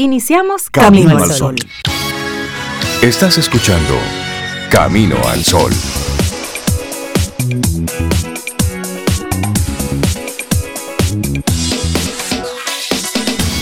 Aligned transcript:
Iniciamos 0.00 0.70
Camino, 0.70 1.18
al 1.18 1.32
Sol. 1.32 1.56
Estás 3.02 3.36
escuchando 3.36 3.94
Camino 4.70 5.16
al 5.26 5.42
Sol. 5.42 5.72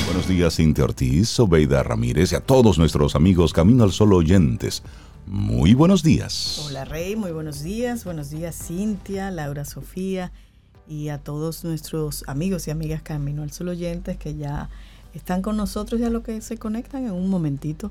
Buenos 0.05 0.29
días, 0.29 0.57
Cintia 0.57 0.85
Ortiz, 0.85 1.31
Sobeida 1.31 1.83
Ramírez 1.83 2.33
y 2.33 2.35
a 2.35 2.41
todos 2.41 2.77
nuestros 2.77 3.17
amigos 3.17 3.55
Camino 3.55 3.85
al 3.85 3.93
Sol 3.93 4.13
oyentes. 4.13 4.83
Muy 5.27 5.73
buenos 5.73 6.03
días. 6.03 6.67
Hola 6.67 6.85
Rey, 6.85 7.17
muy 7.17 7.33
buenos 7.33 7.63
días. 7.63 8.05
Buenos 8.05 8.29
días 8.29 8.55
Cintia, 8.55 9.31
Laura 9.31 9.65
Sofía 9.65 10.33
y 10.87 11.09
a 11.09 11.17
todos 11.17 11.65
nuestros 11.65 12.25
amigos 12.27 12.69
y 12.69 12.73
amigas 12.73 13.01
Camino 13.01 13.43
al 13.43 13.53
Sol 13.53 13.71
oyentes 13.71 14.19
que 14.19 14.35
ya 14.35 14.69
están 15.17 15.43
con 15.43 15.57
nosotros, 15.57 16.01
ya 16.01 16.11
lo 16.11 16.23
que 16.23 16.41
se 16.41 16.59
conectan 16.59 17.07
en 17.07 17.13
un 17.13 17.29
momentito. 17.29 17.91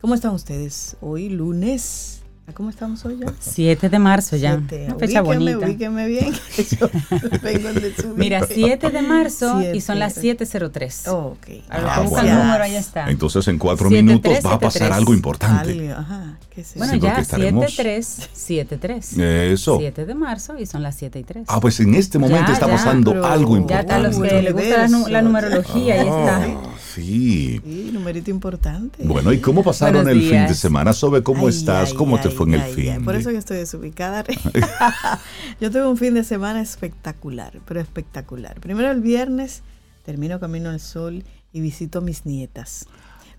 ¿Cómo 0.00 0.14
están 0.14 0.34
ustedes? 0.34 0.96
Hoy 1.00 1.28
lunes 1.28 2.21
¿Cómo 2.54 2.68
estamos 2.68 3.02
hoy 3.06 3.18
ya? 3.18 3.32
7 3.38 3.88
de 3.88 3.98
marzo 3.98 4.36
ya. 4.36 4.54
Una 4.56 4.96
fecha 4.98 5.22
ubíqueme, 5.22 5.54
bonita. 5.54 5.66
Ubíqueme 5.66 6.06
bien. 6.06 6.34
Mira, 8.16 8.46
7 8.46 8.90
de 8.90 9.02
marzo 9.02 9.62
y 9.72 9.80
son 9.80 9.98
las 9.98 10.22
7.03. 10.22 11.08
Oh, 11.10 11.36
ok. 11.38 11.46
Ah, 11.70 12.00
busca 12.02 12.20
el 12.20 12.34
número, 12.34 12.64
ahí 12.64 12.76
está. 12.76 13.08
Entonces 13.08 13.46
en 13.48 13.58
cuatro 13.58 13.88
minutos 13.88 14.38
va 14.44 14.54
a 14.54 14.58
pasar 14.58 14.92
algo 14.92 15.14
importante. 15.14 15.92
Ajá. 15.92 16.36
¿Qué 16.50 16.60
es 16.60 16.74
bueno, 16.74 16.94
ya 16.96 17.20
7.3, 17.20 18.28
7.3. 18.34 19.22
Eso. 19.52 19.78
7 19.78 20.04
de 20.04 20.14
marzo 20.14 20.58
y 20.58 20.66
son 20.66 20.82
las 20.82 20.96
7 20.96 21.20
y 21.20 21.24
3. 21.24 21.44
Ah, 21.48 21.60
pues 21.60 21.80
en 21.80 21.94
este 21.94 22.18
momento 22.18 22.48
ya, 22.48 22.54
está 22.54 22.66
pasando 22.66 23.24
algo 23.24 23.56
importante. 23.56 23.92
Ya 23.92 23.96
a 23.96 24.00
los 24.00 24.18
que 24.18 24.42
les 24.42 24.52
gusta 24.52 24.88
la, 24.88 25.08
la 25.08 25.22
numerología, 25.22 25.94
ahí 25.94 26.08
está. 26.08 26.46
Sí. 26.94 27.60
Sí, 27.64 27.90
numerito 27.90 28.30
importante. 28.30 29.02
Bueno, 29.04 29.32
¿y 29.32 29.38
cómo 29.38 29.62
pasaron 29.62 30.06
el 30.08 30.20
fin 30.28 30.46
de 30.46 30.54
semana? 30.54 30.92
Sobe, 30.92 31.22
¿cómo 31.22 31.48
estás? 31.48 31.94
¿Cómo 31.94 32.20
te 32.20 32.28
fue 32.32 32.46
en 32.46 32.54
el 32.54 32.62
fin? 32.74 33.04
Por 33.04 33.14
eso 33.14 33.30
que 33.30 33.36
estoy 33.36 33.58
desubicada. 33.58 34.24
Yo 35.60 35.70
tuve 35.70 35.86
un 35.86 35.96
fin 35.96 36.14
de 36.14 36.24
semana 36.24 36.60
espectacular, 36.60 37.60
pero 37.66 37.80
espectacular. 37.80 38.60
Primero 38.60 38.90
el 38.90 39.00
viernes 39.00 39.62
termino 40.04 40.40
Camino 40.40 40.70
al 40.70 40.80
Sol 40.80 41.24
y 41.52 41.60
visito 41.60 41.98
a 41.98 42.02
mis 42.02 42.26
nietas. 42.26 42.86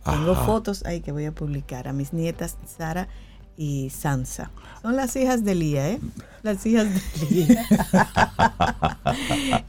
Tengo 0.06 0.36
fotos 0.36 0.84
ahí 0.86 1.00
que 1.02 1.12
voy 1.12 1.26
a 1.26 1.32
publicar 1.32 1.88
a 1.88 1.94
mis 1.94 2.12
nietas 2.12 2.58
Sara 2.66 3.08
y 3.56 3.90
Sansa. 3.90 4.52
Son 4.82 4.96
las 4.96 5.16
hijas 5.16 5.46
de 5.46 5.56
Lía, 5.56 5.92
¿eh? 5.92 6.00
Las 6.42 6.66
hijas 6.66 6.88
de 6.90 7.26
Lía. 7.30 7.66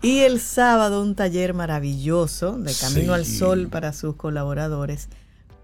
y 0.02 0.20
el 0.20 0.41
sábado 0.41 1.02
un 1.02 1.14
taller 1.14 1.55
maravilloso 1.55 2.58
de 2.58 2.75
Camino 2.75 3.14
al 3.14 3.27
Sol 3.27 3.69
para 3.69 3.92
sus 3.92 4.17
colaboradores 4.17 5.08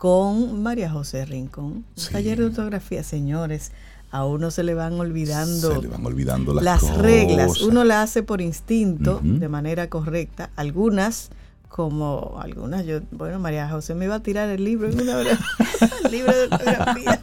con 0.01 0.63
María 0.63 0.91
José 0.91 1.27
Rincón. 1.27 1.85
Un 1.85 1.85
taller 2.11 2.39
de 2.39 2.47
ortografía, 2.47 3.03
señores. 3.03 3.71
A 4.11 4.25
uno 4.25 4.51
se 4.51 4.63
le 4.63 4.73
van 4.73 4.95
olvidando, 4.99 5.75
se 5.75 5.83
le 5.83 5.89
van 5.89 6.07
olvidando 6.07 6.55
las, 6.55 6.97
reglas. 6.97 7.61
Uno 7.61 7.85
la 7.85 8.01
hace 8.01 8.23
por 8.23 8.41
instinto, 8.41 9.21
de 9.23 9.49
manera 9.49 9.91
correcta. 9.91 10.49
Algunas 10.57 11.29
como 11.71 12.37
algunas, 12.43 12.85
yo, 12.85 12.99
bueno, 13.13 13.39
María 13.39 13.69
José 13.71 13.95
me 13.95 14.07
iba 14.07 14.17
a 14.17 14.23
tirar 14.23 14.49
el 14.49 14.65
libro 14.65 14.89
en 14.89 15.01
una 15.01 15.17
hora, 15.17 15.39
el 16.05 16.11
libro 16.11 16.33
de 16.33 16.43
ortografía. 16.43 17.21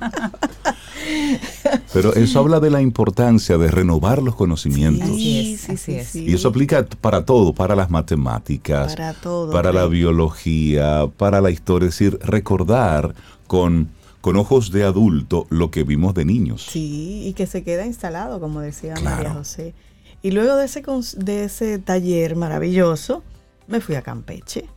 Pero 1.94 2.14
eso 2.14 2.40
habla 2.40 2.62
de 2.62 2.70
la 2.70 2.82
importancia 2.82 3.58
de 3.58 3.70
renovar 3.70 4.24
los 4.24 4.36
conocimientos. 4.36 5.10
Sí, 5.10 5.58
sí, 5.58 5.78
sí, 5.78 6.26
Y 6.26 6.34
eso 6.34 6.48
aplica 6.48 6.86
para 6.86 7.26
todo, 7.26 7.54
para 7.54 7.76
las 7.76 7.90
matemáticas, 7.90 8.96
para, 8.96 9.14
todo, 9.14 9.52
para 9.52 9.74
la 9.74 9.86
biología, 9.88 11.08
para 11.18 11.42
la 11.42 11.52
historia, 11.52 11.90
es 11.90 12.00
decir, 12.00 12.18
recordar 12.24 13.16
con, 13.48 13.90
con 14.22 14.38
ojos 14.38 14.72
de 14.72 14.86
adulto 14.86 15.46
lo 15.50 15.72
que 15.72 15.84
vimos 15.84 16.14
de 16.14 16.24
niños. 16.24 16.66
Sí, 16.70 17.24
y 17.26 17.34
que 17.34 17.48
se 17.48 17.64
queda 17.64 17.86
instalado, 17.86 18.40
como 18.40 18.62
decía 18.62 18.96
María 19.04 19.34
José. 19.34 19.74
Y 20.22 20.32
luego 20.32 20.56
de 20.56 20.66
ese, 20.66 20.84
de 21.18 21.44
ese 21.44 21.80
taller 21.80 22.38
maravilloso, 22.38 23.24
me 23.68 23.82
fui 23.82 23.96
a 23.96 24.02
Campeche. 24.02 24.70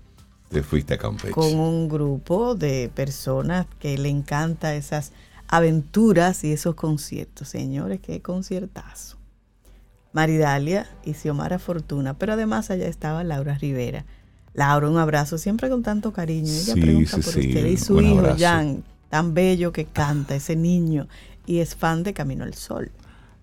Te 0.48 0.62
fuiste 0.62 0.94
a 0.94 0.98
Campeche. 0.98 1.32
Con 1.32 1.58
un 1.58 1.88
grupo 1.88 2.54
de 2.54 2.90
personas 2.94 3.66
que 3.78 3.96
le 3.96 4.08
encanta 4.08 4.74
esas 4.74 5.12
aventuras 5.48 6.44
y 6.44 6.52
esos 6.52 6.74
conciertos. 6.74 7.48
Señores, 7.48 8.00
qué 8.00 8.20
conciertazo. 8.20 9.16
Maridalia 10.12 10.88
y 11.04 11.14
Xiomara 11.14 11.58
Fortuna, 11.58 12.18
pero 12.18 12.32
además 12.32 12.70
allá 12.70 12.88
estaba 12.88 13.22
Laura 13.22 13.54
Rivera. 13.54 14.04
Laura, 14.54 14.88
un 14.88 14.98
abrazo, 14.98 15.38
siempre 15.38 15.68
con 15.68 15.82
tanto 15.82 16.12
cariño. 16.12 16.52
Ella 16.52 16.74
pregunta 16.74 17.12
por 17.12 17.26
usted 17.26 17.66
y 17.66 17.76
su 17.76 18.00
hijo, 18.00 18.34
Jan, 18.36 18.82
tan 19.08 19.34
bello 19.34 19.72
que 19.72 19.84
canta, 19.84 20.34
ese 20.34 20.56
niño, 20.56 21.06
y 21.46 21.60
es 21.60 21.76
fan 21.76 22.02
de 22.02 22.12
Camino 22.12 22.42
al 22.42 22.54
Sol. 22.54 22.90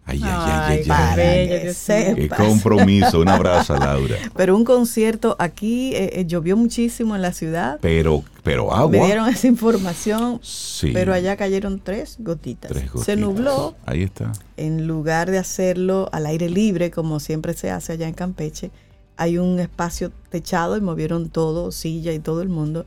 Ay, 0.09 0.21
ay, 0.23 0.83
ay, 0.89 1.73
ay, 1.89 2.15
Qué 2.15 2.29
compromiso. 2.29 3.19
Un 3.19 3.27
abrazo 3.27 3.73
a 3.73 3.79
Laura. 3.79 4.15
Pero 4.37 4.55
un 4.55 4.63
concierto 4.63 5.35
aquí 5.37 5.93
eh, 5.93 6.21
eh, 6.21 6.25
llovió 6.25 6.55
muchísimo 6.55 7.13
en 7.17 7.21
la 7.21 7.33
ciudad. 7.33 7.77
Pero, 7.81 8.23
pero 8.41 8.73
agua. 8.73 8.89
Me 8.89 9.05
dieron 9.05 9.27
esa 9.27 9.47
información. 9.47 10.39
Sí. 10.41 10.91
Pero 10.93 11.13
allá 11.13 11.35
cayeron 11.35 11.81
tres 11.83 12.15
gotitas. 12.19 12.71
Tres 12.71 12.85
gotitas. 12.85 13.05
Se 13.05 13.17
nubló. 13.17 13.75
Ahí 13.85 14.03
está. 14.03 14.31
En 14.55 14.87
lugar 14.87 15.29
de 15.29 15.39
hacerlo 15.39 16.07
al 16.13 16.25
aire 16.25 16.49
libre, 16.49 16.89
como 16.89 17.19
siempre 17.19 17.53
se 17.53 17.69
hace 17.69 17.91
allá 17.91 18.07
en 18.07 18.13
Campeche, 18.13 18.71
hay 19.17 19.37
un 19.37 19.59
espacio 19.59 20.13
techado 20.29 20.77
y 20.77 20.81
movieron 20.81 21.29
todo, 21.29 21.73
silla 21.73 22.13
y 22.13 22.19
todo 22.19 22.41
el 22.41 22.47
mundo. 22.47 22.85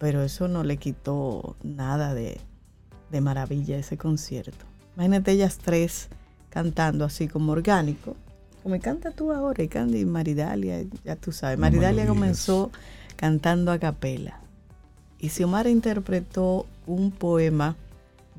Pero 0.00 0.24
eso 0.24 0.48
no 0.48 0.64
le 0.64 0.76
quitó 0.76 1.56
nada 1.62 2.14
de, 2.14 2.40
de 3.12 3.20
maravilla 3.20 3.76
a 3.76 3.78
ese 3.78 3.96
concierto. 3.96 4.66
Imagínate 4.96 5.30
ellas 5.30 5.58
tres 5.58 6.08
cantando 6.50 7.04
así 7.04 7.28
como 7.28 7.52
orgánico. 7.52 8.16
Como 8.62 8.78
canta 8.80 9.10
tú 9.10 9.32
ahora, 9.32 9.62
y 9.62 9.68
Candy 9.68 10.04
Maridalia, 10.04 10.84
ya 11.04 11.16
tú 11.16 11.32
sabes. 11.32 11.58
Maridalia 11.58 12.06
comenzó 12.06 12.70
cantando 13.16 13.72
a 13.72 13.78
capela. 13.78 14.40
Y 15.18 15.30
Xiomara 15.30 15.70
interpretó 15.70 16.66
un 16.86 17.10
poema 17.10 17.76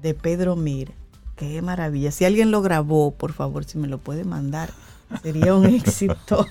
de 0.02 0.14
Pedro 0.14 0.56
Mir. 0.56 0.92
Qué 1.36 1.62
maravilla. 1.62 2.12
Si 2.12 2.26
alguien 2.26 2.52
lo 2.52 2.62
grabó, 2.62 3.12
por 3.12 3.34
favor, 3.34 3.64
si 3.66 3.78
me 3.78 3.88
lo 3.88 3.98
puede 3.98 4.24
mandar, 4.24 4.72
sería 5.24 5.56
un 5.56 5.66
éxito. 5.74 6.46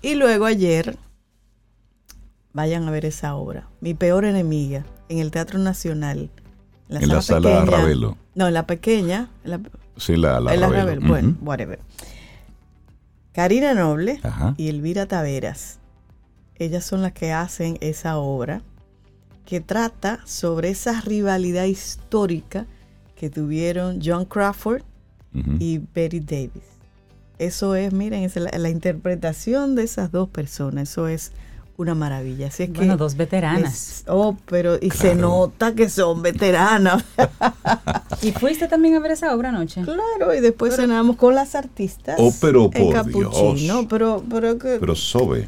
y 0.00 0.14
luego 0.14 0.44
ayer, 0.44 0.96
vayan 2.52 2.86
a 2.88 2.90
ver 2.90 3.06
esa 3.06 3.34
obra, 3.36 3.68
Mi 3.80 3.94
peor 3.94 4.24
enemiga, 4.24 4.84
en 5.08 5.18
el 5.18 5.30
Teatro 5.30 5.58
Nacional. 5.58 6.30
En 6.88 7.08
la, 7.08 7.22
sala, 7.22 7.64
Ravelo. 7.64 8.18
No, 8.34 8.48
en 8.48 8.54
la 8.54 8.66
pequeña, 8.66 9.30
Sí, 9.96 10.16
la, 10.16 10.40
la, 10.40 10.98
Bueno, 11.00 11.36
whatever. 11.42 11.78
Karina 13.32 13.74
Noble 13.74 14.20
y 14.56 14.68
Elvira 14.68 15.06
Taveras. 15.06 15.78
Ellas 16.56 16.84
son 16.84 17.02
las 17.02 17.12
que 17.12 17.32
hacen 17.32 17.78
esa 17.80 18.18
obra 18.18 18.62
que 19.44 19.60
trata 19.60 20.20
sobre 20.24 20.70
esa 20.70 21.00
rivalidad 21.00 21.64
histórica 21.64 22.66
que 23.16 23.30
tuvieron 23.30 24.00
John 24.04 24.24
Crawford 24.24 24.82
y 25.58 25.80
Betty 25.94 26.20
Davis. 26.20 26.72
Eso 27.38 27.74
es, 27.74 27.92
miren, 27.92 28.22
es 28.22 28.36
la, 28.36 28.68
interpretación 28.68 29.74
de 29.74 29.84
esas 29.84 30.12
dos 30.12 30.28
personas. 30.28 30.90
Eso 30.90 31.08
es 31.08 31.32
una 31.76 31.94
maravilla. 31.94 32.48
Así 32.48 32.64
es 32.64 32.72
bueno, 32.72 32.96
dos 32.96 33.16
veteranas. 33.16 34.04
oh, 34.06 34.36
pero 34.46 34.78
y 34.80 34.90
se 34.90 35.14
nota 35.14 35.74
que 35.74 35.88
son 35.88 36.22
veteranas. 36.22 37.04
¿Y 38.22 38.32
fuiste 38.32 38.68
también 38.68 38.94
a 38.94 39.00
ver 39.00 39.12
esa 39.12 39.34
obra 39.34 39.48
anoche? 39.48 39.82
Claro, 39.82 40.34
y 40.34 40.40
después 40.40 40.76
cenamos 40.76 41.16
con 41.16 41.34
las 41.34 41.54
artistas. 41.54 42.16
Oh, 42.18 42.32
pero 42.40 42.70
por 42.70 43.06
Dios. 43.06 43.86
Pero, 43.88 44.22
pero, 44.30 44.58
que, 44.58 44.78
pero 44.78 44.94
Sobe. 44.94 45.46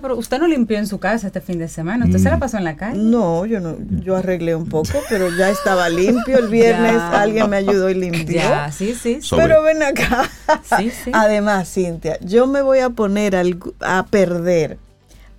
pero 0.00 0.16
usted 0.16 0.38
no 0.38 0.48
limpió 0.48 0.78
en 0.78 0.86
su 0.86 0.98
casa 0.98 1.28
este 1.28 1.40
fin 1.40 1.58
de 1.58 1.68
semana. 1.68 2.06
¿Usted 2.06 2.18
se 2.18 2.30
la 2.30 2.36
mm. 2.36 2.40
pasó 2.40 2.56
en 2.58 2.64
la 2.64 2.76
calle? 2.76 2.98
No, 2.98 3.46
yo 3.46 3.60
no, 3.60 3.76
yo 4.02 4.16
arreglé 4.16 4.54
un 4.54 4.66
poco, 4.66 4.92
pero 5.08 5.28
ya 5.36 5.50
estaba 5.50 5.88
limpio 5.88 6.38
el 6.38 6.48
viernes. 6.50 6.96
Alguien 6.96 7.48
me 7.50 7.56
ayudó 7.56 7.90
y 7.90 7.94
limpió. 7.94 8.36
Ya, 8.36 8.72
sí, 8.72 8.94
sí. 8.94 9.20
Pero 9.36 9.62
ven 9.62 9.82
acá. 9.82 10.28
Sí, 10.78 10.90
sí. 10.90 11.10
Además, 11.12 11.72
Cintia, 11.72 12.18
yo 12.20 12.46
me 12.46 12.62
voy 12.62 12.80
a 12.80 12.90
poner 12.90 13.36
a 13.80 14.06
perder 14.06 14.78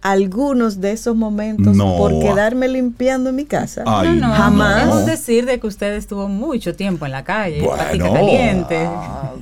algunos 0.02 0.80
de 0.80 0.92
esos 0.92 1.16
momentos 1.16 1.76
por 1.78 2.20
quedarme 2.20 2.68
limpiando 2.68 3.30
en 3.30 3.36
mi 3.36 3.46
casa. 3.46 3.84
no, 3.84 4.04
no, 4.04 4.34
jamás. 4.34 4.88
No. 4.88 5.06
decir 5.06 5.46
de 5.46 5.60
que 5.60 5.68
usted 5.68 5.94
estuvo 5.96 6.28
mucho 6.28 6.76
tiempo 6.76 7.06
en 7.06 7.12
la 7.12 7.24
calle, 7.24 7.62
bueno, 7.62 8.14
caliente. 8.14 8.88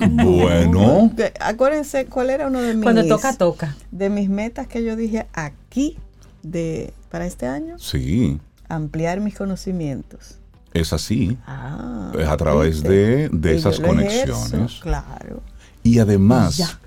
bueno. 0.00 1.10
Acuérdense 1.40 2.06
cuál 2.06 2.30
era 2.30 2.46
uno 2.46 2.60
de 2.60 2.74
mis 2.74 2.82
Cuando 2.82 3.06
toca 3.06 3.34
toca. 3.34 3.76
De 3.90 4.10
mis 4.10 4.28
metas 4.28 4.66
que 4.66 4.82
yo 4.82 4.96
dije 4.96 5.26
aquí 5.32 5.98
de 6.42 6.92
para 7.10 7.26
este 7.26 7.46
año. 7.46 7.78
Sí. 7.78 8.38
Ampliar 8.68 9.20
mis 9.20 9.36
conocimientos. 9.36 10.38
Es 10.74 10.92
así. 10.92 11.38
Ah, 11.46 12.12
es 12.18 12.28
a 12.28 12.36
través 12.36 12.82
de, 12.82 13.28
de 13.30 13.56
esas 13.56 13.80
conexiones. 13.80 14.80
claro. 14.80 15.40
Y 15.82 16.00
además, 16.00 16.78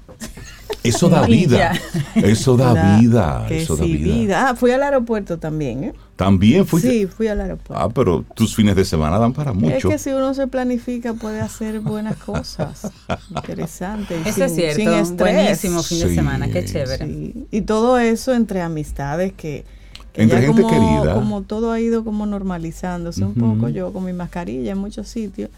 Eso 0.83 1.09
da 1.09 1.25
vida. 1.25 1.73
Eso 2.15 2.55
da 2.55 2.97
vida. 2.97 3.45
Eso 3.49 3.75
da 3.75 3.85
vida. 3.85 4.49
Ah, 4.49 4.55
fui 4.55 4.71
al 4.71 4.83
aeropuerto 4.83 5.37
también, 5.37 5.83
¿eh? 5.83 5.93
También 6.15 6.65
fui. 6.65 6.81
Sí, 6.81 7.07
fui 7.07 7.27
al 7.27 7.41
aeropuerto. 7.41 7.75
Ah, 7.75 7.89
pero 7.89 8.23
tus 8.33 8.55
fines 8.55 8.75
de 8.75 8.85
semana 8.85 9.17
dan 9.17 9.33
para 9.33 9.53
mucho. 9.53 9.75
Es 9.75 9.85
que 9.85 9.97
si 9.97 10.11
uno 10.11 10.33
se 10.33 10.47
planifica 10.47 11.13
puede 11.13 11.39
hacer 11.39 11.79
buenas 11.79 12.17
cosas. 12.17 12.91
Interesante. 13.29 14.21
Eso 14.25 14.45
es 14.45 14.55
cierto. 14.55 15.05
Sin 15.05 15.17
Buenísimo 15.17 15.83
fin 15.83 15.99
de 15.99 16.15
semana, 16.15 16.49
qué 16.49 16.65
chévere. 16.65 17.33
Y 17.51 17.61
todo 17.61 17.99
eso 17.99 18.33
entre 18.33 18.61
amistades 18.61 19.33
que, 19.33 19.65
entre 20.13 20.41
gente 20.41 20.61
como, 20.61 20.73
querida. 20.73 21.13
Como 21.13 21.41
todo 21.43 21.71
ha 21.71 21.79
ido 21.79 22.03
como 22.03 22.25
normalizándose 22.25 23.23
un 23.23 23.33
poco, 23.33 23.69
yo 23.69 23.93
con 23.93 24.05
mi 24.05 24.13
mascarilla 24.13 24.71
en 24.71 24.77
muchos 24.77 25.07
sitios, 25.07 25.49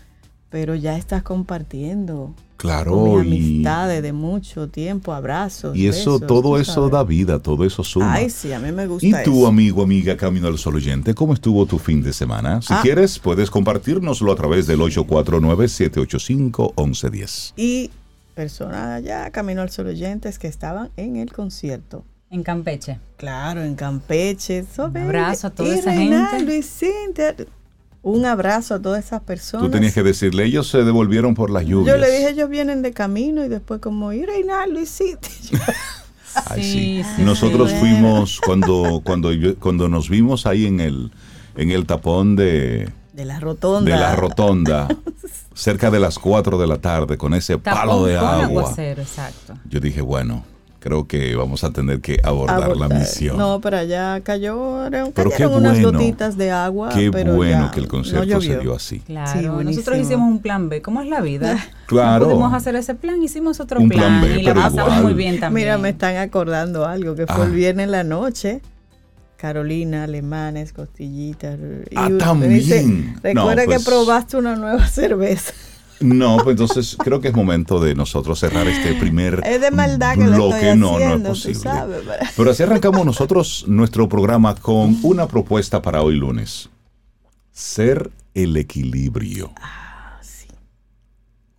pero 0.49 0.75
ya 0.75 0.97
estás 0.97 1.23
compartiendo. 1.23 2.33
Claro, 2.61 3.17
amistades 3.17 4.03
de 4.03 4.13
mucho 4.13 4.69
tiempo, 4.69 5.13
abrazos. 5.13 5.75
Y 5.75 5.87
eso, 5.87 6.19
todo 6.19 6.59
eso 6.59 6.89
da 6.89 7.03
vida, 7.03 7.39
todo 7.39 7.65
eso 7.65 7.83
suma. 7.83 8.13
Ay, 8.13 8.29
sí, 8.29 8.53
a 8.53 8.59
mí 8.59 8.71
me 8.71 8.85
gusta. 8.85 9.07
Y 9.07 9.13
tu 9.23 9.47
amigo, 9.47 9.81
amiga, 9.81 10.15
Camino 10.15 10.47
al 10.47 10.59
Sol 10.59 10.75
oyente, 10.75 11.15
¿cómo 11.15 11.33
estuvo 11.33 11.65
tu 11.65 11.79
fin 11.79 12.03
de 12.03 12.13
semana? 12.13 12.61
Si 12.61 12.71
ah. 12.71 12.81
quieres, 12.83 13.17
puedes 13.17 13.49
compartirnoslo 13.49 14.31
a 14.31 14.35
través 14.35 14.67
del 14.67 14.79
849-785-1110. 14.81 17.53
Y 17.57 17.89
personas 18.35 18.97
allá, 18.97 19.31
Camino 19.31 19.63
al 19.63 19.71
Sol 19.71 19.87
oyentes, 19.87 20.37
que 20.37 20.47
estaban 20.47 20.91
en 20.97 21.15
el 21.15 21.33
concierto. 21.33 22.03
En 22.29 22.43
Campeche. 22.43 22.99
Claro, 23.17 23.63
en 23.63 23.73
Campeche. 23.73 24.63
Un 24.77 24.97
abrazo 24.97 25.47
a 25.47 25.49
toda 25.49 25.73
esa 25.73 25.93
gente. 25.93 27.47
Un 28.03 28.25
abrazo 28.25 28.75
a 28.75 28.81
todas 28.81 29.05
esas 29.05 29.21
personas. 29.21 29.67
Tú 29.67 29.71
tenías 29.71 29.93
que 29.93 30.01
decirle, 30.01 30.45
ellos 30.45 30.67
se 30.67 30.83
devolvieron 30.83 31.35
por 31.35 31.51
las 31.51 31.65
lluvias. 31.65 31.95
Yo 31.95 32.01
le 32.01 32.09
dije, 32.11 32.29
ellos 32.31 32.49
vienen 32.49 32.81
de 32.81 32.93
camino 32.93 33.45
y 33.45 33.47
después 33.47 33.79
como, 33.79 34.11
y 34.11 34.25
Reinaldo, 34.25 34.79
y 34.81 34.85
sí. 34.87 35.15
sí, 36.55 37.03
Nosotros 37.19 37.71
fuimos 37.73 38.41
cuando, 38.45 39.01
cuando, 39.03 39.29
cuando 39.59 39.87
nos 39.87 40.09
vimos 40.09 40.47
ahí 40.47 40.65
en 40.65 40.79
el, 40.79 41.11
en 41.55 41.69
el 41.69 41.85
tapón 41.85 42.35
de... 42.35 42.89
De 43.13 43.25
la 43.25 43.39
rotonda. 43.39 43.91
De 43.93 43.99
la 43.99 44.15
rotonda. 44.15 44.87
cerca 45.53 45.91
de 45.91 45.99
las 45.99 46.17
4 46.17 46.57
de 46.57 46.67
la 46.67 46.77
tarde 46.77 47.17
con 47.17 47.35
ese 47.35 47.57
palo 47.59 48.05
de 48.05 48.17
agua. 48.17 48.73
exacto. 48.77 49.53
Yo 49.69 49.79
dije, 49.79 50.01
bueno, 50.01 50.43
creo 50.81 51.07
que 51.07 51.35
vamos 51.35 51.63
a 51.63 51.71
tener 51.71 52.01
que 52.01 52.19
abordar, 52.23 52.75
la 52.75 52.89
misión. 52.89 53.37
No, 53.37 53.61
pero 53.61 53.77
allá 53.77 54.19
cayó, 54.21 54.89
pero 55.13 55.29
qué 55.29 55.45
unas 55.45 55.81
gotitas 55.81 56.37
de 56.37 56.51
agua. 56.51 56.89
Qué 56.89 57.09
bueno 57.09 57.71
que 57.71 57.79
el 57.79 57.87
concierto 57.87 58.41
se 58.41 58.59
dio 58.59 58.75
así. 58.75 58.99
Claro, 58.99 59.63
nosotros 59.63 59.97
hicimos 59.97 60.27
un 60.27 60.39
plan 60.39 60.67
B. 60.67 60.81
¿Cómo 60.81 61.01
es 61.01 61.07
la 61.07 61.21
vida? 61.21 61.57
Claro. 61.91 62.21
No 62.21 62.31
pudimos 62.31 62.53
hacer 62.53 62.77
ese 62.77 62.95
plan, 62.95 63.21
hicimos 63.21 63.59
otro 63.59 63.85
plan, 63.85 64.23
y 64.23 64.43
la 64.43 64.53
pasamos 64.53 65.03
muy 65.03 65.13
bien 65.13 65.41
también. 65.41 65.65
Mira, 65.65 65.77
me 65.77 65.89
están 65.89 66.15
acordando 66.15 66.85
algo 66.85 67.15
que 67.15 67.27
fue 67.27 67.43
el 67.43 67.51
ah. 67.51 67.53
viernes 67.53 67.83
en 67.85 67.91
la 67.91 68.03
noche. 68.05 68.61
Carolina, 69.35 70.05
alemanes, 70.05 70.71
costillitas. 70.71 71.59
ah, 71.97 72.09
también. 72.17 73.15
Recuerda 73.21 73.63
que 73.63 73.73
pues 73.73 73.83
probaste 73.83 74.37
una 74.37 74.55
nueva 74.55 74.87
cerveza. 74.87 75.53
No, 76.01 76.37
pues 76.37 76.53
entonces 76.59 76.97
creo 76.97 77.21
que 77.21 77.29
es 77.29 77.33
momento 77.33 77.79
de 77.79 77.95
nosotros 77.95 78.39
cerrar 78.39 78.67
este 78.67 78.95
primer 78.95 79.41
es 79.45 79.61
de 79.61 79.71
maldad 79.71 80.17
que 80.17 80.23
bloque. 80.25 80.75
no, 80.75 80.99
no 80.99 81.15
es 81.15 81.21
posible. 81.21 81.71
Pero 82.35 82.51
así 82.51 82.63
arrancamos 82.63 83.05
nosotros 83.05 83.65
nuestro 83.67 84.09
programa 84.09 84.55
con 84.55 84.97
una 85.03 85.27
propuesta 85.27 85.81
para 85.81 86.01
hoy 86.01 86.15
lunes. 86.15 86.69
Ser 87.51 88.11
el 88.33 88.57
equilibrio. 88.57 89.51
Ah, 89.61 90.19
sí. 90.21 90.47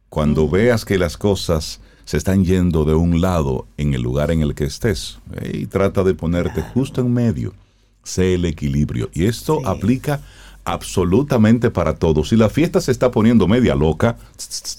Cuando 0.08 0.48
veas 0.48 0.84
que 0.84 0.98
las 0.98 1.16
cosas 1.16 1.80
se 2.04 2.16
están 2.16 2.44
yendo 2.44 2.84
de 2.84 2.94
un 2.94 3.20
lado 3.20 3.66
en 3.76 3.94
el 3.94 4.02
lugar 4.02 4.30
en 4.30 4.42
el 4.42 4.54
que 4.54 4.64
estés, 4.64 5.18
y 5.52 5.66
trata 5.66 6.02
de 6.02 6.14
ponerte 6.14 6.62
justo 6.62 7.00
en 7.00 7.12
medio. 7.12 7.54
Sé 8.02 8.34
el 8.34 8.44
equilibrio. 8.44 9.10
Y 9.14 9.26
esto 9.26 9.66
aplica 9.66 10.20
absolutamente 10.64 11.70
para 11.70 11.94
todos. 11.94 12.28
Si 12.28 12.36
la 12.36 12.48
fiesta 12.48 12.80
se 12.80 12.92
está 12.92 13.10
poniendo 13.10 13.48
media 13.48 13.74
loca, 13.74 14.16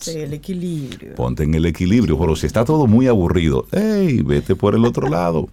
el 0.07 0.33
equilibrio. 0.33 1.15
Ponte 1.15 1.43
en 1.43 1.53
el 1.53 1.65
equilibrio, 1.65 2.17
pero 2.17 2.35
si 2.35 2.45
está 2.47 2.65
todo 2.65 2.87
muy 2.87 3.07
aburrido, 3.07 3.67
hey, 3.71 4.21
vete 4.25 4.55
por 4.55 4.75
el 4.75 4.85
otro 4.85 5.09
lado. 5.09 5.49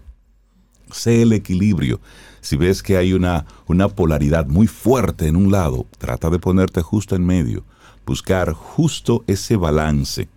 Sé 0.91 1.23
el 1.23 1.33
equilibrio. 1.33 2.01
Si 2.41 2.57
ves 2.57 2.83
que 2.83 2.97
hay 2.97 3.13
una, 3.13 3.45
una 3.67 3.89
polaridad 3.89 4.47
muy 4.47 4.67
fuerte 4.67 5.27
en 5.27 5.37
un 5.37 5.53
lado, 5.53 5.87
trata 5.99 6.31
de 6.31 6.39
ponerte 6.39 6.83
justo 6.83 7.15
en 7.15 7.25
medio. 7.25 7.65
Buscar 8.07 8.53
justo 8.53 9.25
ese 9.27 9.57
balance 9.57 10.29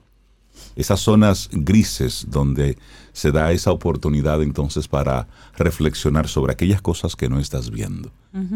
esas 0.76 1.00
zonas 1.00 1.50
grises 1.52 2.26
donde 2.30 2.78
se 3.14 3.32
da 3.32 3.52
esa 3.52 3.72
oportunidad 3.72 4.42
entonces 4.42 4.88
para 4.88 5.28
reflexionar 5.56 6.28
sobre 6.28 6.52
aquellas 6.52 6.82
cosas 6.82 7.16
que 7.16 7.30
no 7.30 7.40
estás 7.40 7.70
viendo. 7.70 8.12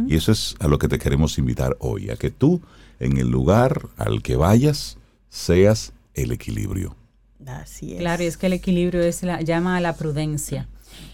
Y 0.08 0.16
eso 0.16 0.32
es 0.32 0.56
a 0.60 0.68
lo 0.68 0.80
que 0.80 0.88
te 0.88 0.98
queremos 0.98 1.38
invitar 1.38 1.78
hoy, 1.80 2.10
a 2.10 2.16
que 2.16 2.32
tú 2.32 2.62
en 3.00 3.18
el 3.18 3.30
lugar 3.30 3.88
al 3.98 4.24
que 4.24 4.36
vayas 4.36 4.98
seas 5.30 5.94
el 6.16 6.32
equilibrio. 6.32 6.96
Así 7.46 7.94
es. 7.94 8.00
Claro, 8.00 8.24
y 8.24 8.26
es 8.26 8.38
que 8.38 8.48
el 8.48 8.54
equilibrio 8.54 9.04
es 9.04 9.22
la, 9.22 9.42
llama 9.42 9.78
a 9.78 9.82
la 9.82 9.96
prudencia. 9.96 10.68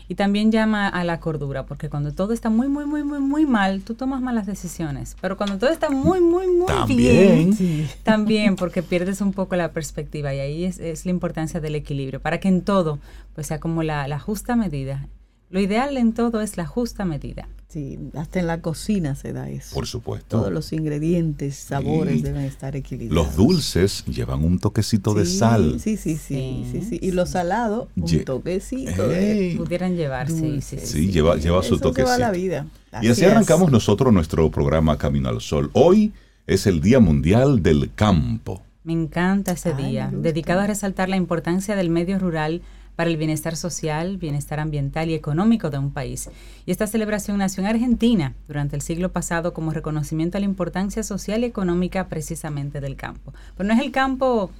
Y 0.08 0.16
también 0.16 0.52
llama 0.52 0.88
a 0.88 1.04
la 1.04 1.20
cordura, 1.20 1.66
porque 1.66 1.90
cuando 1.90 2.14
todo 2.14 2.34
está 2.34 2.50
muy, 2.50 2.68
muy, 2.68 2.86
muy, 2.86 3.04
muy, 3.04 3.20
muy 3.20 3.46
mal, 3.46 3.82
tú 3.82 3.96
tomas 3.96 4.22
malas 4.22 4.46
decisiones. 4.46 5.16
Pero 5.22 5.38
cuando 5.38 5.58
todo 5.58 5.70
está 5.70 5.90
muy, 5.90 6.22
muy, 6.22 6.48
muy 6.48 6.96
bien, 6.96 7.56
también 8.04 8.56
porque 8.56 8.84
pierdes 8.84 9.22
un 9.22 9.34
poco 9.34 9.56
la 9.56 9.72
perspectiva. 9.72 10.34
Y 10.34 10.40
ahí 10.40 10.66
es, 10.66 11.06
la 11.06 11.12
importancia 11.12 11.60
del 11.60 11.76
equilibrio, 11.76 12.22
para 12.22 12.40
que 12.40 12.48
en 12.48 12.62
todo 12.62 13.00
pues 13.34 13.48
sea 13.48 13.60
como 13.60 13.84
la, 13.84 14.08
la 14.08 14.20
justa 14.20 14.56
medida. 14.56 15.08
Lo 15.50 15.60
ideal 15.60 15.98
en 15.98 16.14
todo 16.14 16.42
es 16.42 16.58
la 16.58 16.66
justa 16.66 17.06
medida. 17.06 17.48
Sí, 17.74 17.98
hasta 18.14 18.40
en 18.40 18.46
la 18.46 18.62
cocina 18.62 19.16
se 19.16 19.34
da 19.34 19.50
eso. 19.50 19.74
Por 19.74 19.88
supuesto. 19.88 20.38
Todos 20.38 20.54
los 20.54 20.72
ingredientes, 20.74 21.56
sabores 21.56 22.22
deben 22.22 22.44
estar 22.44 22.76
equilibrados. 22.76 23.26
Los 23.26 23.36
dulces 23.36 24.06
llevan 24.06 24.44
un 24.46 24.60
toquecito 24.60 25.16
de 25.16 25.26
sal. 25.26 25.80
Sí, 25.80 25.98
sí, 25.98 26.18
sí, 26.18 26.68
sí, 26.72 26.86
sí, 26.88 27.00
Y 27.02 27.14
los 27.14 27.32
salados, 27.32 27.88
un 27.96 28.26
toquecito 28.26 29.10
Pudieran 29.58 29.96
llevar, 29.96 30.30
sí, 30.30 30.62
sí. 30.62 30.78
Sí, 30.84 31.12
lleva, 31.12 31.36
lleva 31.38 31.64
su 31.64 31.80
toquecito. 31.80 32.16
la 32.20 32.30
vida. 32.30 32.68
y 33.02 33.08
así 33.08 33.26
arrancamos 33.26 33.72
nosotros 33.72 34.14
nuestro 34.14 34.52
programa 34.52 35.00
Camino 35.00 35.30
al 35.30 35.42
Sol. 35.42 35.72
Hoy 35.74 36.14
es 36.46 36.68
el 36.68 36.80
Día 36.80 37.00
Mundial 37.00 37.64
del 37.64 37.92
Campo. 37.96 38.62
Me 38.84 38.94
encanta 38.94 39.54
ese 39.54 39.74
día, 39.74 40.12
dedicado 40.14 40.60
a 40.60 40.68
resaltar 40.68 41.10
la 41.10 41.16
importancia 41.16 41.76
del 41.76 41.90
medio 41.90 42.20
rural 42.20 42.62
para 42.96 43.10
el 43.10 43.18
bienestar 43.18 43.56
social, 43.56 44.18
bienestar 44.18 44.60
ambiental 44.60 45.10
y 45.10 45.14
económico 45.14 45.70
de 45.70 45.78
un 45.78 45.92
país. 45.92 46.30
Y 46.66 46.72
esta 46.72 46.88
celebración 46.88 47.38
nació 47.38 47.64
en 47.64 47.70
Argentina 47.70 48.34
durante 48.48 48.76
el 48.76 48.82
siglo 48.82 49.12
pasado 49.12 49.54
como 49.54 49.72
reconocimiento 49.72 50.38
a 50.38 50.42
la 50.42 50.46
importancia 50.46 51.04
social 51.04 51.42
y 51.42 51.46
económica 51.46 52.08
precisamente 52.08 52.82
del 52.82 52.96
campo. 52.96 53.34
Pero 53.56 53.68
no 53.68 53.74
es 53.74 53.82
el 53.82 53.92
campo 53.92 54.52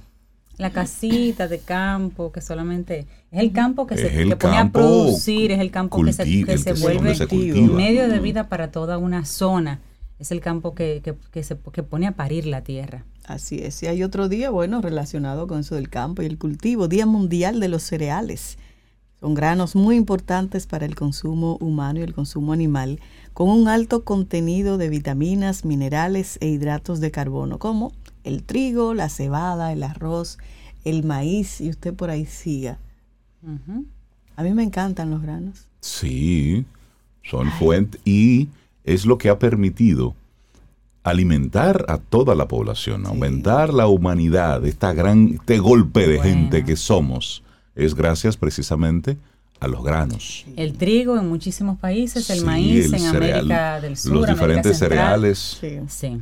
la 0.56 0.70
casita 0.70 1.48
de 1.48 1.58
campo 1.58 2.30
que 2.30 2.40
solamente 2.40 3.06
es 3.32 3.40
el 3.40 3.52
campo 3.52 3.86
que 3.86 3.96
se 3.96 4.36
pone 4.36 4.56
a 4.56 4.70
producir, 4.70 5.50
es 5.50 5.60
el 5.60 5.70
campo 5.70 6.02
que 6.02 6.12
se, 6.12 6.24
que 6.44 6.58
se 6.58 6.72
vuelve 6.74 7.16
medio 7.66 8.08
de 8.08 8.20
vida 8.20 8.48
para 8.48 8.70
toda 8.70 8.98
una 8.98 9.24
zona. 9.24 9.80
Es 10.18 10.30
el 10.30 10.40
campo 10.40 10.74
que, 10.74 11.02
que, 11.32 11.42
se, 11.42 11.58
que 11.72 11.82
pone 11.82 12.06
a 12.06 12.12
parir 12.12 12.46
la 12.46 12.62
tierra. 12.62 13.04
Así 13.24 13.60
es. 13.62 13.82
Y 13.82 13.86
hay 13.86 14.02
otro 14.02 14.28
día, 14.28 14.50
bueno, 14.50 14.80
relacionado 14.82 15.46
con 15.46 15.60
eso 15.60 15.74
del 15.74 15.88
campo 15.88 16.22
y 16.22 16.26
el 16.26 16.38
cultivo, 16.38 16.88
Día 16.88 17.06
Mundial 17.06 17.58
de 17.58 17.68
los 17.68 17.82
Cereales. 17.82 18.58
Son 19.20 19.32
granos 19.32 19.74
muy 19.74 19.96
importantes 19.96 20.66
para 20.66 20.84
el 20.84 20.94
consumo 20.94 21.56
humano 21.58 22.00
y 22.00 22.02
el 22.02 22.12
consumo 22.12 22.52
animal, 22.52 23.00
con 23.32 23.48
un 23.48 23.68
alto 23.68 24.04
contenido 24.04 24.76
de 24.76 24.90
vitaminas, 24.90 25.64
minerales 25.64 26.36
e 26.42 26.48
hidratos 26.48 27.00
de 27.00 27.10
carbono, 27.10 27.58
como 27.58 27.92
el 28.22 28.42
trigo, 28.42 28.92
la 28.92 29.08
cebada, 29.08 29.72
el 29.72 29.82
arroz, 29.82 30.36
el 30.84 31.04
maíz, 31.04 31.62
y 31.62 31.70
usted 31.70 31.94
por 31.94 32.10
ahí 32.10 32.26
siga. 32.26 32.78
A 34.36 34.42
mí 34.42 34.52
me 34.52 34.62
encantan 34.62 35.10
los 35.10 35.22
granos. 35.22 35.68
Sí, 35.80 36.66
son 37.22 37.50
fuente 37.52 37.98
y 38.04 38.48
es 38.84 39.06
lo 39.06 39.16
que 39.16 39.30
ha 39.30 39.38
permitido 39.38 40.14
alimentar 41.04 41.84
a 41.88 41.98
toda 41.98 42.34
la 42.34 42.48
población, 42.48 43.06
aumentar 43.06 43.72
la 43.72 43.86
humanidad, 43.86 44.64
esta 44.64 44.92
gran, 44.92 45.34
este 45.34 45.58
golpe 45.58 46.08
de 46.08 46.18
gente 46.20 46.64
que 46.64 46.76
somos, 46.76 47.44
es 47.76 47.94
gracias 47.94 48.36
precisamente 48.36 49.18
a 49.60 49.68
los 49.68 49.84
granos. 49.84 50.46
El 50.56 50.76
trigo 50.76 51.18
en 51.18 51.28
muchísimos 51.28 51.78
países, 51.78 52.28
el 52.30 52.44
maíz 52.44 52.92
en 52.92 53.04
América 53.06 53.80
del 53.80 53.96
Sur, 53.96 54.12
los 54.14 54.26
diferentes 54.26 54.78
cereales. 54.78 55.60
Sí. 55.88 56.18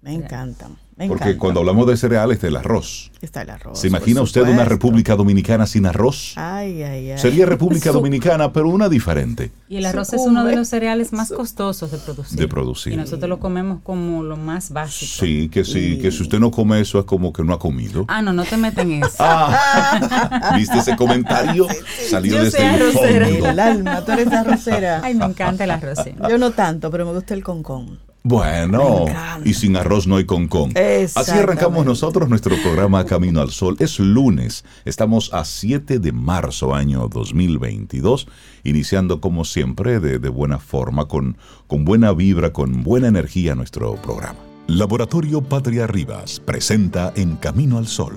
Me 0.00 0.14
encantan. 0.14 0.76
Porque 1.08 1.36
cuando 1.36 1.60
hablamos 1.60 1.86
de 1.86 1.96
cereales, 1.96 2.36
está 2.36 2.48
el 2.48 2.56
arroz. 2.56 3.10
Está 3.20 3.42
el 3.42 3.50
arroz. 3.50 3.78
¿Se 3.78 3.88
imagina 3.88 4.20
usted 4.22 4.42
una 4.42 4.64
República 4.64 5.14
Dominicana 5.14 5.66
sin 5.66 5.86
arroz? 5.86 6.32
Ay, 6.36 6.82
ay, 6.82 7.10
ay. 7.12 7.18
Sería 7.18 7.46
República 7.46 7.92
Dominicana, 7.92 8.52
pero 8.52 8.68
una 8.68 8.88
diferente. 8.88 9.52
Y 9.68 9.76
el 9.76 9.86
arroz 9.86 10.12
es 10.12 10.20
uno 10.22 10.44
de 10.44 10.56
los 10.56 10.68
cereales 10.68 11.12
más 11.12 11.30
costosos 11.30 11.90
de 11.90 11.98
producir. 11.98 12.38
De 12.38 12.48
producir. 12.48 12.92
Y 12.92 12.96
nosotros 12.96 13.28
lo 13.28 13.38
comemos 13.38 13.80
como 13.82 14.22
lo 14.22 14.36
más 14.36 14.70
básico. 14.70 15.24
Sí, 15.24 15.48
que 15.48 15.64
sí, 15.64 15.98
que 15.98 16.10
si 16.10 16.22
usted 16.22 16.38
no 16.40 16.50
come 16.50 16.80
eso 16.80 16.98
es 16.98 17.04
como 17.04 17.32
que 17.32 17.44
no 17.44 17.52
ha 17.52 17.58
comido. 17.58 18.04
Ah, 18.08 18.22
no, 18.22 18.32
no 18.32 18.44
te 18.44 18.56
metan 18.56 18.90
en 18.90 19.02
eso. 19.04 19.16
Ah, 19.20 20.54
¿viste 20.56 20.78
ese 20.78 20.96
comentario? 20.96 21.66
Salió 22.08 22.36
Yo 22.36 22.44
desde 22.44 22.74
el 22.74 22.92
fondo. 22.92 23.50
El 23.50 23.60
alma, 23.60 24.04
tú 24.04 24.12
eres 24.12 24.32
arrocera. 24.32 25.00
Ay, 25.04 25.14
me 25.14 25.24
encanta 25.26 25.64
el 25.64 25.70
arroz. 25.70 25.98
Yo 26.28 26.38
no 26.38 26.50
tanto, 26.50 26.90
pero 26.90 27.06
me 27.06 27.12
gusta 27.12 27.34
el 27.34 27.42
concón. 27.42 27.98
Bueno, 28.24 29.06
y 29.44 29.54
sin 29.54 29.76
arroz 29.76 30.06
no 30.06 30.16
hay 30.16 30.24
concón. 30.24 30.70
Así 31.14 31.32
arrancamos 31.32 31.86
nosotros 31.86 32.28
nuestro 32.28 32.54
programa 32.62 33.06
Camino 33.06 33.40
al 33.40 33.50
Sol. 33.50 33.76
Es 33.78 33.98
lunes, 33.98 34.64
estamos 34.84 35.32
a 35.32 35.44
7 35.44 35.98
de 35.98 36.12
marzo 36.12 36.74
año 36.74 37.08
2022, 37.08 38.28
iniciando 38.62 39.20
como 39.20 39.44
siempre 39.44 40.00
de, 40.00 40.18
de 40.18 40.28
buena 40.28 40.58
forma, 40.58 41.08
con, 41.08 41.38
con 41.66 41.84
buena 41.84 42.12
vibra, 42.12 42.52
con 42.52 42.82
buena 42.82 43.08
energía 43.08 43.54
nuestro 43.54 43.94
programa. 43.96 44.38
Laboratorio 44.66 45.40
Patria 45.40 45.86
Rivas 45.86 46.40
presenta 46.40 47.12
En 47.16 47.36
Camino 47.36 47.78
al 47.78 47.86
Sol, 47.86 48.14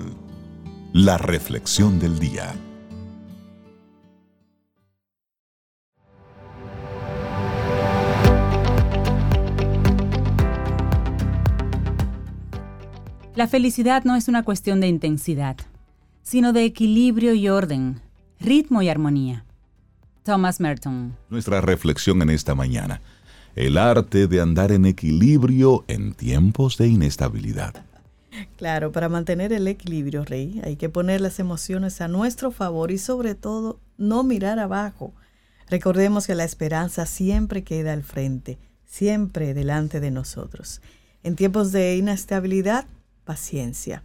la 0.92 1.16
reflexión 1.16 1.98
del 1.98 2.18
día. 2.18 2.54
La 13.36 13.46
felicidad 13.46 14.04
no 14.04 14.16
es 14.16 14.28
una 14.28 14.44
cuestión 14.44 14.80
de 14.80 14.88
intensidad, 14.88 15.58
sino 16.22 16.54
de 16.54 16.64
equilibrio 16.64 17.34
y 17.34 17.50
orden, 17.50 18.00
ritmo 18.40 18.80
y 18.80 18.88
armonía. 18.88 19.44
Thomas 20.22 20.58
Merton. 20.58 21.14
Nuestra 21.28 21.60
reflexión 21.60 22.22
en 22.22 22.30
esta 22.30 22.54
mañana. 22.54 23.02
El 23.54 23.76
arte 23.76 24.26
de 24.26 24.40
andar 24.40 24.72
en 24.72 24.86
equilibrio 24.86 25.84
en 25.86 26.14
tiempos 26.14 26.78
de 26.78 26.88
inestabilidad. 26.88 27.84
Claro, 28.56 28.90
para 28.90 29.10
mantener 29.10 29.52
el 29.52 29.68
equilibrio, 29.68 30.24
Rey, 30.24 30.62
hay 30.64 30.76
que 30.76 30.88
poner 30.88 31.20
las 31.20 31.38
emociones 31.38 32.00
a 32.00 32.08
nuestro 32.08 32.52
favor 32.52 32.90
y 32.90 32.96
sobre 32.96 33.34
todo 33.34 33.78
no 33.98 34.22
mirar 34.22 34.58
abajo. 34.58 35.12
Recordemos 35.68 36.26
que 36.26 36.34
la 36.34 36.44
esperanza 36.44 37.04
siempre 37.04 37.64
queda 37.64 37.92
al 37.92 38.02
frente, 38.02 38.56
siempre 38.86 39.52
delante 39.52 40.00
de 40.00 40.10
nosotros. 40.10 40.80
En 41.22 41.36
tiempos 41.36 41.70
de 41.72 41.96
inestabilidad, 41.96 42.86
paciencia. 43.26 44.02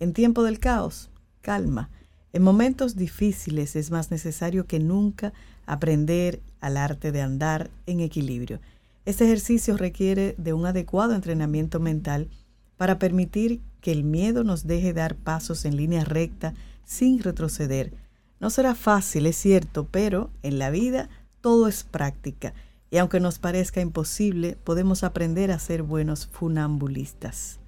En 0.00 0.12
tiempo 0.12 0.42
del 0.42 0.58
caos, 0.58 1.08
calma. 1.40 1.88
En 2.34 2.42
momentos 2.42 2.96
difíciles 2.96 3.76
es 3.76 3.90
más 3.90 4.10
necesario 4.10 4.66
que 4.66 4.80
nunca 4.80 5.32
aprender 5.64 6.42
al 6.60 6.76
arte 6.76 7.10
de 7.12 7.22
andar 7.22 7.70
en 7.86 8.00
equilibrio. 8.00 8.60
Este 9.06 9.24
ejercicio 9.24 9.78
requiere 9.78 10.34
de 10.36 10.52
un 10.52 10.66
adecuado 10.66 11.14
entrenamiento 11.14 11.80
mental 11.80 12.28
para 12.76 12.98
permitir 12.98 13.62
que 13.80 13.92
el 13.92 14.04
miedo 14.04 14.44
nos 14.44 14.66
deje 14.66 14.92
dar 14.92 15.14
pasos 15.14 15.64
en 15.64 15.76
línea 15.76 16.04
recta 16.04 16.52
sin 16.84 17.22
retroceder. 17.22 17.94
No 18.40 18.50
será 18.50 18.74
fácil, 18.74 19.24
es 19.26 19.36
cierto, 19.36 19.86
pero 19.90 20.30
en 20.42 20.58
la 20.58 20.68
vida 20.68 21.08
todo 21.40 21.68
es 21.68 21.84
práctica 21.84 22.52
y 22.94 22.98
aunque 22.98 23.18
nos 23.18 23.40
parezca 23.40 23.80
imposible, 23.80 24.56
podemos 24.62 25.02
aprender 25.02 25.50
a 25.50 25.58
ser 25.58 25.82
buenos 25.82 26.26
funambulistas. 26.26 27.58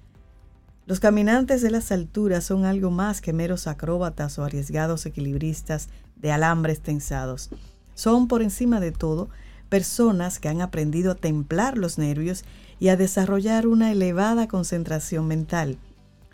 Los 0.87 1.01
caminantes 1.01 1.61
de 1.61 1.69
las 1.69 1.91
alturas 1.91 2.45
son 2.45 2.63
algo 2.63 2.91
más 2.91 3.19
que 3.19 3.33
meros 3.33 3.67
acróbatas 3.67 4.39
o 4.39 4.45
arriesgados 4.45 5.05
equilibristas 5.05 5.89
de 6.15 6.31
alambres 6.31 6.79
tensados. 6.79 7.49
Son, 7.93 8.29
por 8.29 8.41
encima 8.41 8.79
de 8.79 8.93
todo, 8.93 9.27
personas 9.67 10.39
que 10.39 10.47
han 10.47 10.61
aprendido 10.61 11.11
a 11.11 11.15
templar 11.15 11.77
los 11.77 11.97
nervios 11.97 12.45
y 12.79 12.87
a 12.87 12.95
desarrollar 12.95 13.67
una 13.67 13.91
elevada 13.91 14.47
concentración 14.47 15.27
mental. 15.27 15.77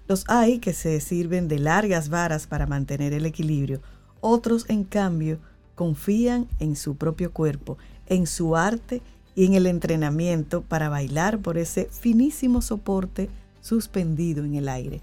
Los 0.08 0.24
hay 0.28 0.60
que 0.60 0.74
se 0.74 1.00
sirven 1.00 1.48
de 1.48 1.58
largas 1.58 2.10
varas 2.10 2.46
para 2.46 2.68
mantener 2.68 3.14
el 3.14 3.26
equilibrio. 3.26 3.82
Otros, 4.22 4.66
en 4.70 4.84
cambio, 4.84 5.40
confían 5.74 6.48
en 6.60 6.76
su 6.76 6.96
propio 6.96 7.34
cuerpo, 7.34 7.80
en 8.06 8.28
su 8.28 8.56
arte 8.56 9.02
y 9.34 9.46
en 9.48 9.56
el 9.56 9.66
entrenamiento 9.66 10.62
para 10.62 10.90
bailar 10.90 11.40
por 11.40 11.58
ese 11.58 11.86
finísimo 11.92 12.62
soporte 12.62 13.32
suspendido 13.64 14.44
en 14.44 14.56
el 14.56 14.70
aire. 14.70 15.02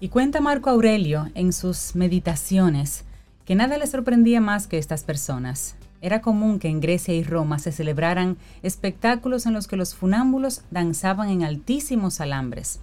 Y 0.00 0.08
cuenta 0.08 0.40
Marco 0.40 0.70
Aurelio 0.70 1.28
en 1.34 1.52
sus 1.52 1.94
meditaciones 1.94 3.04
que 3.44 3.54
nada 3.54 3.76
le 3.76 3.86
sorprendía 3.86 4.40
más 4.40 4.66
que 4.66 4.78
estas 4.78 5.04
personas. 5.04 5.76
Era 6.00 6.22
común 6.22 6.58
que 6.58 6.68
en 6.68 6.80
Grecia 6.80 7.14
y 7.14 7.22
Roma 7.22 7.58
se 7.58 7.70
celebraran 7.70 8.38
espectáculos 8.62 9.44
en 9.44 9.52
los 9.52 9.68
que 9.68 9.76
los 9.76 9.94
funámbulos 9.94 10.62
danzaban 10.70 11.28
en 11.28 11.42
altísimos 11.44 12.22
alambres. 12.22 12.80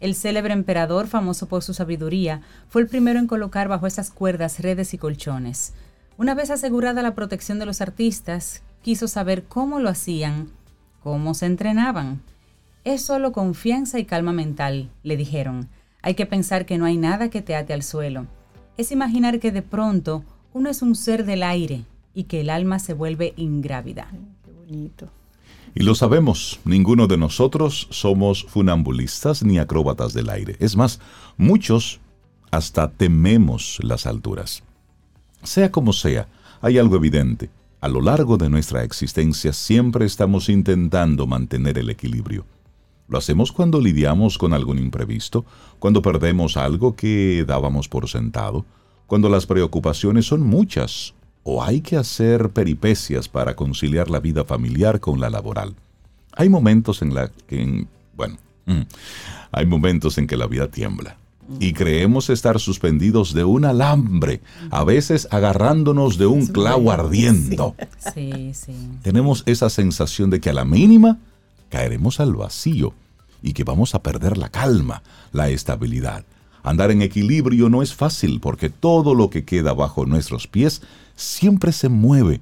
El 0.00 0.14
célebre 0.14 0.54
emperador, 0.54 1.06
famoso 1.06 1.46
por 1.46 1.62
su 1.62 1.74
sabiduría, 1.74 2.40
fue 2.68 2.80
el 2.80 2.88
primero 2.88 3.18
en 3.18 3.26
colocar 3.26 3.68
bajo 3.68 3.86
esas 3.86 4.10
cuerdas 4.10 4.60
redes 4.60 4.94
y 4.94 4.98
colchones. 4.98 5.74
Una 6.16 6.34
vez 6.34 6.50
asegurada 6.50 7.02
la 7.02 7.14
protección 7.14 7.58
de 7.58 7.66
los 7.66 7.82
artistas, 7.82 8.62
quiso 8.80 9.06
saber 9.06 9.44
cómo 9.44 9.80
lo 9.80 9.90
hacían, 9.90 10.48
cómo 11.02 11.34
se 11.34 11.46
entrenaban. 11.46 12.22
Es 12.84 13.02
solo 13.02 13.32
confianza 13.32 13.98
y 13.98 14.04
calma 14.04 14.34
mental, 14.34 14.90
le 15.02 15.16
dijeron. 15.16 15.68
Hay 16.02 16.14
que 16.14 16.26
pensar 16.26 16.66
que 16.66 16.76
no 16.76 16.84
hay 16.84 16.98
nada 16.98 17.30
que 17.30 17.40
te 17.40 17.56
ate 17.56 17.72
al 17.72 17.82
suelo. 17.82 18.26
Es 18.76 18.92
imaginar 18.92 19.40
que 19.40 19.52
de 19.52 19.62
pronto 19.62 20.22
uno 20.52 20.68
es 20.68 20.82
un 20.82 20.94
ser 20.94 21.24
del 21.24 21.44
aire 21.44 21.84
y 22.12 22.24
que 22.24 22.42
el 22.42 22.50
alma 22.50 22.78
se 22.78 22.92
vuelve 22.92 23.32
ingrávida. 23.38 24.08
Qué 24.44 24.52
bonito. 24.52 25.08
Y 25.74 25.82
lo 25.82 25.94
sabemos, 25.94 26.60
ninguno 26.66 27.06
de 27.06 27.16
nosotros 27.16 27.88
somos 27.90 28.44
funambulistas 28.44 29.42
ni 29.42 29.58
acróbatas 29.58 30.12
del 30.12 30.28
aire. 30.28 30.56
Es 30.60 30.76
más, 30.76 31.00
muchos 31.38 32.00
hasta 32.50 32.90
tememos 32.90 33.78
las 33.82 34.04
alturas. 34.04 34.62
Sea 35.42 35.72
como 35.72 35.94
sea, 35.94 36.28
hay 36.60 36.76
algo 36.76 36.96
evidente. 36.96 37.48
A 37.80 37.88
lo 37.88 38.02
largo 38.02 38.36
de 38.36 38.50
nuestra 38.50 38.84
existencia 38.84 39.54
siempre 39.54 40.04
estamos 40.04 40.50
intentando 40.50 41.26
mantener 41.26 41.78
el 41.78 41.88
equilibrio. 41.88 42.44
Lo 43.08 43.18
hacemos 43.18 43.52
cuando 43.52 43.80
lidiamos 43.80 44.38
con 44.38 44.54
algún 44.54 44.78
imprevisto, 44.78 45.44
cuando 45.78 46.02
perdemos 46.02 46.56
algo 46.56 46.96
que 46.96 47.44
dábamos 47.46 47.88
por 47.88 48.08
sentado, 48.08 48.64
cuando 49.06 49.28
las 49.28 49.46
preocupaciones 49.46 50.26
son 50.26 50.42
muchas 50.42 51.14
o 51.42 51.62
hay 51.62 51.82
que 51.82 51.96
hacer 51.96 52.50
peripecias 52.50 53.28
para 53.28 53.54
conciliar 53.54 54.08
la 54.08 54.20
vida 54.20 54.44
familiar 54.44 55.00
con 55.00 55.20
la 55.20 55.28
laboral. 55.28 55.74
Hay 56.32 56.48
momentos 56.48 57.02
en 57.02 57.14
la 57.14 57.30
que, 57.46 57.86
bueno, 58.16 58.38
mm, 58.66 58.82
hay 59.52 59.66
momentos 59.66 60.16
en 60.18 60.26
que 60.26 60.36
la 60.36 60.46
vida 60.46 60.68
tiembla 60.68 61.18
y 61.60 61.72
creemos 61.72 62.30
estar 62.30 62.58
suspendidos 62.58 63.34
de 63.34 63.44
un 63.44 63.64
alambre, 63.64 64.40
a 64.70 64.84
veces 64.84 65.28
agarrándonos 65.30 66.16
de 66.16 66.26
un 66.26 66.46
clavo 66.46 66.90
ardiendo. 66.90 67.74
Sí, 68.14 68.52
sí. 68.54 68.72
Tenemos 69.02 69.42
esa 69.46 69.68
sensación 69.68 70.30
de 70.30 70.40
que 70.40 70.50
a 70.50 70.54
la 70.54 70.64
mínima 70.64 71.18
caeremos 71.74 72.20
al 72.20 72.34
vacío 72.34 72.94
y 73.42 73.52
que 73.52 73.64
vamos 73.64 73.96
a 73.96 74.02
perder 74.02 74.38
la 74.38 74.48
calma, 74.48 75.02
la 75.32 75.48
estabilidad. 75.48 76.24
Andar 76.62 76.92
en 76.92 77.02
equilibrio 77.02 77.68
no 77.68 77.82
es 77.82 77.92
fácil 77.92 78.38
porque 78.38 78.70
todo 78.70 79.12
lo 79.12 79.28
que 79.28 79.44
queda 79.44 79.72
bajo 79.72 80.06
nuestros 80.06 80.46
pies 80.46 80.82
siempre 81.16 81.72
se 81.72 81.88
mueve. 81.88 82.40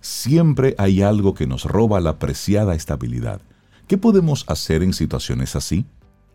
Siempre 0.00 0.74
hay 0.78 1.00
algo 1.00 1.32
que 1.32 1.46
nos 1.46 1.64
roba 1.64 2.00
la 2.00 2.18
preciada 2.18 2.74
estabilidad. 2.74 3.40
¿Qué 3.86 3.98
podemos 3.98 4.44
hacer 4.48 4.82
en 4.82 4.94
situaciones 4.94 5.54
así? 5.54 5.84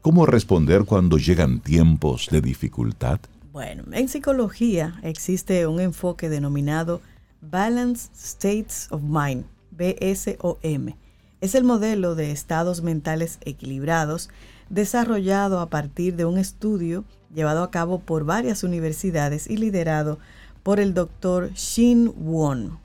¿Cómo 0.02 0.26
responder 0.26 0.86
cuando 0.86 1.18
llegan 1.18 1.60
tiempos 1.60 2.30
de 2.32 2.40
dificultad? 2.40 3.20
Bueno, 3.52 3.84
en 3.92 4.08
psicología 4.08 5.02
existe 5.04 5.68
un 5.68 5.82
enfoque 5.82 6.30
denominado 6.30 7.02
Balanced 7.42 8.12
States 8.16 8.88
of 8.90 9.02
Mind, 9.02 9.44
BSOM, 9.72 10.94
es 11.42 11.56
el 11.56 11.64
modelo 11.64 12.16
de 12.16 12.32
estados 12.32 12.82
mentales 12.82 13.40
equilibrados 13.42 14.30
desarrollado 14.70 15.60
a 15.60 15.70
partir 15.70 16.16
de 16.16 16.26
un 16.26 16.38
estudio 16.38 17.04
llevado 17.34 17.64
a 17.64 17.72
cabo 17.72 18.00
por 18.00 18.24
varias 18.24 18.64
universidades 18.64 19.50
y 19.50 19.58
liderado 19.58 20.20
por 20.64 20.80
el 20.80 20.94
doctor 20.94 21.52
Shin 21.54 22.14
Won. 22.16 22.80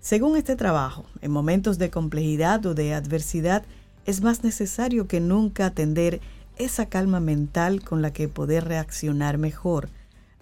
Según 0.00 0.36
este 0.36 0.56
trabajo, 0.56 1.04
en 1.20 1.30
momentos 1.30 1.78
de 1.78 1.90
complejidad 1.90 2.64
o 2.66 2.74
de 2.74 2.94
adversidad 2.94 3.64
es 4.04 4.20
más 4.20 4.44
necesario 4.44 5.08
que 5.08 5.20
nunca 5.20 5.66
atender 5.66 6.20
esa 6.58 6.86
calma 6.86 7.20
mental 7.20 7.82
con 7.82 8.02
la 8.02 8.12
que 8.12 8.28
poder 8.28 8.64
reaccionar 8.64 9.38
mejor. 9.38 9.88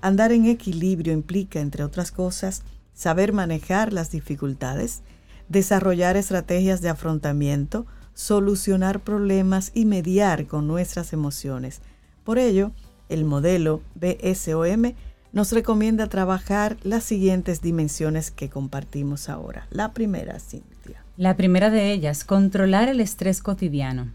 Andar 0.00 0.32
en 0.32 0.46
equilibrio 0.46 1.12
implica, 1.12 1.60
entre 1.60 1.82
otras 1.82 2.12
cosas, 2.12 2.62
saber 2.94 3.32
manejar 3.32 3.92
las 3.92 4.10
dificultades, 4.10 5.02
desarrollar 5.48 6.16
estrategias 6.16 6.80
de 6.80 6.88
afrontamiento, 6.88 7.86
solucionar 8.14 9.00
problemas 9.00 9.72
y 9.74 9.84
mediar 9.84 10.46
con 10.46 10.66
nuestras 10.66 11.12
emociones. 11.12 11.80
Por 12.24 12.38
ello, 12.38 12.72
el 13.08 13.24
modelo 13.24 13.82
BSOM 13.94 14.94
nos 15.32 15.52
recomienda 15.52 16.06
trabajar 16.06 16.76
las 16.84 17.02
siguientes 17.02 17.60
dimensiones 17.60 18.30
que 18.30 18.48
compartimos 18.48 19.28
ahora. 19.28 19.66
La 19.70 19.92
primera, 19.92 20.38
Cintia. 20.38 21.04
La 21.16 21.36
primera 21.36 21.70
de 21.70 21.92
ellas, 21.92 22.24
controlar 22.24 22.88
el 22.88 23.00
estrés 23.00 23.42
cotidiano. 23.42 24.12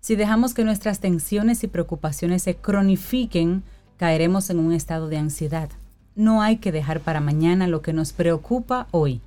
Si 0.00 0.16
dejamos 0.16 0.54
que 0.54 0.64
nuestras 0.64 1.00
tensiones 1.00 1.62
y 1.64 1.66
preocupaciones 1.66 2.42
se 2.44 2.56
cronifiquen, 2.56 3.64
caeremos 3.98 4.48
en 4.48 4.60
un 4.60 4.72
estado 4.72 5.08
de 5.08 5.18
ansiedad. 5.18 5.68
No 6.14 6.40
hay 6.40 6.56
que 6.56 6.72
dejar 6.72 7.00
para 7.00 7.20
mañana 7.20 7.66
lo 7.66 7.82
que 7.82 7.92
nos 7.92 8.12
preocupa 8.12 8.86
hoy. 8.92 9.20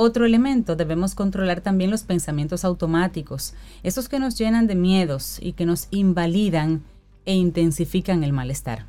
Otro 0.00 0.24
elemento, 0.24 0.76
debemos 0.76 1.16
controlar 1.16 1.60
también 1.60 1.90
los 1.90 2.04
pensamientos 2.04 2.64
automáticos, 2.64 3.54
esos 3.82 4.08
que 4.08 4.20
nos 4.20 4.38
llenan 4.38 4.68
de 4.68 4.76
miedos 4.76 5.40
y 5.42 5.54
que 5.54 5.66
nos 5.66 5.88
invalidan 5.90 6.84
e 7.24 7.34
intensifican 7.34 8.22
el 8.22 8.32
malestar. 8.32 8.86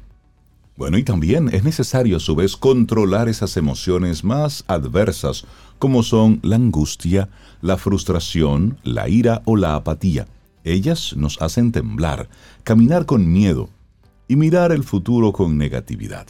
Bueno, 0.78 1.00
y 1.00 1.04
también 1.04 1.50
es 1.52 1.64
necesario 1.64 2.18
a 2.18 2.20
su 2.20 2.36
vez 2.36 2.56
controlar 2.56 3.28
esas 3.28 3.58
emociones 3.58 4.24
más 4.24 4.64
adversas, 4.68 5.46
como 5.80 6.04
son 6.04 6.42
la 6.44 6.58
angustia, 6.58 7.30
la 7.64 7.78
frustración, 7.78 8.78
la 8.84 9.10
ira 9.10 9.42
o 9.46 9.56
la 9.58 9.74
apatía. 9.74 10.28
Ellas 10.64 11.16
nos 11.18 11.42
hacen 11.42 11.72
temblar, 11.72 12.30
caminar 12.64 13.08
con 13.08 13.34
miedo 13.34 13.70
y 14.28 14.36
mirar 14.36 14.72
el 14.72 14.84
futuro 14.84 15.34
con 15.34 15.58
negatividad. 15.58 16.28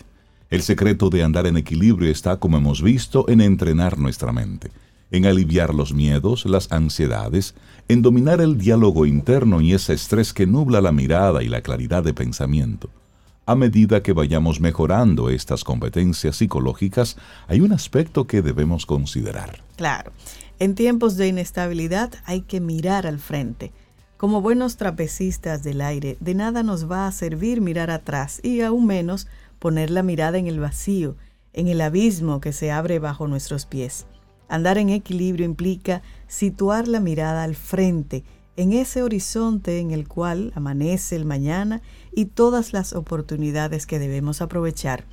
El 0.50 0.64
secreto 0.64 1.12
de 1.12 1.24
andar 1.24 1.46
en 1.46 1.58
equilibrio 1.58 2.10
está, 2.10 2.38
como 2.38 2.58
hemos 2.58 2.82
visto, 2.82 3.30
en 3.30 3.40
entrenar 3.40 4.00
nuestra 4.00 4.32
mente, 4.32 4.72
en 5.12 5.28
aliviar 5.28 5.76
los 5.76 5.94
miedos, 5.94 6.46
las 6.46 6.72
ansiedades, 6.72 7.54
en 7.88 8.02
dominar 8.02 8.42
el 8.42 8.58
diálogo 8.58 9.06
interno 9.06 9.62
y 9.62 9.74
ese 9.74 9.94
estrés 9.94 10.34
que 10.34 10.48
nubla 10.48 10.82
la 10.82 10.92
mirada 10.92 11.44
y 11.44 11.50
la 11.50 11.62
claridad 11.62 12.04
de 12.04 12.16
pensamiento. 12.16 12.90
A 13.46 13.54
medida 13.54 14.02
que 14.02 14.12
vayamos 14.12 14.60
mejorando 14.60 15.30
estas 15.30 15.64
competencias 15.64 16.38
psicológicas, 16.38 17.18
hay 17.48 17.62
un 17.62 17.72
aspecto 17.72 18.26
que 18.26 18.42
debemos 18.42 18.88
considerar. 18.88 19.62
Claro, 19.76 20.12
en 20.58 20.74
tiempos 20.74 21.16
de 21.16 21.28
inestabilidad 21.28 22.12
hay 22.26 22.42
que 22.42 22.60
mirar 22.60 23.06
al 23.06 23.20
frente. 23.20 23.72
Como 24.18 24.42
buenos 24.42 24.78
trapecistas 24.78 25.64
del 25.64 25.80
aire, 25.80 26.18
de 26.20 26.34
nada 26.34 26.62
nos 26.64 26.92
va 26.92 27.08
a 27.08 27.12
servir 27.12 27.62
mirar 27.62 27.90
atrás 27.90 28.42
y 28.44 28.62
aún 28.62 28.86
menos 28.86 29.28
poner 29.60 29.90
la 29.90 30.04
mirada 30.04 30.38
en 30.38 30.48
el 30.48 30.60
vacío, 30.60 31.16
en 31.54 31.68
el 31.68 31.82
abismo 31.82 32.42
que 32.42 32.54
se 32.54 32.72
abre 32.72 33.00
bajo 33.00 33.28
nuestros 33.28 33.66
pies. 33.66 34.08
Andar 34.48 34.78
en 34.78 34.90
equilibrio 34.90 35.46
implica 35.46 36.02
situar 36.28 36.88
la 36.88 37.00
mirada 37.00 37.44
al 37.44 37.56
frente 37.56 38.24
en 38.56 38.74
ese 38.74 39.04
horizonte 39.04 39.80
en 39.80 39.92
el 39.92 40.08
cual 40.08 40.52
amanece 40.56 41.16
el 41.16 41.26
mañana 41.26 41.82
y 42.12 42.26
todas 42.26 42.74
las 42.74 42.94
oportunidades 42.94 43.86
que 43.86 44.00
debemos 44.00 44.42
aprovechar. 44.42 45.06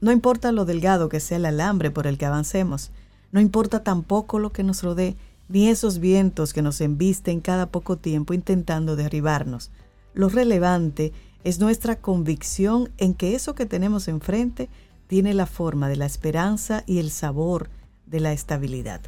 No 0.00 0.12
importa 0.12 0.52
lo 0.52 0.64
delgado 0.64 1.08
que 1.08 1.20
sea 1.20 1.38
el 1.38 1.46
alambre 1.46 1.90
por 1.90 2.06
el 2.06 2.16
que 2.16 2.26
avancemos, 2.26 2.92
no 3.32 3.40
importa 3.40 3.82
tampoco 3.82 4.38
lo 4.38 4.52
que 4.52 4.62
nos 4.62 4.82
rodee, 4.82 5.16
ni 5.48 5.68
esos 5.68 5.98
vientos 5.98 6.52
que 6.52 6.62
nos 6.62 6.80
embisten 6.80 7.40
cada 7.40 7.66
poco 7.70 7.98
tiempo 7.98 8.34
intentando 8.34 8.96
derribarnos. 8.96 9.70
Lo 10.14 10.28
relevante 10.28 11.12
es 11.46 11.60
nuestra 11.60 11.94
convicción 11.94 12.90
en 12.98 13.14
que 13.14 13.36
eso 13.36 13.54
que 13.54 13.66
tenemos 13.66 14.08
enfrente 14.08 14.68
tiene 15.06 15.32
la 15.32 15.46
forma 15.46 15.88
de 15.88 15.94
la 15.94 16.04
esperanza 16.04 16.82
y 16.88 16.98
el 16.98 17.12
sabor 17.12 17.70
de 18.04 18.18
la 18.18 18.32
estabilidad. 18.32 19.00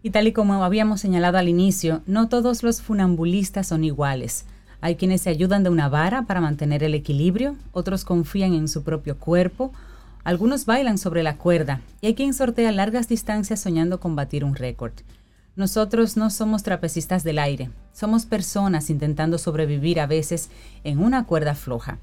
Y 0.00 0.10
tal 0.10 0.28
y 0.28 0.32
como 0.32 0.62
habíamos 0.62 1.00
señalado 1.00 1.36
al 1.36 1.48
inicio, 1.48 2.00
no 2.06 2.28
todos 2.28 2.62
los 2.62 2.80
funambulistas 2.80 3.66
son 3.66 3.82
iguales. 3.82 4.44
Hay 4.80 4.94
quienes 4.94 5.22
se 5.22 5.30
ayudan 5.30 5.64
de 5.64 5.70
una 5.70 5.88
vara 5.88 6.22
para 6.26 6.40
mantener 6.40 6.84
el 6.84 6.94
equilibrio, 6.94 7.56
otros 7.72 8.04
confían 8.04 8.54
en 8.54 8.68
su 8.68 8.84
propio 8.84 9.18
cuerpo, 9.18 9.72
algunos 10.22 10.64
bailan 10.64 10.96
sobre 10.96 11.24
la 11.24 11.38
cuerda 11.38 11.80
y 12.00 12.06
hay 12.06 12.14
quien 12.14 12.34
sortea 12.34 12.70
largas 12.70 13.08
distancias 13.08 13.58
soñando 13.58 13.98
con 13.98 14.14
batir 14.14 14.44
un 14.44 14.54
récord. 14.54 14.92
Nosotros 15.58 16.16
no 16.16 16.30
somos 16.30 16.62
trapecistas 16.62 17.24
del 17.24 17.40
aire, 17.40 17.70
somos 17.92 18.26
personas 18.26 18.90
intentando 18.90 19.38
sobrevivir 19.38 19.98
a 19.98 20.06
veces 20.06 20.50
en 20.84 21.00
una 21.00 21.26
cuerda 21.26 21.56
floja, 21.56 21.98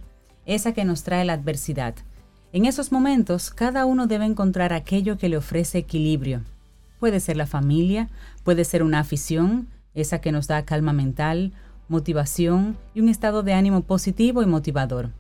esa 0.45 0.73
que 0.73 0.83
nos 0.83 1.03
trae 1.03 1.23
la 1.23 1.33
adversidad. 1.33 1.95
En 2.51 2.65
esos 2.65 2.91
momentos, 2.91 3.51
cada 3.51 3.85
uno 3.85 4.07
debe 4.07 4.25
encontrar 4.25 4.73
aquello 4.73 5.17
que 5.17 5.29
le 5.29 5.37
ofrece 5.37 5.77
equilibrio, 5.77 6.41
Puede 6.99 7.21
ser 7.21 7.37
la 7.37 7.47
familia, 7.47 8.09
puede 8.43 8.65
ser 8.65 8.83
una 8.83 8.99
afición, 8.99 9.69
esa 9.93 10.19
que 10.19 10.33
nos 10.33 10.47
da 10.47 10.65
calma 10.65 10.91
mental, 10.91 11.53
motivación 11.87 12.75
y 12.93 12.99
un 12.99 13.07
estado 13.07 13.41
de 13.41 13.53
ánimo 13.53 13.83
positivo 13.83 14.43
y 14.43 14.47
motivador. 14.47 15.11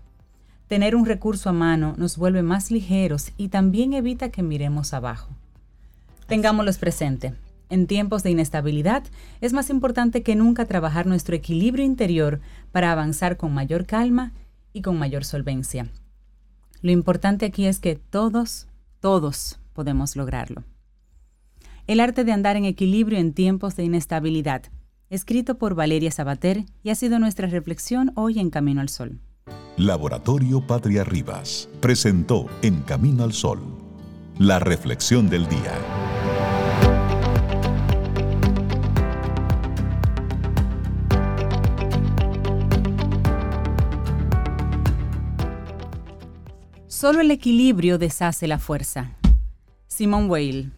Tener 0.67 0.97
un 0.97 1.05
recurso 1.05 1.49
a 1.49 1.53
mano 1.53 1.93
nos 1.97 2.17
vuelve 2.17 2.43
más 2.43 2.69
ligeros 2.69 3.31
y 3.37 3.47
también 3.47 3.93
evita 3.93 4.27
que 4.27 4.43
miremos 4.43 4.93
abajo. 4.93 5.29
Tengámoslos 6.27 6.77
presente. 6.77 7.33
En 7.69 7.87
tiempos 7.87 8.23
de 8.23 8.31
inestabilidad 8.31 9.03
es 9.41 9.53
más 9.53 9.69
importante 9.69 10.23
que 10.23 10.35
nunca 10.35 10.65
trabajar 10.65 11.07
nuestro 11.07 11.35
equilibrio 11.35 11.83
interior 11.83 12.39
para 12.71 12.91
avanzar 12.91 13.37
con 13.37 13.53
mayor 13.53 13.85
calma 13.85 14.33
y 14.73 14.81
con 14.81 14.99
mayor 14.99 15.25
solvencia. 15.25 15.87
Lo 16.81 16.91
importante 16.91 17.45
aquí 17.45 17.65
es 17.65 17.79
que 17.79 17.95
todos, 17.95 18.67
todos 18.99 19.59
podemos 19.73 20.15
lograrlo. 20.15 20.63
El 21.87 21.99
arte 21.99 22.23
de 22.23 22.31
andar 22.31 22.57
en 22.57 22.65
equilibrio 22.65 23.19
en 23.19 23.33
tiempos 23.33 23.75
de 23.75 23.83
inestabilidad, 23.83 24.63
escrito 25.09 25.57
por 25.57 25.75
Valeria 25.75 26.11
Sabater 26.11 26.65
y 26.83 26.89
ha 26.89 26.95
sido 26.95 27.19
nuestra 27.19 27.47
reflexión 27.47 28.11
hoy 28.15 28.39
en 28.39 28.49
Camino 28.49 28.81
al 28.81 28.89
Sol. 28.89 29.19
Laboratorio 29.77 30.65
Patria 30.65 31.03
Rivas 31.03 31.69
presentó 31.81 32.47
En 32.61 32.81
Camino 32.81 33.23
al 33.23 33.33
Sol, 33.33 33.59
la 34.39 34.59
reflexión 34.59 35.29
del 35.29 35.47
día. 35.47 36.04
Solo 46.95 47.19
el 47.19 47.29
equilibrio 47.29 47.97
deshace 47.97 48.47
la 48.47 48.57
fuerza. 48.57 49.11
Simone 49.85 50.27
Weil 50.27 50.71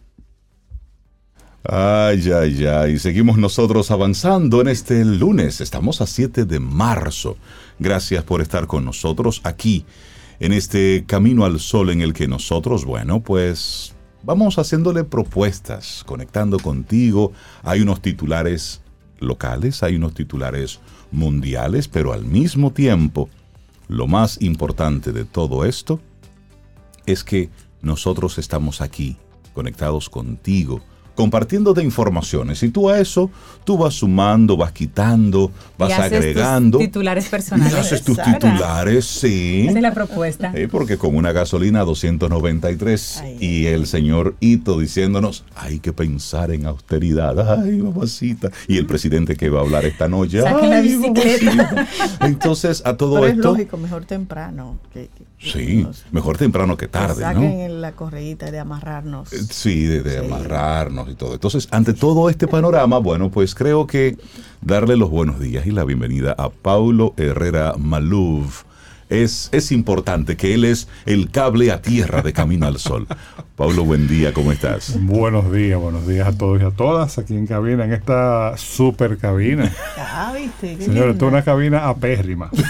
Ay, 1.62 2.32
ay, 2.32 2.66
ay. 2.66 2.98
Seguimos 2.98 3.38
nosotros 3.38 3.92
avanzando 3.92 4.60
en 4.60 4.66
este 4.66 5.04
lunes. 5.04 5.60
Estamos 5.60 6.00
a 6.00 6.08
7 6.08 6.44
de 6.44 6.58
marzo. 6.58 7.36
Gracias 7.78 8.24
por 8.24 8.40
estar 8.40 8.66
con 8.66 8.84
nosotros 8.84 9.40
aquí, 9.44 9.84
en 10.40 10.52
este 10.52 11.04
camino 11.06 11.44
al 11.44 11.60
sol 11.60 11.88
en 11.90 12.00
el 12.00 12.12
que 12.12 12.26
nosotros, 12.26 12.84
bueno, 12.84 13.20
pues 13.20 13.94
vamos 14.24 14.58
haciéndole 14.58 15.04
propuestas, 15.04 16.02
conectando 16.04 16.58
contigo. 16.58 17.32
Hay 17.62 17.80
unos 17.80 18.02
titulares 18.02 18.80
locales, 19.20 19.84
hay 19.84 19.94
unos 19.94 20.14
titulares 20.14 20.80
mundiales, 21.12 21.86
pero 21.86 22.12
al 22.12 22.24
mismo 22.24 22.72
tiempo, 22.72 23.28
lo 23.86 24.08
más 24.08 24.42
importante 24.42 25.12
de 25.12 25.24
todo 25.24 25.64
esto 25.64 26.00
es 27.12 27.24
que 27.24 27.48
nosotros 27.80 28.38
estamos 28.38 28.80
aquí, 28.80 29.16
conectados 29.54 30.10
contigo 30.10 30.82
compartiendo 31.18 31.74
de 31.74 31.82
informaciones. 31.82 32.62
Y 32.62 32.68
tú 32.68 32.88
a 32.88 33.00
eso, 33.00 33.28
tú 33.64 33.76
vas 33.76 33.94
sumando, 33.94 34.56
vas 34.56 34.70
quitando, 34.70 35.50
vas 35.76 35.90
agregando. 35.98 36.78
Tus 36.78 36.86
titulares 36.86 37.28
personales. 37.28 37.74
haces 37.74 38.04
tus 38.04 38.22
titulares, 38.22 39.04
sí. 39.04 39.66
Esa 39.68 39.78
es 39.78 39.82
la 39.82 39.92
propuesta. 39.92 40.52
Sí, 40.54 40.68
porque 40.68 40.96
con 40.96 41.16
una 41.16 41.32
gasolina 41.32 41.80
293 41.82 43.24
y 43.40 43.66
el 43.66 43.88
señor 43.88 44.36
Ito 44.38 44.78
diciéndonos, 44.78 45.44
hay 45.56 45.80
que 45.80 45.92
pensar 45.92 46.52
en 46.52 46.66
austeridad. 46.66 47.60
Ay, 47.64 47.78
mamacita. 47.78 48.52
Y 48.68 48.78
el 48.78 48.86
presidente 48.86 49.34
que 49.34 49.50
va 49.50 49.58
a 49.58 49.62
hablar 49.62 49.86
esta 49.86 50.06
noche. 50.06 50.46
Ay, 50.46 50.68
la 50.68 50.80
bicicleta. 50.80 51.88
Entonces, 52.20 52.82
a 52.86 52.96
todo 52.96 53.14
Pero 53.14 53.26
esto. 53.26 53.40
Es 53.40 53.44
lógico, 53.44 53.76
mejor 53.76 54.04
temprano. 54.04 54.78
Que, 54.92 55.10
sí, 55.40 55.84
mejor 56.12 56.38
temprano 56.38 56.76
que 56.76 56.86
tarde, 56.86 57.22
saquen 57.22 57.80
la 57.80 57.90
correíta 57.90 58.52
de 58.52 58.60
amarrarnos. 58.60 59.32
Eh, 59.32 59.42
sí, 59.50 59.84
de, 59.84 60.02
de 60.02 60.18
amarrarnos 60.18 61.07
y 61.10 61.14
todo. 61.14 61.34
Entonces, 61.34 61.68
ante 61.70 61.94
todo 61.94 62.30
este 62.30 62.46
panorama, 62.46 62.98
bueno, 62.98 63.30
pues 63.30 63.54
creo 63.54 63.86
que 63.86 64.16
darle 64.60 64.96
los 64.96 65.10
buenos 65.10 65.40
días 65.40 65.66
y 65.66 65.70
la 65.70 65.84
bienvenida 65.84 66.34
a 66.36 66.50
Paulo 66.50 67.14
Herrera 67.16 67.74
Maluf. 67.78 68.67
Es, 69.08 69.48
es 69.52 69.72
importante 69.72 70.36
que 70.36 70.52
él 70.52 70.64
es 70.64 70.88
el 71.06 71.30
cable 71.30 71.72
a 71.72 71.80
tierra 71.80 72.20
de 72.20 72.32
Camino 72.32 72.66
al 72.66 72.78
Sol. 72.78 73.06
Paulo, 73.56 73.84
buen 73.84 74.06
día, 74.06 74.32
¿cómo 74.32 74.52
estás? 74.52 74.96
Buenos 75.00 75.50
días, 75.50 75.80
buenos 75.80 76.06
días 76.06 76.28
a 76.28 76.32
todos 76.32 76.60
y 76.60 76.64
a 76.64 76.70
todas 76.70 77.18
aquí 77.18 77.34
en 77.34 77.46
cabina, 77.46 77.84
en 77.84 77.92
esta 77.92 78.56
super 78.56 79.16
cabina. 79.18 79.72
Ah, 79.96 80.32
viste. 80.36 80.84
Señores, 80.84 81.14
esto 81.14 81.26
es 81.26 81.32
una 81.32 81.42
cabina 81.42 81.88
apérrima. 81.88 82.50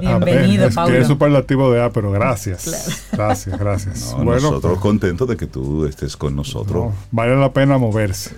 Bienvenido, 0.00 0.66
es 0.66 0.74
Paulo. 0.74 0.92
Que 0.92 1.00
es 1.00 1.06
superlativo 1.06 1.72
de 1.72 1.82
A, 1.82 1.90
pero 1.90 2.10
gracias. 2.10 3.08
Gracias, 3.12 3.58
gracias. 3.58 4.14
No, 4.18 4.24
nosotros 4.24 4.78
contentos 4.80 5.28
de 5.28 5.36
que 5.36 5.46
tú 5.46 5.86
estés 5.86 6.16
con 6.16 6.36
nosotros. 6.36 6.86
No, 6.86 6.94
vale 7.10 7.36
la 7.36 7.52
pena 7.52 7.78
moverse. 7.78 8.34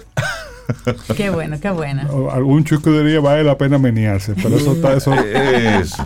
Qué 1.16 1.30
bueno, 1.30 1.58
qué 1.60 1.70
bueno. 1.70 2.30
Algún 2.30 2.64
chico 2.64 2.90
diría 2.90 3.20
vale 3.20 3.44
la 3.44 3.58
pena 3.58 3.78
menearse, 3.78 4.34
pero 4.34 4.56
eso 4.56 4.72
está, 4.72 4.94
eso, 4.94 5.12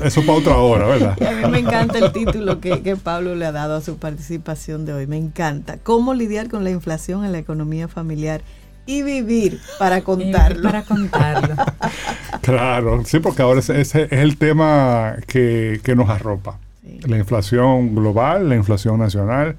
eso 0.04 0.20
para 0.22 0.38
otra 0.38 0.56
hora, 0.56 0.86
¿verdad? 0.86 1.22
a 1.22 1.46
mí 1.46 1.52
me 1.52 1.58
encanta 1.58 1.98
el 1.98 2.12
título 2.12 2.60
que, 2.60 2.82
que 2.82 2.96
Pablo 2.96 3.34
le 3.34 3.46
ha 3.46 3.52
dado 3.52 3.76
a 3.76 3.80
su 3.80 3.98
participación 3.98 4.84
de 4.84 4.92
hoy. 4.92 5.06
Me 5.06 5.16
encanta. 5.16 5.78
¿Cómo 5.82 6.14
lidiar 6.14 6.48
con 6.48 6.64
la 6.64 6.70
inflación 6.70 7.24
en 7.24 7.32
la 7.32 7.38
economía 7.38 7.88
familiar? 7.88 8.42
y 8.86 9.02
vivir 9.02 9.60
para 9.78 10.02
contarlo. 10.02 10.62
para 10.62 10.82
contarlo. 10.82 11.56
claro, 12.40 13.04
sí, 13.04 13.18
porque 13.18 13.42
ahora 13.42 13.60
ese, 13.60 13.80
es 13.80 13.94
el 13.94 14.38
tema 14.38 15.16
que, 15.26 15.80
que 15.82 15.96
nos 15.96 16.08
arropa. 16.08 16.58
La 17.02 17.18
inflación 17.18 17.96
global, 17.96 18.48
la 18.48 18.54
inflación 18.54 19.00
nacional. 19.00 19.56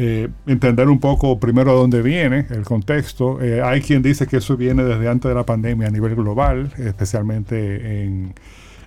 Eh, 0.00 0.28
entender 0.46 0.88
un 0.88 1.00
poco 1.00 1.40
primero 1.40 1.74
dónde 1.74 2.02
viene 2.02 2.46
el 2.50 2.62
contexto. 2.62 3.42
Eh, 3.42 3.60
hay 3.60 3.80
quien 3.80 4.00
dice 4.00 4.28
que 4.28 4.36
eso 4.36 4.56
viene 4.56 4.84
desde 4.84 5.08
antes 5.08 5.28
de 5.28 5.34
la 5.34 5.44
pandemia 5.44 5.88
a 5.88 5.90
nivel 5.90 6.14
global, 6.14 6.72
especialmente 6.78 8.04
en, 8.04 8.32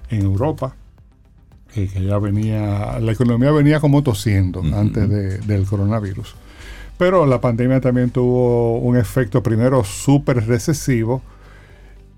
en 0.09 0.21
Europa. 0.21 0.73
que 1.73 1.85
ya 1.87 2.17
venía, 2.17 2.97
la 3.01 3.11
economía 3.11 3.51
venía 3.51 3.81
como 3.81 4.03
tosiendo 4.03 4.61
antes 4.73 5.45
del 5.45 5.65
coronavirus. 5.65 6.33
Pero 6.97 7.25
la 7.25 7.41
pandemia 7.41 7.81
también 7.81 8.11
tuvo 8.11 8.79
un 8.79 8.95
efecto 8.95 9.43
primero 9.43 9.83
súper 9.83 10.47
recesivo 10.47 11.21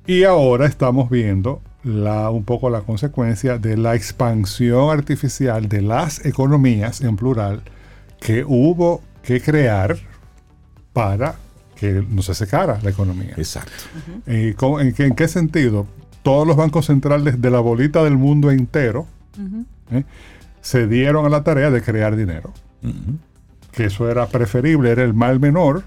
y 0.05 0.23
ahora 0.23 0.67
estamos 0.67 1.09
viendo 1.09 1.63
la, 1.83 2.29
un 2.29 2.43
poco 2.43 2.69
la 2.69 2.81
consecuencia 2.81 3.57
de 3.57 3.75
la 3.75 3.95
expansión 3.95 4.91
artificial 4.91 5.67
de 5.67 5.81
las 5.81 6.23
economías 6.27 7.01
en 7.01 7.15
plural 7.15 7.63
que 8.23 8.43
hubo 8.47 9.01
que 9.23 9.41
crear 9.41 9.97
para 10.93 11.35
que 11.75 12.05
no 12.07 12.21
se 12.21 12.33
secara 12.33 12.79
la 12.81 12.89
economía. 12.89 13.33
Exacto. 13.37 13.71
¿En, 14.25 15.15
qué, 15.15 15.27
sentido? 15.27 15.87
Todos 16.21 16.47
los 16.47 16.55
bancos 16.55 16.85
centrales 16.85 17.41
de 17.41 17.51
la 17.51 17.59
bolita 17.59 18.03
del 18.03 18.17
mundo 18.17 18.51
entero 18.51 19.07
¿eh? 19.91 20.03
se 20.61 20.87
dieron 20.87 21.25
a 21.25 21.29
la 21.29 21.43
tarea 21.43 21.71
de 21.71 21.81
crear 21.81 22.15
dinero 22.15 22.53
que 23.73 23.85
eso 23.85 24.09
era 24.09 24.27
preferible, 24.27 24.91
era 24.91 25.03
el 25.03 25.13
mal 25.13 25.39
menor 25.39 25.83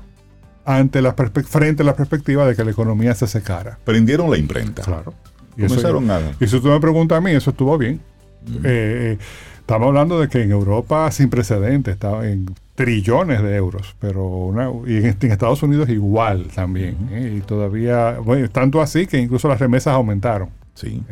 ante 0.64 1.00
la 1.00 1.14
frente 1.14 1.82
a 1.82 1.86
la 1.86 1.94
perspectiva 1.94 2.44
de 2.46 2.56
que 2.56 2.64
la 2.64 2.72
economía 2.72 3.14
se 3.14 3.26
secara. 3.28 3.78
Prendieron 3.84 4.30
la 4.30 4.36
imprenta. 4.36 4.82
Claro. 4.82 5.14
Y 5.56 5.62
Comenzaron 5.62 6.06
nada. 6.06 6.32
Y 6.40 6.48
si 6.48 6.60
tú 6.60 6.68
me 6.68 6.80
preguntas 6.80 7.16
a 7.16 7.20
mí, 7.20 7.30
eso 7.30 7.50
estuvo 7.50 7.78
bien. 7.78 8.00
Eh, 8.48 8.60
eh, 8.64 9.18
estamos 9.66 9.88
hablando 9.88 10.20
de 10.20 10.28
que 10.28 10.42
en 10.42 10.52
Europa 10.52 11.10
sin 11.10 11.28
precedentes, 11.28 11.94
estaba 11.94 12.28
en 12.28 12.46
trillones 12.76 13.42
de 13.42 13.56
euros, 13.56 13.96
pero 13.98 14.52
y 14.86 14.98
en, 14.98 15.06
Estados 15.06 15.60
Unidos 15.64 15.88
igual 15.88 16.46
también. 16.54 16.96
¿eh? 17.10 17.34
y 17.36 17.40
todavía, 17.40 18.20
bueno, 18.20 18.48
tanto 18.48 18.80
así 18.80 19.08
que 19.08 19.18
incluso 19.18 19.48
las 19.48 19.58
remesas 19.58 19.94
aumentaron. 19.94 20.50
Sí. 20.74 21.02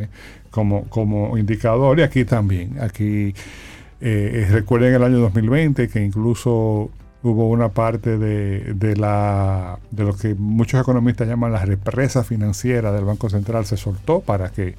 como, 0.52 0.84
como 0.84 1.36
indicador, 1.36 1.98
y 1.98 2.02
aquí 2.02 2.24
también. 2.24 2.76
Aquí 2.80 3.34
eh, 4.00 4.46
recuerden 4.48 4.94
el 4.94 5.02
año 5.02 5.18
2020 5.18 5.88
que 5.88 6.04
incluso 6.04 6.90
hubo 7.24 7.48
una 7.48 7.70
parte 7.70 8.18
de, 8.18 8.74
de, 8.74 8.94
la, 8.94 9.80
de 9.90 10.04
lo 10.04 10.14
que 10.14 10.36
muchos 10.36 10.80
economistas 10.80 11.26
llaman 11.26 11.50
la 11.50 11.64
represa 11.64 12.22
financiera 12.22 12.92
del 12.92 13.04
Banco 13.04 13.28
Central 13.28 13.66
se 13.66 13.76
soltó 13.76 14.20
para 14.20 14.50
que, 14.50 14.76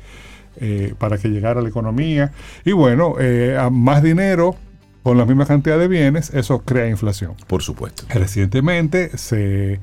eh, 0.59 0.93
para 0.97 1.17
que 1.17 1.29
llegara 1.29 1.61
la 1.61 1.69
economía. 1.69 2.31
Y 2.63 2.71
bueno, 2.71 3.15
eh, 3.19 3.57
a 3.59 3.69
más 3.69 4.03
dinero 4.03 4.55
con 5.03 5.17
la 5.17 5.25
misma 5.25 5.45
cantidad 5.45 5.77
de 5.77 5.87
bienes, 5.87 6.33
eso 6.33 6.59
crea 6.59 6.87
inflación. 6.87 7.35
Por 7.47 7.61
supuesto. 7.61 8.05
Recientemente 8.09 9.17
se 9.17 9.79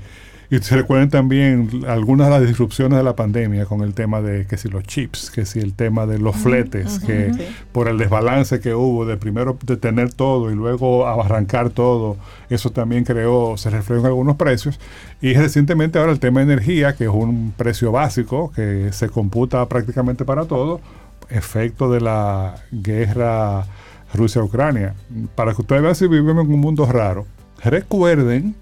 y 0.52 0.58
se 0.58 0.76
recuerden 0.76 1.08
también 1.08 1.82
algunas 1.88 2.26
de 2.26 2.32
las 2.34 2.46
disrupciones 2.46 2.98
de 2.98 3.02
la 3.02 3.16
pandemia 3.16 3.64
con 3.64 3.80
el 3.80 3.94
tema 3.94 4.20
de 4.20 4.46
que 4.46 4.58
si 4.58 4.68
los 4.68 4.82
chips, 4.82 5.30
que 5.30 5.46
si 5.46 5.60
el 5.60 5.72
tema 5.72 6.04
de 6.04 6.18
los 6.18 6.36
fletes, 6.36 6.98
que 6.98 7.32
por 7.72 7.88
el 7.88 7.96
desbalance 7.96 8.60
que 8.60 8.74
hubo 8.74 9.06
de 9.06 9.16
primero 9.16 9.56
de 9.64 9.78
tener 9.78 10.12
todo 10.12 10.50
y 10.50 10.54
luego 10.54 11.06
arrancar 11.06 11.70
todo, 11.70 12.18
eso 12.50 12.68
también 12.68 13.04
creó, 13.04 13.56
se 13.56 13.70
reflejó 13.70 14.02
en 14.02 14.06
algunos 14.08 14.36
precios. 14.36 14.78
Y 15.22 15.32
recientemente 15.32 15.98
ahora 15.98 16.12
el 16.12 16.20
tema 16.20 16.40
de 16.40 16.52
energía, 16.52 16.96
que 16.96 17.04
es 17.04 17.10
un 17.10 17.54
precio 17.56 17.90
básico 17.90 18.52
que 18.54 18.92
se 18.92 19.08
computa 19.08 19.66
prácticamente 19.70 20.26
para 20.26 20.44
todo, 20.44 20.82
efecto 21.30 21.90
de 21.90 22.02
la 22.02 22.56
guerra 22.70 23.64
Rusia-Ucrania. 24.12 24.96
Para 25.34 25.54
que 25.54 25.62
ustedes 25.62 25.80
vean 25.80 25.94
si 25.94 26.06
vivimos 26.08 26.44
en 26.44 26.52
un 26.52 26.60
mundo 26.60 26.84
raro, 26.84 27.24
recuerden 27.64 28.54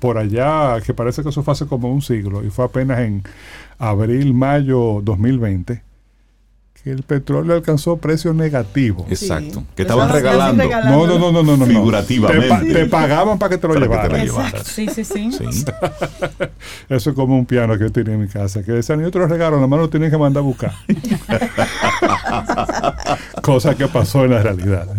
por 0.00 0.18
allá, 0.18 0.80
que 0.84 0.94
parece 0.94 1.22
que 1.22 1.28
eso 1.28 1.42
fue 1.42 1.52
hace 1.52 1.66
como 1.66 1.92
un 1.92 2.02
siglo, 2.02 2.44
y 2.44 2.50
fue 2.50 2.64
apenas 2.64 3.00
en 3.00 3.22
abril, 3.78 4.34
mayo 4.34 5.00
2020, 5.02 5.82
que 6.82 6.90
el 6.90 7.02
petróleo 7.02 7.54
alcanzó 7.54 7.98
precios 7.98 8.34
negativos. 8.34 9.04
Exacto. 9.10 9.64
Que 9.76 9.82
estaban 9.82 10.10
regalando. 10.10 10.64
No, 10.64 11.06
no, 11.06 11.18
no, 11.18 11.32
no, 11.32 11.42
no, 11.42 11.56
no. 11.58 11.66
Figurativamente. 11.66 12.72
Te, 12.72 12.86
pagaban 12.86 13.38
para 13.38 13.50
que 13.50 13.58
te 13.58 13.68
lo 13.68 13.74
llevaras. 13.74 14.66
Sí, 14.66 14.88
sí, 14.88 15.04
sí. 15.04 15.30
Eso 16.88 17.10
es 17.10 17.16
como 17.16 17.36
un 17.38 17.44
piano 17.44 17.76
que 17.76 17.84
yo 17.84 17.92
tenía 17.92 18.14
en 18.14 18.20
mi 18.22 18.28
casa, 18.28 18.62
que 18.62 18.72
decían, 18.72 19.00
y 19.02 19.04
otro 19.04 19.26
regalo, 19.26 19.56
nada 19.56 19.68
más 19.68 19.78
lo 19.78 19.90
tienen 19.90 20.10
que 20.10 20.16
mandar 20.16 20.42
a 20.42 20.44
buscar. 20.44 20.72
Cosa 23.42 23.74
que 23.74 23.86
pasó 23.88 24.24
en 24.24 24.32
la 24.32 24.42
realidad. 24.42 24.88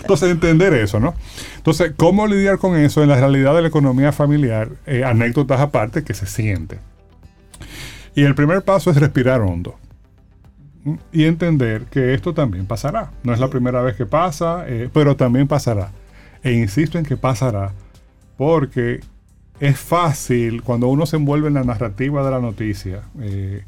Entonces, 0.00 0.30
entender 0.30 0.74
eso, 0.74 1.00
¿no? 1.00 1.14
Entonces, 1.56 1.92
¿cómo 1.96 2.26
lidiar 2.26 2.58
con 2.58 2.76
eso 2.76 3.02
en 3.02 3.08
la 3.08 3.16
realidad 3.16 3.54
de 3.54 3.62
la 3.62 3.68
economía 3.68 4.12
familiar? 4.12 4.70
Eh, 4.86 5.04
anécdotas 5.04 5.60
aparte 5.60 6.04
que 6.04 6.14
se 6.14 6.26
siente. 6.26 6.78
Y 8.14 8.22
el 8.22 8.34
primer 8.34 8.62
paso 8.62 8.90
es 8.90 8.96
respirar 8.96 9.40
hondo 9.42 9.78
y 11.12 11.24
entender 11.24 11.84
que 11.86 12.14
esto 12.14 12.32
también 12.32 12.66
pasará. 12.66 13.10
No 13.22 13.32
es 13.32 13.40
la 13.40 13.48
primera 13.48 13.82
vez 13.82 13.96
que 13.96 14.06
pasa, 14.06 14.64
eh, 14.66 14.88
pero 14.92 15.16
también 15.16 15.48
pasará. 15.48 15.90
E 16.42 16.52
insisto 16.52 16.98
en 16.98 17.04
que 17.04 17.16
pasará 17.16 17.72
porque 18.36 19.00
es 19.58 19.78
fácil 19.78 20.62
cuando 20.62 20.88
uno 20.88 21.06
se 21.06 21.16
envuelve 21.16 21.48
en 21.48 21.54
la 21.54 21.64
narrativa 21.64 22.24
de 22.24 22.30
la 22.30 22.40
noticia. 22.40 23.02
Eh, 23.20 23.64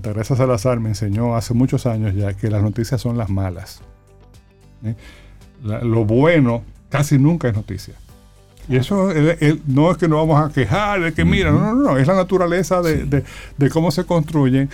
Teresa 0.00 0.36
Salazar 0.36 0.80
me 0.80 0.90
enseñó 0.90 1.36
hace 1.36 1.54
muchos 1.54 1.86
años 1.86 2.14
ya 2.14 2.34
que 2.34 2.50
las 2.50 2.62
noticias 2.62 3.00
son 3.00 3.16
las 3.16 3.30
malas. 3.30 3.80
¿eh? 4.84 4.94
lo 5.62 6.04
bueno 6.04 6.62
casi 6.90 7.18
nunca 7.18 7.48
es 7.48 7.54
noticia. 7.54 7.94
Y 8.68 8.76
eso 8.76 9.08
no 9.66 9.90
es 9.90 9.98
que 9.98 10.08
nos 10.08 10.26
vamos 10.26 10.42
a 10.42 10.52
quejar 10.52 11.02
de 11.02 11.12
que, 11.12 11.24
mira, 11.24 11.50
no, 11.50 11.60
no, 11.60 11.74
no, 11.74 11.98
es 11.98 12.06
la 12.06 12.14
naturaleza 12.14 12.80
de, 12.80 13.24
cómo 13.70 13.90
se 13.90 14.04
construyen 14.04 14.70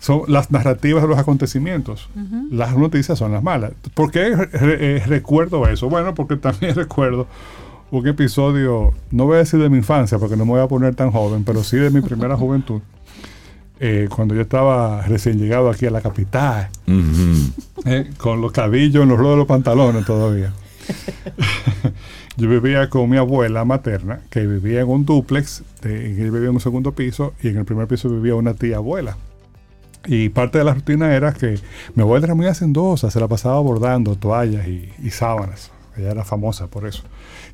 son 0.00 0.22
las 0.28 0.50
narrativas 0.50 1.02
de 1.02 1.08
los 1.08 1.18
acontecimientos. 1.18 2.08
Las 2.50 2.76
noticias 2.76 3.18
son 3.18 3.32
las 3.32 3.42
malas. 3.42 3.72
¿Por 3.94 4.10
qué 4.10 4.34
eh, 4.52 5.02
recuerdo 5.06 5.68
eso? 5.68 5.88
Bueno, 5.88 6.14
porque 6.14 6.36
también 6.36 6.74
recuerdo 6.74 7.26
un 7.90 8.06
episodio, 8.06 8.94
no 9.10 9.26
voy 9.26 9.36
a 9.36 9.38
decir 9.40 9.60
de 9.60 9.68
mi 9.68 9.78
infancia, 9.78 10.18
porque 10.18 10.36
no 10.36 10.44
me 10.44 10.52
voy 10.52 10.60
a 10.60 10.68
poner 10.68 10.94
tan 10.94 11.10
joven, 11.10 11.44
pero 11.44 11.62
sí 11.62 11.76
de 11.76 11.90
mi 11.90 12.00
primera 12.00 12.36
juventud. 12.38 12.80
Eh, 13.82 14.10
cuando 14.14 14.34
yo 14.34 14.42
estaba 14.42 15.00
recién 15.06 15.38
llegado 15.38 15.70
aquí 15.70 15.86
a 15.86 15.90
la 15.90 16.02
capital, 16.02 16.68
eh, 17.86 18.10
con 18.18 18.42
los 18.42 18.52
cabellos 18.52 19.02
en 19.02 19.08
los 19.08 19.18
de 19.18 19.36
los 19.36 19.46
pantalones 19.46 20.04
todavía. 20.04 20.52
yo 22.36 22.48
vivía 22.48 22.90
con 22.90 23.08
mi 23.08 23.16
abuela 23.16 23.64
materna, 23.64 24.20
que 24.28 24.46
vivía 24.46 24.82
en 24.82 24.88
un 24.88 25.06
duplex, 25.06 25.62
de, 25.80 26.08
vivía 26.08 26.48
en 26.48 26.56
un 26.56 26.60
segundo 26.60 26.92
piso, 26.92 27.32
y 27.42 27.48
en 27.48 27.56
el 27.56 27.64
primer 27.64 27.88
piso 27.88 28.10
vivía 28.10 28.34
una 28.34 28.52
tía 28.52 28.76
abuela. 28.76 29.16
Y 30.06 30.28
parte 30.28 30.58
de 30.58 30.64
la 30.64 30.74
rutina 30.74 31.14
era 31.14 31.32
que 31.32 31.58
mi 31.94 32.02
abuela 32.02 32.26
era 32.26 32.34
muy 32.34 32.46
hacendosa, 32.46 33.10
se 33.10 33.18
la 33.18 33.28
pasaba 33.28 33.60
bordando 33.60 34.14
toallas 34.14 34.68
y, 34.68 35.10
sábanas. 35.10 35.70
Ella 35.96 36.10
era 36.10 36.24
famosa 36.24 36.66
por 36.66 36.86
eso. 36.86 37.02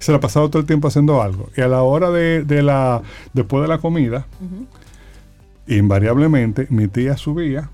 Se 0.00 0.10
la 0.10 0.18
pasaba 0.18 0.48
todo 0.48 0.58
el 0.58 0.66
tiempo 0.66 0.88
haciendo 0.88 1.22
algo. 1.22 1.50
Y 1.56 1.60
a 1.60 1.68
la 1.68 1.82
hora 1.82 2.10
de, 2.10 2.44
la, 2.62 3.02
después 3.32 3.62
de 3.62 3.68
la 3.68 3.78
comida, 3.78 4.26
invariablemente 5.68 6.66
mi 6.70 6.88
tía 6.88 7.16
subía 7.16 7.70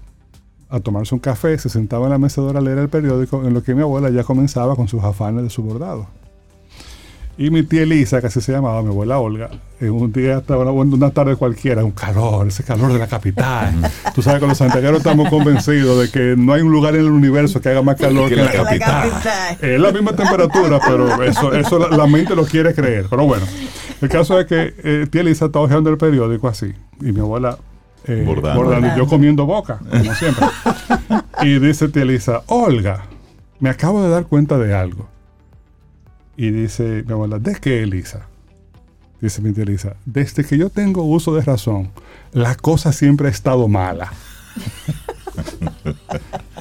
a 0.69 0.81
tomarse 0.81 1.15
un 1.15 1.21
café, 1.21 1.59
se 1.59 1.69
sentaba 1.69 2.07
en 2.07 2.13
la 2.13 2.19
mecedora 2.19 2.59
a 2.59 2.63
leer 2.63 2.79
el 2.79 2.89
periódico, 2.89 3.45
en 3.45 3.53
lo 3.53 3.63
que 3.63 3.75
mi 3.75 3.83
abuela 3.83 4.09
ya 4.09 4.25
comenzaba 4.25 4.75
con 4.75 4.89
sus 4.89 5.05
afanes 5.05 5.43
de 5.43 5.51
su 5.51 5.63
bordado. 5.63 6.07
Y 7.39 7.51
mi 7.51 7.63
tía 7.63 7.83
Elisa, 7.83 8.21
que 8.21 8.27
así 8.27 8.41
se 8.41 8.53
llamaba, 8.53 8.83
mi 8.83 8.89
abuela 8.89 9.19
Olga, 9.19 9.51
en 9.81 9.91
un 9.91 10.13
día 10.13 10.39
estaba 10.39 10.71
una, 10.71 11.11
tarde 11.11 11.37
cualquiera, 11.37 11.83
un 11.83 11.91
calor, 11.91 12.47
ese 12.47 12.63
calor 12.63 12.93
de 12.93 12.99
la 12.99 13.07
capital. 13.07 13.75
Tú 14.15 14.23
sabes 14.23 14.41
que 14.41 14.47
los 14.47 14.59
santiagueros 14.59 14.99
estamos 14.99 15.31
convencidos 15.31 16.01
de 16.01 16.11
que 16.11 16.37
no 16.37 16.53
hay 16.53 16.63
un 16.63 16.71
lugar 16.71 16.95
en 16.95 17.01
el 17.01 17.11
universo 17.11 17.61
que 17.61 17.71
haga 17.71 17.83
más 17.83 17.97
calor 17.97 18.29
que, 18.29 18.37
la, 18.37 18.53
capital. 18.53 19.11
Es 19.61 19.81
la 19.81 19.93
misma 19.93 20.15
temperatura, 20.15 20.79
pero 20.87 21.23
eso, 21.23 21.55
eso 21.55 21.79
la, 21.79 22.07
mente 22.07 22.35
lo 22.35 22.45
quiere 22.45 22.75
creer. 22.75 23.07
Pero 23.09 23.27
bueno, 23.27 23.47
el 24.01 24.09
caso 24.11 24.39
es 24.39 24.47
que 24.47 24.75
eh, 24.85 25.07
tía 25.11 25.23
Elisa 25.23 25.47
estaba 25.47 25.65
hojeando 25.65 25.89
el 25.89 25.97
periódico 25.97 26.49
así, 26.49 26.73
y 27.01 27.13
mi 27.13 27.21
abuela 27.21 27.59
eh, 28.07 28.25
bordando. 28.27 28.87
y 28.87 28.99
yo 28.99 29.07
comiendo 29.07 29.47
boca, 29.47 29.79
como 29.79 30.15
siempre. 30.15 30.47
y 31.43 31.59
dice 31.59 31.89
tía 31.89 32.03
Elisa, 32.03 32.43
Olga, 32.47 33.05
me 33.61 33.71
acabo 33.71 34.03
de 34.03 34.11
dar 34.11 34.27
cuenta 34.27 34.59
de 34.59 34.75
algo. 34.75 35.09
Y 36.37 36.51
dice 36.51 37.05
mi 37.07 37.13
abuela, 37.13 37.39
¿de 37.39 37.55
qué, 37.57 37.83
Elisa? 37.83 38.27
dice 39.21 39.41
mi 39.41 39.53
tía 39.53 39.63
Elisa, 39.63 39.95
desde 40.05 40.45
que 40.45 40.59
yo 40.59 40.69
tengo 40.69 41.05
uso 41.05 41.35
de 41.35 41.43
razón, 41.43 41.93
la 42.33 42.57
cosa 42.57 42.93
siempre 42.93 43.29
ha 43.29 43.31
estado 43.31 43.69
mala. 43.69 44.13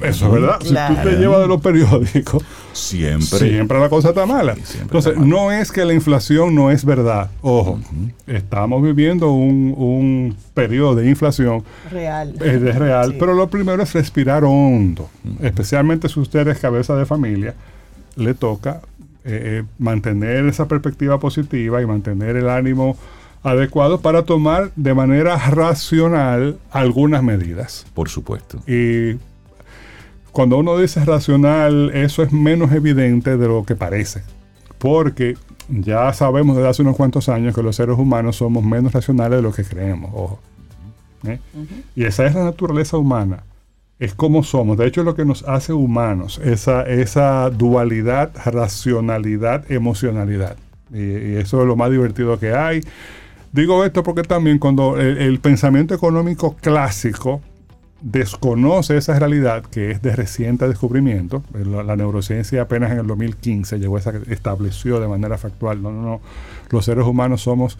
Eso 0.00 0.26
es 0.26 0.32
verdad. 0.32 0.60
Si 0.60 0.74
tú 0.74 1.02
te 1.02 1.16
llevas 1.16 1.40
de 1.40 1.48
los 1.48 1.60
periódicos, 1.60 2.42
siempre, 2.72 3.38
siempre 3.38 3.78
la 3.78 3.88
cosa 3.88 4.10
está 4.10 4.26
mala. 4.26 4.56
Entonces, 4.80 5.16
no 5.16 5.52
es 5.52 5.70
que 5.72 5.84
la 5.84 5.94
inflación 5.94 6.54
no 6.54 6.70
es 6.70 6.84
verdad. 6.84 7.30
Ojo, 7.42 7.80
estamos 8.26 8.82
viviendo 8.82 9.30
un, 9.32 9.74
un, 9.76 10.36
periodo 10.54 10.94
de 10.96 11.08
inflación 11.08 11.64
real. 11.90 12.34
Es 12.40 12.74
real, 12.76 13.16
pero 13.18 13.34
lo 13.34 13.48
primero 13.48 13.82
es 13.82 13.92
respirar 13.92 14.44
hondo. 14.44 15.08
Especialmente 15.40 16.08
si 16.08 16.20
usted 16.20 16.46
es 16.48 16.58
cabeza 16.58 16.96
de 16.96 17.06
familia, 17.06 17.54
le 18.16 18.34
toca 18.34 18.80
eh, 19.24 19.64
mantener 19.78 20.46
esa 20.46 20.66
perspectiva 20.66 21.20
positiva 21.20 21.82
y 21.82 21.86
mantener 21.86 22.36
el 22.36 22.48
ánimo 22.48 22.96
adecuado 23.42 24.00
para 24.00 24.24
tomar 24.24 24.70
de 24.76 24.94
manera 24.94 25.36
racional 25.36 26.58
algunas 26.70 27.22
medidas. 27.22 27.86
Por 27.94 28.08
supuesto. 28.08 28.62
Y 28.66 29.18
cuando 30.32 30.58
uno 30.58 30.78
dice 30.78 31.04
racional, 31.04 31.90
eso 31.94 32.22
es 32.22 32.32
menos 32.32 32.72
evidente 32.72 33.36
de 33.36 33.48
lo 33.48 33.64
que 33.64 33.76
parece. 33.76 34.22
Porque 34.78 35.36
ya 35.68 36.12
sabemos 36.12 36.56
desde 36.56 36.68
hace 36.68 36.82
unos 36.82 36.96
cuantos 36.96 37.28
años 37.28 37.54
que 37.54 37.62
los 37.62 37.76
seres 37.76 37.98
humanos 37.98 38.36
somos 38.36 38.64
menos 38.64 38.92
racionales 38.92 39.38
de 39.38 39.42
lo 39.42 39.52
que 39.52 39.64
creemos. 39.64 40.10
Ojo. 40.14 40.40
¿Eh? 41.26 41.38
Y 41.94 42.04
esa 42.04 42.26
es 42.26 42.34
la 42.34 42.44
naturaleza 42.44 42.96
humana. 42.96 43.42
Es 43.98 44.14
como 44.14 44.42
somos. 44.42 44.78
De 44.78 44.86
hecho, 44.86 45.02
es 45.02 45.04
lo 45.04 45.14
que 45.14 45.24
nos 45.24 45.42
hace 45.42 45.72
humanos. 45.72 46.40
Esa, 46.42 46.82
esa 46.84 47.50
dualidad, 47.50 48.32
racionalidad, 48.46 49.70
emocionalidad. 49.70 50.56
Y, 50.92 51.34
eso 51.36 51.60
es 51.60 51.66
lo 51.66 51.76
más 51.76 51.90
divertido 51.90 52.38
que 52.38 52.54
hay. 52.54 52.80
Digo 53.52 53.84
esto 53.84 54.02
porque 54.02 54.22
también 54.22 54.58
cuando 54.58 54.96
el 54.96 55.40
pensamiento 55.40 55.92
económico 55.92 56.56
clásico 56.60 57.42
desconoce 58.00 58.96
esa 58.96 59.18
realidad 59.18 59.62
que 59.62 59.90
es 59.90 60.02
de 60.02 60.16
reciente 60.16 60.66
descubrimiento. 60.68 61.42
La, 61.52 61.96
neurociencia 61.96 62.62
apenas 62.62 62.92
en 62.92 62.98
el 62.98 63.06
2015 63.06 63.78
llegó 63.78 63.96
a 63.96 64.00
esa, 64.00 64.12
estableció 64.28 65.00
de 65.00 65.08
manera 65.08 65.38
factual, 65.38 65.82
no, 65.82 65.90
no, 65.90 66.02
no, 66.02 66.20
los 66.70 66.84
seres 66.84 67.04
humanos 67.04 67.42
somos 67.42 67.78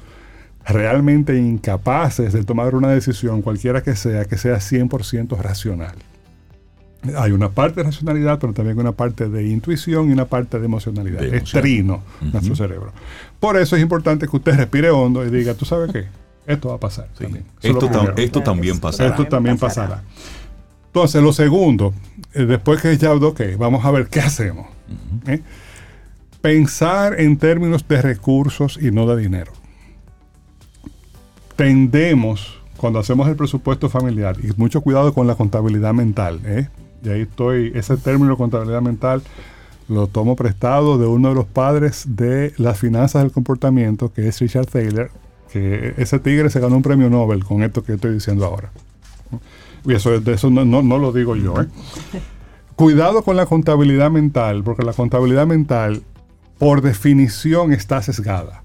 realmente 0.67 1.37
incapaces 1.37 2.33
de 2.33 2.45
tomar 2.45 2.75
una 2.75 2.89
decisión, 2.89 3.43
cualquiera 3.43 3.83
que 3.83 3.97
sea, 3.97 4.25
que 4.27 4.37
sea 4.37 4.57
100% 4.57 5.39
racional. 5.39 5.95
Hay 7.17 7.33
una 7.33 7.49
parte 7.49 7.77
de 7.77 7.85
racionalidad, 7.85 8.39
pero 8.39 8.53
también 8.53 8.79
una 8.79 8.93
parte 8.93 9.31
de 9.31 9.49
intuición 9.49 10.11
y 10.11 10.13
una 10.13 10.27
parte 10.27 10.59
de 10.59 10.67
emocionalidad. 10.67 11.23
es 11.23 11.45
trino 11.45 12.03
nuestro 12.21 12.55
cerebro. 12.55 12.93
Por 13.39 13.57
eso 13.57 13.75
es 13.75 13.81
importante 13.81 14.29
que 14.29 14.37
usted 14.37 14.55
respire 14.55 14.91
hondo 14.91 15.25
y 15.25 15.31
diga, 15.31 15.55
¿tú 15.55 15.65
sabes 15.65 15.91
qué? 15.93 16.20
Esto 16.51 16.69
va 16.71 16.75
a 16.75 16.79
pasar. 16.79 17.09
Esto, 17.63 18.43
también 18.43 18.81
pasará. 18.81 19.11
Esto 19.11 19.27
también 19.27 19.57
pasará. 19.57 20.03
Entonces, 20.87 21.23
lo 21.23 21.33
segundo, 21.33 21.95
eh, 22.35 22.45
después 22.45 22.83
que 22.83 22.97
ya 22.97 23.13
ok, 23.13 23.41
vamos 23.57 23.85
a 23.85 23.91
ver 23.93 24.09
qué 24.09 24.21
hacemos. 24.21 24.67
¿Eh? 25.27 25.41
Pensar 26.41 27.21
en 27.21 27.37
términos 27.37 27.87
de 27.87 28.03
recursos 28.03 28.79
y 28.83 28.91
no 28.91 29.07
de 29.07 29.23
dinero. 29.23 29.53
Tendemos, 31.55 32.59
cuando 32.77 32.99
hacemos 32.99 33.29
el 33.29 33.37
presupuesto 33.37 33.89
familiar, 33.89 34.37
y 34.43 34.51
mucho 34.57 34.81
cuidado 34.81 35.15
con 35.15 35.29
la 35.29 35.37
contabilidad 35.37 35.95
mental, 35.95 36.41
¿eh? 36.45 36.69
y 37.05 37.09
ahí 37.11 37.21
estoy, 37.23 37.71
ese 37.77 37.97
término 37.97 38.37
contabilidad 38.37 38.83
mental 38.83 39.23
lo 39.89 40.07
tomo 40.07 40.37
prestado 40.37 40.99
de 40.99 41.07
uno 41.07 41.31
de 41.31 41.35
los 41.35 41.47
padres 41.47 42.05
de 42.09 42.55
las 42.57 42.79
finanzas 42.79 43.23
del 43.23 43.33
comportamiento, 43.33 44.13
que 44.13 44.27
es 44.29 44.41
Richard 44.41 44.67
Thaler, 44.67 45.11
que 45.53 45.95
ese 45.97 46.19
tigre 46.19 46.51
se 46.51 46.61
ganó 46.61 46.77
un 46.77 46.83
premio 46.83 47.11
Nobel 47.11 47.45
con 47.45 47.63
esto 47.63 47.83
que 47.83 47.95
estoy 47.95 48.15
diciendo 48.15 48.45
ahora. 48.45 48.71
Y 49.85 49.95
eso, 49.95 50.15
eso 50.15 50.51
no, 50.51 50.65
no, 50.65 50.99
lo 50.99 51.13
digo 51.13 51.37
yo. 51.37 51.61
¿eh? 51.61 51.67
Cuidado 52.77 53.23
con 53.23 53.37
la 53.37 53.47
contabilidad 53.47 54.11
mental, 54.11 54.63
porque 54.63 54.85
la 54.85 54.93
contabilidad 54.93 55.47
mental, 55.47 56.03
por 56.59 56.83
definición, 56.83 57.73
está 57.73 58.03
sesgada. 58.03 58.63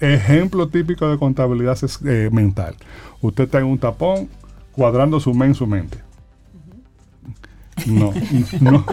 Ejemplo 0.00 0.68
típico 0.68 1.08
de 1.08 1.18
contabilidad 1.18 1.78
eh, 2.06 2.30
mental. 2.32 2.76
Usted 3.20 3.44
está 3.44 3.58
en 3.58 3.66
un 3.66 3.78
tapón 3.78 4.28
cuadrando 4.72 5.18
su 5.18 5.30
en 5.42 5.54
su 5.54 5.66
mente. 5.66 6.07
No, 7.86 8.12
no, 8.60 8.86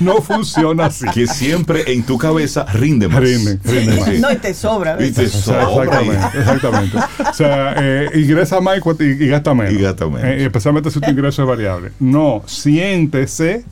no 0.00 0.22
funciona 0.22 0.86
así. 0.86 1.06
Que 1.12 1.26
siempre 1.26 1.92
en 1.92 2.02
tu 2.04 2.18
cabeza 2.18 2.64
rinde 2.72 3.08
más. 3.08 3.20
Rinde, 3.20 3.58
rinde 3.64 4.00
más. 4.00 4.18
No, 4.18 4.32
y 4.32 4.36
te 4.36 4.54
sobra. 4.54 4.96
Y 5.04 5.12
te 5.12 5.28
sobra. 5.28 6.00
Exactamente, 6.00 6.38
exactamente. 6.38 6.98
O 7.30 7.34
sea, 7.34 7.74
eh, 7.76 8.10
ingresa 8.14 8.60
más 8.60 8.78
y, 8.78 9.28
gasta 9.28 9.54
menos. 9.54 9.72
Y 9.72 9.82
gasta 9.82 10.06
menos. 10.06 10.24
Eh, 10.24 10.44
especialmente 10.44 10.90
si 10.90 11.00
tu 11.00 11.10
ingreso 11.10 11.42
es 11.42 11.48
variable. 11.48 11.92
No, 12.00 12.42
siéntese 12.46 13.64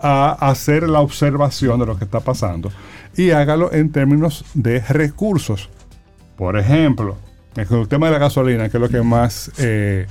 a 0.00 0.32
hacer 0.32 0.88
la 0.88 1.00
observación 1.00 1.80
de 1.80 1.86
lo 1.86 1.96
que 1.98 2.04
está 2.04 2.20
pasando 2.20 2.70
y 3.16 3.30
hágalo 3.30 3.72
en 3.72 3.90
términos 3.90 4.44
de 4.54 4.80
recursos. 4.80 5.70
Por 6.36 6.58
ejemplo, 6.58 7.16
con 7.68 7.80
el 7.80 7.88
tema 7.88 8.06
de 8.06 8.12
la 8.12 8.18
gasolina, 8.18 8.68
que 8.68 8.76
es 8.76 8.80
lo 8.80 8.88
que 8.88 9.02
más... 9.02 9.50
Eh, 9.58 10.06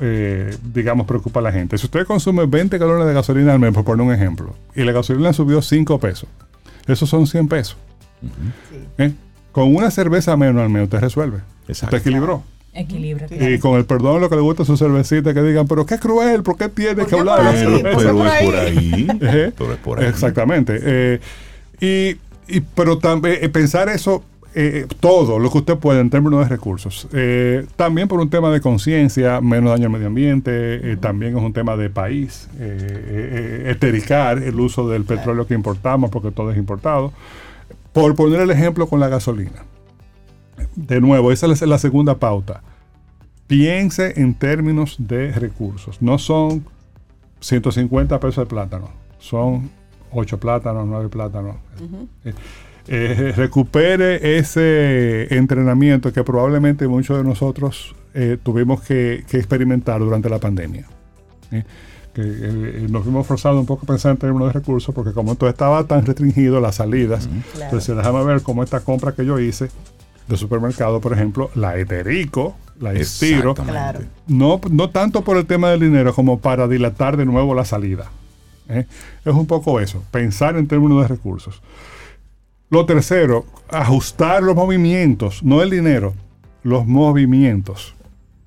eh, 0.00 0.56
digamos, 0.72 1.06
preocupa 1.06 1.40
a 1.40 1.42
la 1.42 1.52
gente. 1.52 1.76
Si 1.78 1.86
usted 1.86 2.06
consume 2.06 2.46
20 2.46 2.78
galones 2.78 3.06
de 3.06 3.14
gasolina 3.14 3.52
al 3.52 3.58
mes, 3.58 3.72
por 3.72 3.84
poner 3.84 4.06
un 4.06 4.12
ejemplo, 4.12 4.54
y 4.74 4.84
la 4.84 4.92
gasolina 4.92 5.32
subió 5.32 5.62
5 5.62 5.98
pesos, 5.98 6.28
esos 6.86 7.08
son 7.08 7.26
100 7.26 7.48
pesos. 7.48 7.76
¿Eh? 8.98 9.12
Con 9.52 9.74
una 9.74 9.90
cerveza 9.90 10.36
menos 10.36 10.62
al 10.62 10.70
mes 10.70 10.84
usted 10.84 11.00
resuelve. 11.00 11.38
Usted 11.68 11.94
equilibró. 11.94 12.42
Equilibra. 12.72 13.26
Y 13.30 13.58
con 13.58 13.76
el 13.76 13.86
perdón 13.86 14.20
lo 14.20 14.30
que 14.30 14.36
le 14.36 14.42
gusta 14.42 14.62
a 14.62 14.66
su 14.66 14.76
cervecita, 14.76 15.34
que 15.34 15.42
digan, 15.42 15.66
pero 15.66 15.84
qué 15.84 15.98
cruel, 15.98 16.42
¿por 16.42 16.56
qué 16.56 16.68
tiene 16.68 17.06
que 17.06 17.18
hablar 17.18 17.52
de 17.52 17.64
la 17.64 17.82
Pero, 17.82 18.26
es 18.26 18.44
por 18.44 18.56
ahí. 18.56 19.08
pero 19.20 19.72
es 19.72 19.78
por 19.78 19.98
ahí. 19.98 20.06
Exactamente. 20.06 20.78
Eh, 20.80 21.20
y, 21.80 22.54
y, 22.54 22.60
pero 22.74 22.98
también 22.98 23.50
pensar 23.50 23.88
eso 23.88 24.22
eh, 24.54 24.86
todo 25.00 25.38
lo 25.38 25.50
que 25.50 25.58
usted 25.58 25.76
puede 25.76 26.00
en 26.00 26.10
términos 26.10 26.40
de 26.40 26.48
recursos. 26.48 27.06
Eh, 27.12 27.66
también 27.76 28.08
por 28.08 28.20
un 28.20 28.30
tema 28.30 28.50
de 28.50 28.60
conciencia, 28.60 29.40
menos 29.40 29.70
daño 29.70 29.86
al 29.86 29.92
medio 29.92 30.06
ambiente, 30.06 30.92
eh, 30.92 30.96
también 30.96 31.36
es 31.36 31.42
un 31.42 31.52
tema 31.52 31.76
de 31.76 31.90
país, 31.90 32.48
etericar 32.58 34.42
el 34.42 34.58
uso 34.58 34.88
del 34.88 35.04
petróleo 35.04 35.46
que 35.46 35.54
importamos, 35.54 36.10
porque 36.10 36.30
todo 36.30 36.50
es 36.50 36.56
importado. 36.56 37.12
Por 37.92 38.14
poner 38.14 38.40
el 38.40 38.50
ejemplo 38.50 38.86
con 38.86 39.00
la 39.00 39.08
gasolina. 39.08 39.64
De 40.74 41.00
nuevo, 41.00 41.30
esa 41.30 41.46
es 41.46 41.62
la 41.62 41.78
segunda 41.78 42.16
pauta. 42.16 42.62
Piense 43.46 44.20
en 44.20 44.34
términos 44.34 44.96
de 44.98 45.32
recursos. 45.32 46.02
No 46.02 46.18
son 46.18 46.64
150 47.40 48.18
pesos 48.20 48.44
de 48.44 48.46
plátano, 48.46 48.90
son 49.18 49.70
8 50.12 50.38
plátanos, 50.40 50.86
9 50.86 51.08
plátanos. 51.08 51.56
Eh, 52.90 53.34
recupere 53.36 54.38
ese 54.38 55.34
entrenamiento 55.36 56.10
que 56.10 56.24
probablemente 56.24 56.88
muchos 56.88 57.18
de 57.18 57.24
nosotros 57.24 57.94
eh, 58.14 58.38
tuvimos 58.42 58.80
que, 58.80 59.24
experimentar 59.32 60.00
durante 60.00 60.30
la 60.30 60.38
pandemia. 60.38 60.86
¿eh? 61.52 61.64
Que 62.14 62.86
nos 62.88 63.04
vimos 63.04 63.26
forzados 63.26 63.60
un 63.60 63.66
poco 63.66 63.84
a 63.84 63.88
pensar 63.88 64.12
en 64.12 64.16
términos 64.16 64.48
de 64.48 64.54
recursos, 64.54 64.94
porque 64.94 65.12
como 65.12 65.34
todo 65.34 65.50
estaba 65.50 65.84
tan 65.84 66.04
restringido, 66.06 66.60
las 66.60 66.76
salidas, 66.76 67.28
entonces 67.60 67.94
déjame 67.94 68.24
ver 68.24 68.42
cómo 68.42 68.64
esta 68.64 68.80
compra 68.80 69.12
que 69.12 69.24
yo 69.24 69.38
hice 69.38 69.68
de 70.26 70.36
supermercado, 70.36 71.00
por 71.00 71.12
ejemplo, 71.12 71.50
la 71.54 71.76
eterico, 71.76 72.56
la 72.80 72.92
estiro, 72.94 73.54
no, 74.26 74.60
no 74.70 74.90
tanto 74.90 75.22
por 75.22 75.36
el 75.36 75.46
tema 75.46 75.70
del 75.70 75.80
dinero 75.80 76.14
como 76.14 76.40
para 76.40 76.66
dilatar 76.66 77.16
de 77.16 77.26
nuevo 77.26 77.54
la 77.54 77.64
salida. 77.64 78.10
Es 78.68 78.86
un 79.32 79.46
poco 79.46 79.78
eso, 79.78 80.02
pensar 80.10 80.56
en 80.56 80.66
términos 80.66 81.02
de 81.02 81.08
recursos. 81.08 81.60
Lo 82.70 82.84
tercero, 82.84 83.46
ajustar 83.70 84.42
los 84.42 84.54
movimientos, 84.54 85.42
no 85.42 85.62
el 85.62 85.70
dinero, 85.70 86.14
los 86.62 86.86
movimientos. 86.86 87.94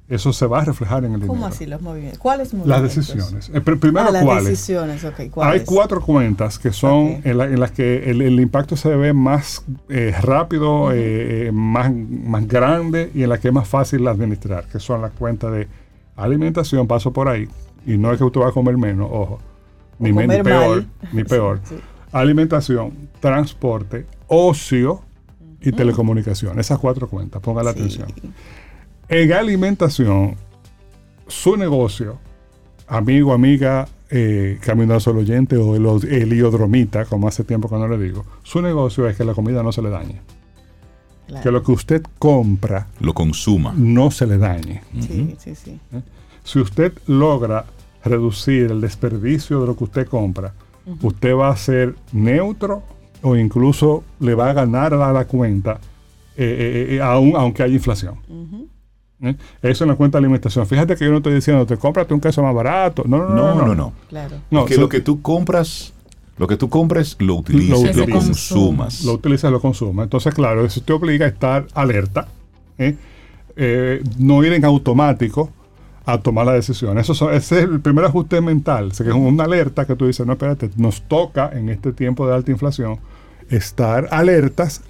Eso 0.07 0.33
se 0.33 0.45
va 0.45 0.59
a 0.59 0.65
reflejar 0.65 1.05
en 1.05 1.13
el 1.13 1.21
dinero. 1.21 1.33
¿Cómo 1.33 1.45
así 1.45 1.65
los 1.65 1.81
movimientos? 1.81 2.19
¿Cuáles 2.19 2.53
movimientos? 2.53 2.83
Las 2.83 2.95
decisiones. 2.95 3.51
Eh, 3.53 3.61
primero, 3.61 4.09
ah, 4.09 4.11
las 4.11 4.23
¿cuáles? 4.23 4.45
decisiones, 4.45 5.03
Hay 5.37 5.61
cuatro 5.61 6.01
cuentas 6.01 6.59
que 6.59 6.73
son 6.73 7.21
en, 7.23 7.59
las 7.59 7.71
que 7.71 8.11
el, 8.11 8.39
impacto 8.39 8.75
se 8.75 8.89
ve 8.89 9.13
más 9.13 9.63
eh, 9.89 10.13
rápido, 10.21 10.91
eh, 10.93 11.49
más, 11.53 11.91
más 11.91 12.45
grande 12.45 13.09
y 13.15 13.23
en 13.23 13.29
las 13.29 13.39
que 13.39 13.47
es 13.47 13.53
más 13.53 13.67
fácil 13.67 14.05
administrar, 14.07 14.65
que 14.65 14.79
son 14.79 15.01
las 15.01 15.11
cuentas 15.13 15.51
de 15.53 15.67
alimentación, 16.15 16.87
paso 16.87 17.11
por 17.13 17.29
ahí, 17.29 17.47
y 17.87 17.97
no 17.97 18.11
es 18.11 18.17
que 18.17 18.25
usted 18.25 18.41
va 18.41 18.49
a 18.49 18.51
comer 18.51 18.77
menos, 18.77 19.09
ojo, 19.11 19.39
ni, 19.97 20.13
peor, 20.13 20.85
ni 21.13 21.23
peor. 21.23 21.61
alimentación, 22.11 23.09
transporte, 23.19 24.05
ocio 24.27 25.01
y 25.61 25.71
telecomunicación. 25.71 26.59
Esas 26.59 26.79
cuatro 26.79 27.07
cuentas, 27.07 27.41
ponga 27.41 27.63
la 27.63 27.71
atención. 27.71 28.07
En 29.07 29.33
alimentación, 29.33 30.35
su 31.27 31.57
negocio, 31.57 32.17
amigo, 32.87 33.33
amiga, 33.33 33.87
eh, 34.09 34.59
camino 34.61 34.93
al 34.93 35.01
solo 35.01 35.21
oyente 35.21 35.55
o 35.55 35.75
el, 35.75 36.09
el, 36.09 37.07
como 37.07 37.27
hace 37.27 37.43
tiempo 37.43 37.69
que 37.69 37.75
no 37.75 37.87
le 37.87 37.97
digo, 37.97 38.25
su 38.43 38.61
negocio 38.61 39.07
es 39.07 39.15
que 39.15 39.23
la 39.23 39.33
comida 39.33 39.63
no 39.63 39.71
se 39.71 39.81
le 39.81 39.89
dañe. 39.89 40.21
que 41.41 41.51
lo 41.51 41.63
que 41.63 41.71
usted 41.71 42.03
compra 42.19 42.87
lo 42.99 43.13
consuma. 43.13 43.73
no 43.75 44.11
se 44.11 44.27
le 44.27 44.37
dañe. 44.37 44.83
Sí, 44.99 45.35
sí, 45.39 45.55
sí. 45.55 45.79
Si 46.43 46.59
usted 46.59 46.93
logra 47.07 47.65
reducir 48.03 48.71
el 48.71 48.81
desperdicio 48.81 49.61
de 49.61 49.67
lo 49.67 49.77
que 49.77 49.83
usted 49.85 50.07
compra, 50.07 50.53
usted 51.01 51.35
va 51.35 51.49
a 51.49 51.57
ser 51.57 51.95
neutro 52.11 52.83
o 53.21 53.35
incluso 53.35 54.03
le 54.19 54.33
va 54.35 54.49
a 54.49 54.53
ganar 54.53 54.93
a 54.93 55.11
la 55.13 55.25
cuenta, 55.25 55.79
eh, 56.35 56.87
eh, 56.89 56.95
eh, 56.95 57.01
aún, 57.01 57.33
aunque 57.35 57.63
haya 57.63 57.73
inflación. 57.73 58.15
¿Eh? 59.23 59.35
Eso 59.61 59.83
en 59.83 59.89
la 59.91 59.95
cuenta 59.95 60.17
de 60.17 60.23
alimentación. 60.25 60.65
Fíjate 60.65 60.95
que 60.95 61.05
yo 61.05 61.11
no 61.11 61.17
estoy 61.17 61.35
diciendo, 61.35 61.65
te 61.67 61.77
cómprate 61.77 62.11
un 62.13 62.19
queso 62.19 62.41
más 62.41 62.55
barato. 62.55 63.03
No, 63.05 63.17
no, 63.19 63.29
no. 63.29 63.35
No, 63.35 63.55
no, 63.55 63.65
no, 63.67 63.75
no. 63.75 63.93
Claro. 64.09 64.37
No, 64.49 64.65
que 64.65 64.73
so- 64.75 64.81
lo 64.81 64.89
que 64.89 64.99
tú 65.01 65.21
compras, 65.21 65.93
lo 66.37 66.47
que 66.47 66.57
tú 66.57 66.69
compres, 66.69 67.15
lo 67.19 67.35
utilizas, 67.35 67.69
Lo 67.69 67.85
lo, 67.85 67.91
utilizas. 68.03 68.25
consumas. 68.25 69.03
lo 69.03 69.13
utiliza, 69.13 69.51
lo 69.51 69.61
consuma. 69.61 70.01
Entonces, 70.03 70.33
claro, 70.33 70.65
eso 70.65 70.81
te 70.81 70.91
obliga 70.93 71.27
a 71.27 71.29
estar 71.29 71.67
alerta, 71.75 72.27
¿eh? 72.79 72.95
Eh, 73.55 74.01
no 74.17 74.43
ir 74.43 74.53
en 74.53 74.65
automático 74.65 75.51
a 76.05 76.19
tomar 76.19 76.45
la 76.45 76.53
decisión. 76.53 76.97
Eso 76.97 77.13
son- 77.13 77.33
ese 77.33 77.59
es 77.59 77.63
el 77.65 77.79
primer 77.79 78.05
ajuste 78.05 78.41
mental, 78.41 78.91
que 78.95 79.03
es 79.09 79.13
una 79.13 79.43
alerta 79.43 79.85
que 79.85 79.95
tú 79.95 80.07
dices, 80.07 80.25
no, 80.25 80.33
espérate, 80.33 80.69
nos 80.77 81.03
toca 81.03 81.51
en 81.53 81.69
este 81.69 81.93
tiempo 81.93 82.27
de 82.27 82.33
alta 82.33 82.51
inflación 82.51 82.97
estar 83.49 84.07
alertas 84.11 84.81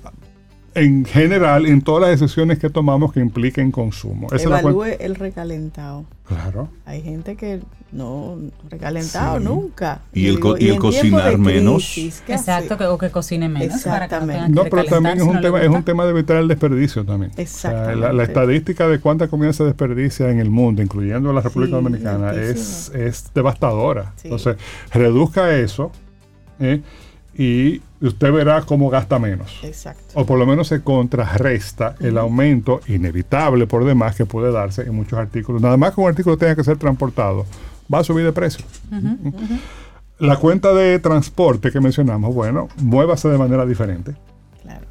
en 0.74 1.06
general 1.06 1.66
en 1.66 1.82
todas 1.82 2.10
las 2.10 2.20
decisiones 2.20 2.60
que 2.60 2.70
tomamos 2.70 3.12
que 3.14 3.20
impliquen 3.20 3.72
consumo. 3.72 4.28
Esa 4.28 4.36
es 4.36 4.46
la 4.46 4.60
Evalúe 4.62 4.96
el 5.00 5.16
recalentado. 5.16 6.06
Claro. 6.26 6.70
Hay 6.86 7.02
gente 7.02 7.36
que 7.36 7.60
no 7.92 8.38
recalentado 8.70 9.38
Sí. 9.40 9.44
nunca. 9.44 10.00
Y 10.14 10.28
el 10.28 10.40
y 10.60 10.70
el 10.70 10.80
cocinar 10.80 11.38
menos. 11.38 11.84
crisis, 11.94 12.24
¿qué 12.26 12.34
Exacto, 12.36 12.78
que, 12.78 12.86
o 12.86 12.98
que 12.98 13.10
cocine 13.10 13.50
menos. 13.50 13.84
para 13.84 14.08
que 14.08 14.16
no 14.16 14.22
Exactamente. 14.22 14.50
No, 14.56 14.64
pero 14.70 14.86
también 14.86 15.18
es 15.18 15.24
un, 15.24 15.36
no 15.36 15.42
tema, 15.42 15.62
es 15.62 15.70
un 15.70 15.84
tema 15.84 16.06
de 16.06 16.12
evitar 16.12 16.38
el 16.38 16.48
desperdicio 16.48 17.04
también. 17.04 17.32
O 17.32 17.36
sea, 17.36 17.44
la, 17.44 17.80
Exactamente. 17.82 18.14
la 18.14 18.24
estadística 18.24 18.88
de 18.88 19.00
cuánta 19.00 19.28
comida 19.28 19.52
se 19.52 19.66
desperdicia 19.66 20.30
en 20.30 20.40
el 20.40 20.50
mundo, 20.50 20.82
incluyendo 20.82 21.34
la 21.34 21.42
República 21.42 21.78
Sí, 21.78 21.84
Dominicana, 21.84 22.34
es, 22.34 22.92
es 22.96 23.32
devastadora. 23.34 24.14
Sí. 24.16 24.28
Entonces, 24.30 24.56
reduzca 24.94 25.54
eso 25.58 25.92
¿eh? 26.62 26.82
Y 27.38 27.82
usted 28.02 28.32
verá 28.32 28.62
cómo 28.64 28.90
gasta 28.90 29.18
menos. 29.20 29.60
Exacto. 29.64 30.04
O 30.16 30.26
por 30.26 30.38
lo 30.38 30.46
menos 30.46 30.68
se 30.68 30.82
contrarresta 30.82 31.96
el 32.00 32.18
aumento 32.18 32.82
inevitable 32.88 33.68
por 33.68 33.86
demás 33.86 34.16
que 34.16 34.26
puede 34.26 34.52
darse 34.52 34.82
en 34.84 34.94
muchos 34.96 35.18
artículos. 35.20 35.62
Nada 35.62 35.78
más 35.78 35.96
que 35.96 36.02
un 36.02 36.08
artículo 36.10 36.38
tenga 36.38 36.56
que 36.56 36.64
ser 36.64 36.78
transportado, 36.78 37.46
va 37.94 38.00
a 38.00 38.04
subir 38.04 38.26
de 38.26 38.32
precio. 38.34 38.66
La 40.20 40.36
cuenta 40.38 40.74
de 40.74 41.00
transporte 41.00 41.72
que 41.72 41.80
mencionamos, 41.80 42.34
bueno, 42.36 42.68
muévase 42.78 43.28
de 43.30 43.38
manera 43.40 43.66
diferente. 43.66 44.14
Claro. 44.62 44.86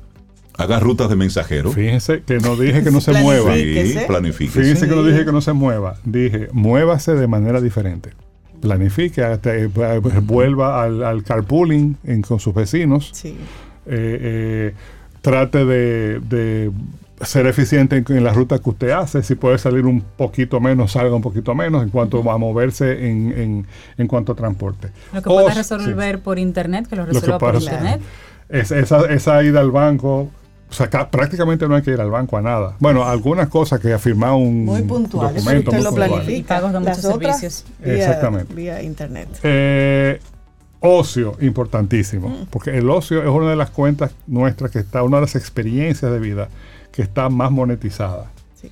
Haga 0.59 0.81
rutas 0.81 1.09
de 1.09 1.15
mensajero. 1.17 1.71
Fíjense 1.71 2.23
que 2.23 2.39
no 2.39 2.57
dije 2.57 2.83
que 2.83 2.91
no 2.91 3.01
se 3.01 3.13
mueva. 3.23 3.55
Sí, 3.55 3.63
Planifique. 3.75 4.07
planifíquese. 4.09 4.61
Fíjense 4.61 4.89
que 4.89 4.95
no 4.97 5.05
dije 5.05 5.25
que 5.25 5.33
no 5.33 5.41
se 5.41 5.53
mueva. 5.53 5.97
Dije, 6.05 6.49
muévase 6.53 7.15
de 7.15 7.29
manera 7.29 7.61
diferente. 7.61 8.11
Planifique, 8.61 9.23
hasta, 9.25 9.55
eh, 9.57 9.67
vuelva 10.23 10.83
al, 10.83 11.03
al 11.03 11.23
carpooling 11.23 11.97
en- 12.05 12.23
con 12.23 12.39
sus 12.41 12.55
vecinos. 12.55 13.11
Sí. 13.13 13.29
Eh, 13.87 14.19
eh, 14.21 14.75
trate 15.23 15.65
de, 15.65 16.21
de 16.21 16.71
ser 17.23 17.47
eficiente 17.47 17.97
en, 17.97 18.05
en 18.09 18.25
la 18.25 18.33
ruta 18.33 18.59
que 18.59 18.71
usted 18.71 18.91
hace. 18.91 19.23
Si 19.23 19.35
puede 19.35 19.59
salir 19.59 19.87
un 19.87 20.01
poquito 20.03 20.61
menos, 20.61 20.93
salga 20.93 21.15
un 21.15 21.23
poquito 21.23 21.55
menos 21.55 21.83
en 21.83 21.89
cuanto 21.91 22.31
a 22.31 22.39
moverse 22.39 23.09
en, 23.09 23.33
en, 23.37 23.67
en 23.99 24.07
cuanto 24.07 24.33
a 24.33 24.35
transporte. 24.35 24.89
Lo 25.13 25.23
que 25.23 25.29
pueda 25.29 25.51
sí. 25.53 25.59
resolver 25.59 26.21
por 26.21 26.39
internet, 26.39 26.87
que 26.89 26.97
lo 26.97 27.07
que 27.07 27.13
resuelva 27.13 27.39
por 27.39 27.55
internet. 27.57 28.01
Es- 28.49 28.71
esa, 28.73 29.07
esa 29.13 29.43
ida 29.45 29.61
al 29.61 29.71
banco, 29.71 30.29
o 30.71 30.73
sea, 30.73 30.89
ca- 30.89 31.11
prácticamente 31.11 31.67
no 31.67 31.75
hay 31.75 31.83
que 31.83 31.91
ir 31.91 32.01
al 32.01 32.11
banco 32.11 32.37
a 32.37 32.43
nada. 32.43 32.77
Bueno, 32.79 33.05
algunas 33.05 33.49
cosas 33.49 33.81
que 33.81 33.93
afirma 33.93 34.35
un 34.37 34.65
Muy 34.65 34.83
puntual. 34.83 35.35
Documento. 35.35 35.71
usted 35.71 35.73
muy 35.73 35.83
lo 35.85 35.91
puntual. 35.91 36.11
planifica. 36.11 36.39
Y 36.39 36.43
pagos 36.45 36.73
de 36.73 36.79
muchos 36.81 36.97
servicios. 36.99 37.65
Vía, 37.85 37.95
Exactamente. 37.97 38.55
Vía 38.55 38.83
internet. 38.83 39.29
Eh, 39.43 40.21
ocio, 40.81 41.37
importantísimo. 41.41 42.47
Porque 42.51 42.71
el 42.79 42.89
ocio 42.89 43.23
es 43.23 43.29
una 43.29 43.51
de 43.51 43.57
las 43.57 43.71
cuentas 43.71 44.13
nuestras 44.27 44.71
que 44.71 44.79
está, 44.79 45.03
una 45.03 45.17
de 45.19 45.23
las 45.23 45.37
experiencias 45.37 46.11
de 46.13 46.19
vida 46.21 46.49
que 46.93 47.03
está 47.03 47.29
más 47.29 47.51
monetizada. 47.51 48.31
Sí. 48.55 48.71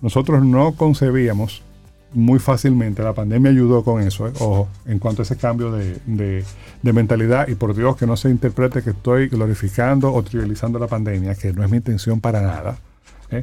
Nosotros 0.00 0.44
no 0.44 0.72
concebíamos 0.76 1.62
muy 2.12 2.38
fácilmente, 2.40 3.02
la 3.02 3.12
pandemia 3.12 3.50
ayudó 3.52 3.84
con 3.84 4.02
eso, 4.02 4.26
eh, 4.26 4.32
ojo, 4.40 4.68
en 4.86 4.98
cuanto 4.98 5.22
a 5.22 5.24
ese 5.24 5.36
cambio 5.36 5.70
de, 5.72 5.96
de- 6.06 6.44
mentalidad 6.92 7.46
y 7.48 7.54
por 7.54 7.74
Dios 7.74 7.96
que 7.96 8.06
no 8.06 8.16
se 8.16 8.30
interprete 8.30 8.82
que 8.82 8.90
estoy 8.90 9.28
glorificando 9.28 10.12
o 10.12 10.22
trivializando 10.22 10.78
la 10.78 10.88
pandemia, 10.88 11.34
que 11.36 11.52
no 11.52 11.62
es 11.64 11.70
mi 11.70 11.76
intención 11.76 12.20
para 12.20 12.40
nada. 12.42 12.78
eh. 13.30 13.42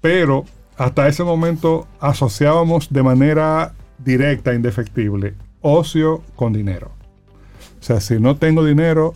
Pero 0.00 0.44
hasta 0.76 1.08
ese 1.08 1.24
momento 1.24 1.86
asociábamos 2.00 2.92
de 2.92 3.02
manera 3.02 3.72
directa, 3.98 4.54
indefectible, 4.54 5.34
ocio 5.60 6.22
con 6.36 6.52
dinero. 6.52 6.90
O 7.80 7.82
sea, 7.82 8.00
si 8.00 8.18
no 8.20 8.36
tengo 8.36 8.64
dinero, 8.64 9.14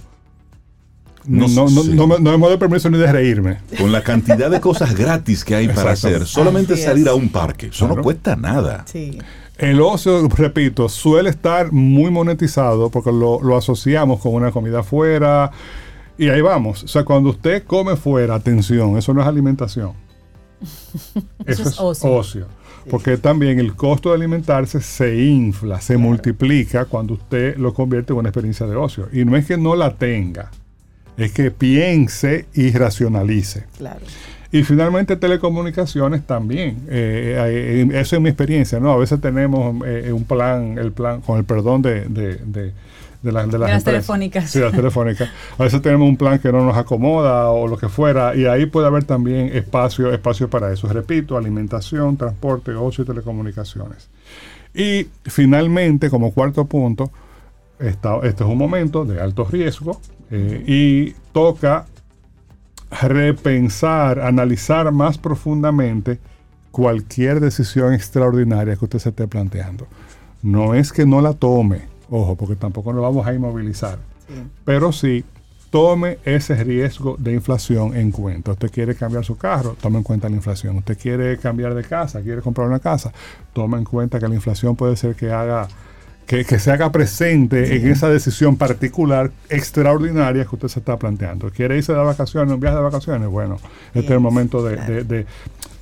no, 1.28 1.46
No 1.48 1.68
no, 1.68 1.84
no, 1.84 1.94
no 1.94 2.06
me, 2.06 2.18
no 2.18 2.38
me 2.38 2.46
doy 2.48 2.56
permiso 2.56 2.90
ni 2.90 2.98
de 2.98 3.12
reírme. 3.12 3.58
Con 3.78 3.92
la 3.92 4.02
cantidad 4.02 4.50
de 4.50 4.60
cosas 4.60 4.94
gratis 4.94 5.44
que 5.44 5.54
hay 5.54 5.68
para 5.68 5.92
hacer, 5.92 6.26
solamente 6.26 6.74
Así 6.74 6.82
es. 6.82 6.88
salir 6.88 7.08
a 7.08 7.14
un 7.14 7.28
parque, 7.28 7.66
eso 7.66 7.86
no 7.86 7.96
cuesta 8.02 8.34
nada. 8.36 8.84
Sí. 8.86 9.18
El 9.58 9.80
ocio, 9.80 10.28
repito, 10.28 10.88
suele 10.88 11.30
estar 11.30 11.72
muy 11.72 12.10
monetizado 12.10 12.90
porque 12.90 13.10
lo, 13.10 13.42
lo 13.42 13.56
asociamos 13.56 14.20
con 14.20 14.34
una 14.34 14.52
comida 14.52 14.82
fuera 14.82 15.50
y 16.16 16.28
ahí 16.28 16.40
vamos. 16.40 16.84
O 16.84 16.88
sea, 16.88 17.04
cuando 17.04 17.30
usted 17.30 17.64
come 17.64 17.96
fuera, 17.96 18.34
atención, 18.36 18.96
eso 18.96 19.12
no 19.14 19.20
es 19.20 19.26
alimentación. 19.26 19.92
Eso 21.46 21.62
es 21.92 22.04
ocio. 22.04 22.46
Porque 22.90 23.16
también 23.16 23.58
el 23.60 23.74
costo 23.76 24.08
de 24.08 24.16
alimentarse 24.16 24.80
se 24.80 25.22
infla, 25.22 25.80
se 25.80 25.96
multiplica 25.96 26.86
cuando 26.86 27.14
usted 27.14 27.56
lo 27.56 27.74
convierte 27.74 28.12
en 28.12 28.20
una 28.20 28.30
experiencia 28.30 28.66
de 28.66 28.76
ocio. 28.76 29.08
Y 29.12 29.24
no 29.24 29.36
es 29.36 29.46
que 29.46 29.56
no 29.56 29.76
la 29.76 29.94
tenga, 29.96 30.50
es 31.18 31.33
que 31.33 31.50
piense 31.50 32.46
y 32.54 32.70
racionalice. 32.72 33.64
Claro. 33.76 34.00
Y 34.50 34.62
finalmente 34.62 35.16
telecomunicaciones 35.16 36.26
también. 36.26 36.78
Eh, 36.88 37.37
eh, 37.38 38.00
eso 38.00 38.16
es 38.16 38.22
mi 38.22 38.31
experiencia, 38.31 38.81
¿no? 38.81 38.92
A 38.92 38.96
veces 38.96 39.20
tenemos 39.20 39.76
eh, 39.87 40.11
un 40.11 40.24
plan, 40.24 40.78
el 40.78 40.92
plan, 40.92 41.20
con 41.20 41.37
el 41.37 41.44
perdón 41.44 41.83
de, 41.83 42.07
de, 42.07 42.37
de, 42.37 42.72
de 43.22 43.33
la- 43.33 43.46
de 43.46 43.59
las, 43.59 43.85
telefónicas. 43.85 44.50
Sí, 44.50 44.59
las 44.61 44.72
telefónicas. 44.72 45.28
A 45.59 45.64
veces 45.64 45.83
tenemos 45.83 46.09
un 46.09 46.16
plan 46.16 46.38
que 46.38 46.50
no 46.50 46.64
nos 46.64 46.78
acomoda 46.78 47.50
o 47.50 47.66
lo 47.68 47.76
que 47.76 47.90
fuera, 47.90 48.35
y 48.35 48.46
ahí 48.46 48.64
puede 48.64 48.87
haber 48.87 49.04
también 49.04 49.50
espacio, 49.54 50.11
espacio 50.14 50.48
para 50.48 50.72
eso. 50.72 50.87
Repito, 50.88 51.37
alimentación, 51.37 52.16
transporte, 52.16 52.70
ocio 52.72 53.04
y 53.04 53.07
telecomunicaciones. 53.07 54.09
Y 54.74 55.09
finalmente, 55.24 56.09
como 56.09 56.33
cuarto 56.33 56.64
punto, 56.64 57.11
esta- 57.78 58.16
este 58.22 58.44
es 58.44 58.48
un 58.48 58.57
momento 58.57 59.04
de 59.04 59.20
alto 59.20 59.44
riesgo 59.44 60.00
eh, 60.30 60.62
y 60.66 61.14
toca 61.32 61.86
repensar, 62.90 64.20
analizar 64.20 64.90
más 64.92 65.18
profundamente 65.18 66.18
cualquier 66.70 67.40
decisión 67.40 67.92
extraordinaria 67.92 68.76
que 68.76 68.84
usted 68.84 68.98
se 68.98 69.08
esté 69.10 69.26
planteando. 69.26 69.86
No 70.42 70.74
es 70.74 70.92
que 70.92 71.04
no 71.06 71.20
la 71.20 71.32
tome, 71.32 71.82
ojo, 72.10 72.36
porque 72.36 72.56
tampoco 72.56 72.92
nos 72.92 73.02
vamos 73.02 73.26
a 73.26 73.34
inmovilizar, 73.34 73.98
Sí. 74.28 74.34
pero 74.64 74.92
sí 74.92 75.24
tome 75.70 76.18
ese 76.24 76.62
riesgo 76.64 77.16
de 77.18 77.34
inflación 77.34 77.94
en 77.96 78.10
cuenta. 78.10 78.52
Usted 78.52 78.70
quiere 78.70 78.94
cambiar 78.94 79.24
su 79.24 79.36
carro, 79.36 79.76
tome 79.80 79.98
en 79.98 80.02
cuenta 80.04 80.28
la 80.28 80.36
inflación. 80.36 80.76
Usted 80.78 80.96
quiere 80.98 81.36
cambiar 81.38 81.74
de 81.74 81.84
casa, 81.84 82.22
quiere 82.22 82.40
comprar 82.40 82.66
una 82.68 82.78
casa, 82.78 83.12
tome 83.52 83.76
en 83.76 83.84
cuenta 83.84 84.18
que 84.18 84.28
la 84.28 84.34
inflación 84.34 84.76
puede 84.76 84.96
ser 84.96 85.14
que 85.14 85.30
haga 85.30 85.68
que, 86.28 86.44
que 86.44 86.58
se 86.60 86.70
haga 86.70 86.92
presente 86.92 87.74
en 87.76 87.88
esa 87.90 88.08
decisión 88.08 88.56
particular 88.56 89.32
extraordinaria 89.48 90.44
que 90.44 90.54
usted 90.54 90.68
se 90.68 90.78
está 90.78 90.96
planteando. 90.98 91.50
¿Quiere 91.50 91.76
irse 91.78 91.92
de 91.92 91.98
vacaciones, 91.98 92.52
un 92.54 92.60
viaje 92.60 92.76
de 92.76 92.82
vacaciones? 92.82 93.28
Bueno, 93.28 93.56
este 93.94 94.00
es 94.06 94.10
el 94.10 94.20
momento 94.20 94.62
de, 94.62 94.74
claro. 94.76 94.92
de- 94.92 95.04
de- 95.04 95.26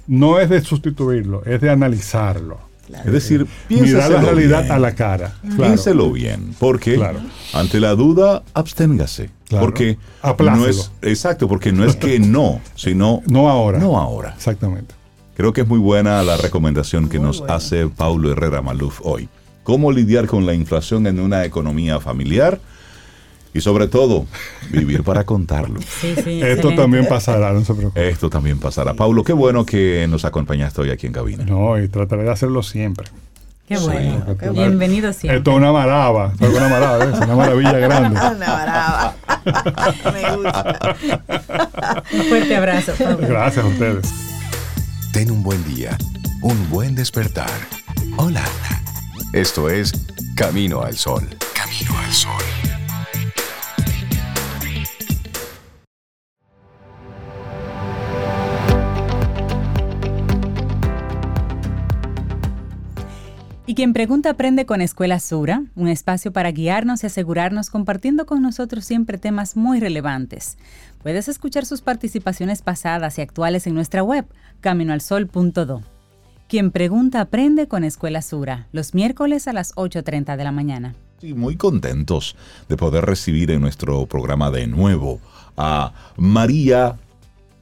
no 0.06 0.38
es 0.38 0.48
de 0.48 0.60
sustituirlo, 0.60 1.44
es 1.44 1.60
de 1.60 1.68
analizarlo. 1.68 2.58
Claro. 2.86 3.04
Es 3.06 3.12
decir, 3.12 3.44
Mirar 3.68 4.08
la 4.12 4.20
realidad 4.20 4.60
bien. 4.62 4.72
a 4.72 4.78
la 4.78 4.94
cara. 4.94 5.34
Claro. 5.42 5.56
Piénselo 5.64 6.12
bien, 6.12 6.54
porque 6.60 6.94
Claro. 6.94 7.18
ante 7.52 7.80
la 7.80 7.96
duda, 7.96 8.44
absténgase. 8.54 9.30
Claro. 9.48 9.64
Porque 9.66 9.98
Aplácelo. 10.22 10.62
no 10.64 10.70
es, 10.70 10.92
exacto, 11.02 11.48
porque 11.48 11.72
no 11.72 11.84
es 11.84 11.96
que 11.96 12.20
no, 12.20 12.60
sino 12.76 13.22
No 13.26 13.48
ahora. 13.50 13.80
no 13.80 13.98
ahora. 13.98 14.34
Exactamente. 14.36 14.94
Creo 15.36 15.52
que 15.52 15.62
es 15.62 15.68
muy 15.68 15.80
buena 15.80 16.22
la 16.22 16.36
recomendación 16.36 17.08
que 17.08 17.18
Muy 17.18 17.26
nos 17.26 17.40
buena. 17.40 17.56
hace 17.56 17.88
Paulo 17.88 18.30
Herrera 18.30 18.62
Maluf 18.62 19.00
hoy. 19.02 19.28
Cómo 19.66 19.90
lidiar 19.90 20.28
con 20.28 20.46
la 20.46 20.54
inflación 20.54 21.08
en 21.08 21.18
una 21.18 21.44
economía 21.44 21.98
familiar 21.98 22.60
y 23.52 23.60
sobre 23.60 23.88
todo, 23.88 24.26
vivir 24.70 25.02
para 25.02 25.24
contarlo. 25.24 25.80
Sí, 26.00 26.14
sí, 26.22 26.40
Esto 26.40 26.72
también 26.76 27.08
pasará, 27.08 27.52
no 27.52 27.64
se 27.64 27.74
preocupe. 27.74 28.08
Esto 28.08 28.30
también 28.30 28.60
pasará. 28.60 28.94
Paulo, 28.94 29.24
qué 29.24 29.32
bueno 29.32 29.66
que 29.66 30.06
nos 30.08 30.24
acompañaste 30.24 30.82
hoy 30.82 30.90
aquí 30.90 31.08
en 31.08 31.12
cabina. 31.12 31.44
No, 31.44 31.82
y 31.82 31.88
trataré 31.88 32.22
de 32.22 32.30
hacerlo 32.30 32.62
siempre. 32.62 33.08
Qué 33.66 33.76
Sí, 33.76 33.82
bueno. 33.86 34.24
qué 34.38 34.50
bueno. 34.50 34.52
Bienvenido 34.52 35.12
siempre. 35.12 35.38
Esto 35.38 35.50
es 35.50 35.56
una 35.56 35.72
marava, 35.72 36.30
esto 36.32 36.46
es 36.46 36.54
una 36.54 36.68
marava, 36.68 37.04
¿ves? 37.04 37.18
una 37.18 37.34
maravilla 37.34 37.72
grande. 37.72 38.20
Una 38.36 38.62
brava. 38.62 39.16
Me 40.14 40.36
gusta. 40.36 40.96
Un 42.14 42.22
fuerte 42.28 42.54
abrazo. 42.54 42.92
Gracias 43.18 43.64
a 43.64 43.68
ustedes. 43.68 44.14
Ten 45.12 45.32
un 45.32 45.42
buen 45.42 45.64
día, 45.74 45.98
un 46.42 46.70
buen 46.70 46.94
despertar. 46.94 47.50
Hola. 48.16 48.44
Esto 49.32 49.68
es 49.68 49.92
Camino 50.36 50.82
al 50.82 50.96
Sol. 50.96 51.28
Camino 51.54 51.98
al 51.98 52.12
Sol. 52.12 52.32
Y 63.68 63.74
quien 63.74 63.92
pregunta 63.92 64.30
aprende 64.30 64.64
con 64.64 64.80
Escuela 64.80 65.18
Sura, 65.18 65.64
un 65.74 65.88
espacio 65.88 66.32
para 66.32 66.52
guiarnos 66.52 67.02
y 67.02 67.06
asegurarnos 67.06 67.68
compartiendo 67.68 68.24
con 68.24 68.40
nosotros 68.40 68.84
siempre 68.84 69.18
temas 69.18 69.56
muy 69.56 69.80
relevantes. 69.80 70.56
Puedes 71.02 71.28
escuchar 71.28 71.66
sus 71.66 71.82
participaciones 71.82 72.62
pasadas 72.62 73.18
y 73.18 73.22
actuales 73.22 73.66
en 73.66 73.74
nuestra 73.74 74.04
web, 74.04 74.26
caminoalsol.do. 74.60 75.95
Quien 76.48 76.70
pregunta 76.70 77.20
aprende 77.22 77.66
con 77.66 77.82
Escuela 77.84 78.22
Sura, 78.22 78.68
los 78.72 78.94
miércoles 78.94 79.48
a 79.48 79.52
las 79.52 79.74
8.30 79.74 80.36
de 80.36 80.44
la 80.44 80.52
mañana. 80.52 80.94
Sí, 81.20 81.34
muy 81.34 81.56
contentos 81.56 82.36
de 82.68 82.76
poder 82.76 83.04
recibir 83.04 83.50
en 83.50 83.60
nuestro 83.60 84.06
programa 84.06 84.50
de 84.50 84.66
nuevo 84.66 85.18
a 85.56 85.92
María 86.16 86.96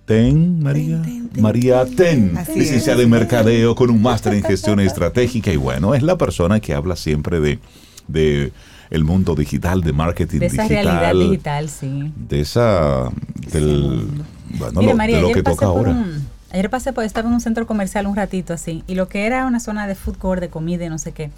Ten, 0.04 0.62
María. 0.62 1.00
María 1.40 1.86
Ten, 1.86 2.34
licenciada 2.54 3.02
en 3.02 3.08
Mercadeo 3.10 3.74
con 3.74 3.90
un 3.90 4.02
máster 4.02 4.34
en 4.34 4.42
gestión 4.42 4.80
estratégica 4.80 5.50
y 5.50 5.56
bueno, 5.56 5.94
es 5.94 6.02
la 6.02 6.18
persona 6.18 6.60
que 6.60 6.74
habla 6.74 6.94
siempre 6.96 7.40
de, 7.40 7.58
de 8.06 8.52
el 8.90 9.04
mundo 9.04 9.34
digital, 9.34 9.80
de 9.80 9.92
marketing 9.94 10.40
de 10.40 10.46
esa 10.46 10.64
digital. 10.64 10.84
realidad 10.84 11.14
digital, 11.30 11.68
sí. 11.70 12.12
De 12.16 12.40
esa, 12.40 13.08
del, 13.50 14.08
bueno, 14.58 14.80
Mire, 14.80 14.90
lo, 14.92 14.96
María, 14.98 15.16
de 15.16 15.22
lo 15.22 15.32
que 15.32 15.42
toca 15.42 15.66
ahora. 15.66 15.92
un- 15.92 16.33
ayer 16.54 16.70
pasé 16.70 16.92
por, 16.92 17.04
estaba 17.04 17.28
en 17.28 17.34
un 17.34 17.40
centro 17.40 17.66
comercial 17.66 18.06
un 18.06 18.14
ratito 18.14 18.54
así, 18.54 18.84
y 18.86 18.94
lo 18.94 19.08
que 19.08 19.26
era 19.26 19.44
una 19.44 19.58
zona 19.58 19.88
de 19.88 19.96
food 19.96 20.16
court, 20.16 20.40
de 20.40 20.48
comida 20.48 20.84
y 20.84 20.88
no 20.88 20.98
sé 20.98 21.12
qué. 21.12 21.30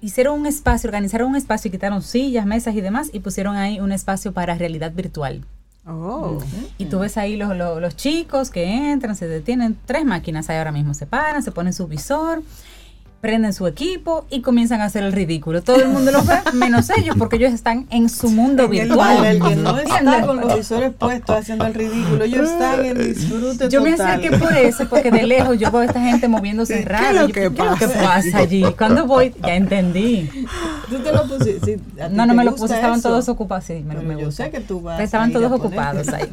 Hicieron 0.00 0.38
un 0.38 0.46
espacio, 0.46 0.88
organizaron 0.88 1.28
un 1.30 1.36
espacio 1.36 1.68
y 1.68 1.72
quitaron 1.72 2.02
sillas, 2.02 2.44
mesas 2.44 2.74
y 2.74 2.82
demás, 2.82 3.08
y 3.12 3.20
pusieron 3.20 3.56
ahí 3.56 3.80
un 3.80 3.90
espacio 3.90 4.32
para 4.32 4.54
realidad 4.54 4.92
virtual. 4.92 5.44
Oh. 5.86 6.38
Y 6.76 6.84
tú 6.84 6.98
ves 6.98 7.16
ahí 7.16 7.38
los, 7.38 7.56
los, 7.56 7.80
los 7.80 7.96
chicos 7.96 8.50
que 8.50 8.92
entran, 8.92 9.16
se 9.16 9.26
detienen, 9.26 9.78
tres 9.86 10.04
máquinas 10.04 10.50
ahí 10.50 10.58
ahora 10.58 10.72
mismo, 10.72 10.92
se 10.92 11.06
paran, 11.06 11.42
se 11.42 11.50
ponen 11.50 11.72
su 11.72 11.88
visor, 11.88 12.42
prenden 13.20 13.52
su 13.52 13.66
equipo 13.66 14.26
y 14.30 14.42
comienzan 14.42 14.80
a 14.80 14.84
hacer 14.84 15.02
el 15.02 15.12
ridículo. 15.12 15.62
Todo 15.62 15.76
el 15.82 15.88
mundo 15.88 16.12
los 16.12 16.24
ve, 16.26 16.34
menos 16.54 16.88
ellos, 16.90 17.16
porque 17.18 17.36
ellos 17.36 17.52
están 17.52 17.86
en 17.90 18.08
su 18.08 18.30
mundo 18.30 18.64
En 18.64 18.70
virtual. 18.70 19.24
el 19.24 19.42
que 19.42 19.56
no 19.56 19.76
está 19.78 20.24
con 20.26 20.40
los 20.40 20.56
visores 20.56 20.92
puestos 20.94 21.36
haciendo 21.36 21.66
el 21.66 21.74
ridículo, 21.74 22.24
ellos 22.24 22.48
están 22.48 22.84
en 22.84 22.98
disfrute 22.98 23.68
Yo 23.68 23.82
me 23.82 23.94
acerqué 23.94 24.36
por 24.36 24.52
eso, 24.56 24.88
porque 24.88 25.10
de 25.10 25.24
lejos 25.24 25.58
yo 25.58 25.70
veo 25.70 25.80
a 25.80 25.84
esta 25.86 26.00
gente 26.00 26.28
moviéndose 26.28 26.74
¿Qué 26.74 26.80
es 26.80 26.86
raro. 26.86 27.12
lo 27.22 27.26
Yo, 27.28 27.34
que 27.34 27.40
¿Qué 27.52 27.62
es 27.62 27.70
lo 27.70 27.76
que 27.76 27.88
pasa? 27.88 28.38
allí? 28.38 28.64
Cuando 28.76 29.06
voy, 29.06 29.34
ya 29.42 29.54
entendí. 29.56 30.30
Tú 30.88 30.98
te 30.98 31.12
lo 31.12 31.26
pusiste. 31.26 31.60
sí, 31.76 31.82
¿a 32.00 32.08
ti 32.08 32.14
No, 32.14 32.24
no 32.26 32.34
me 32.34 32.44
lo 32.44 32.54
puse, 32.54 32.74
estaban 32.74 32.98
eso? 33.00 33.08
todos 33.08 33.28
ocupados. 33.28 33.64
Sí, 33.64 33.84
me, 33.86 33.94
me 33.96 34.14
yo 34.18 34.26
gusta. 34.26 34.44
sé 34.44 34.50
que 34.50 34.60
tú 34.60 34.80
vas 34.80 34.96
Pero 34.96 35.04
estaban 35.06 35.32
todos 35.32 35.50
ocupados 35.52 36.08
ahí. 36.08 36.28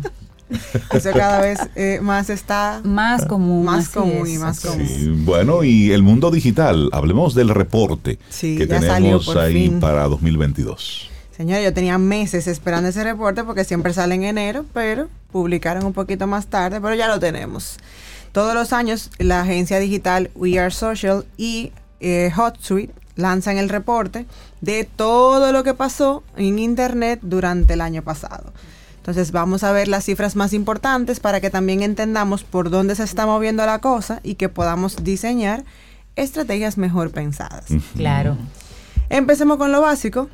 Eso 0.93 1.11
cada 1.11 1.41
vez 1.41 1.59
eh, 1.75 1.99
más 2.01 2.29
está 2.29 2.81
Más 2.83 3.25
común. 3.25 3.65
Más 3.65 3.89
común 3.89 4.27
es, 4.27 4.33
y 4.33 4.37
más 4.37 4.59
común. 4.59 4.87
Sí, 4.87 5.09
bueno, 5.09 5.63
y 5.63 5.91
el 5.91 6.03
mundo 6.03 6.31
digital, 6.31 6.89
hablemos 6.91 7.33
del 7.33 7.49
reporte 7.49 8.19
Sí, 8.29 8.57
que 8.57 8.67
tenemos 8.67 9.35
ahí 9.35 9.69
fin. 9.69 9.79
para 9.79 10.03
2022. 10.07 11.09
Señora, 11.35 11.61
yo 11.61 11.73
tenía 11.73 11.97
meses 11.97 12.47
esperando 12.47 12.89
ese 12.89 13.03
reporte 13.03 13.43
porque 13.43 13.65
siempre 13.65 13.93
sale 13.93 14.15
en 14.15 14.23
enero, 14.23 14.65
pero 14.73 15.09
publicaron 15.31 15.85
un 15.85 15.93
poquito 15.93 16.27
más 16.27 16.47
tarde, 16.47 16.79
pero 16.79 16.95
ya 16.95 17.07
lo 17.07 17.19
tenemos. 17.19 17.77
Todos 18.31 18.53
los 18.53 18.71
años 18.71 19.09
la 19.17 19.41
agencia 19.41 19.79
digital 19.79 20.29
We 20.35 20.59
Are 20.59 20.71
Social 20.71 21.25
y 21.37 21.71
eh, 21.99 22.31
HotSuite 22.35 22.93
lanzan 23.15 23.57
el 23.57 23.69
reporte 23.69 24.25
de 24.61 24.83
todo 24.83 25.51
lo 25.51 25.63
que 25.63 25.73
pasó 25.73 26.23
en 26.37 26.59
Internet 26.59 27.19
durante 27.21 27.73
el 27.73 27.81
año 27.81 28.01
pasado. 28.01 28.53
Entonces 29.05 29.31
vamos 29.31 29.63
a 29.63 29.71
ver 29.71 29.87
las 29.87 30.03
cifras 30.03 30.35
más 30.35 30.51
importantes 30.51 31.19
para 31.19 31.39
que 31.39 31.51
también 31.51 31.83
entendamos 31.83 32.43
por 32.43 32.71
dónde 32.71 32.95
se 32.95 33.03
está 33.03 33.27
moviendo 33.27 33.63
la 33.63 33.77
cosa 33.77 34.19
y 34.23 34.33
que 34.33 34.49
podamos 34.49 35.03
diseñar 35.03 35.63
estrategias 36.15 36.79
mejor 36.79 37.11
pensadas. 37.11 37.65
Claro. 37.95 38.35
Empecemos 39.09 39.57
con 39.57 39.71
lo 39.71 39.81
básico. 39.81 40.27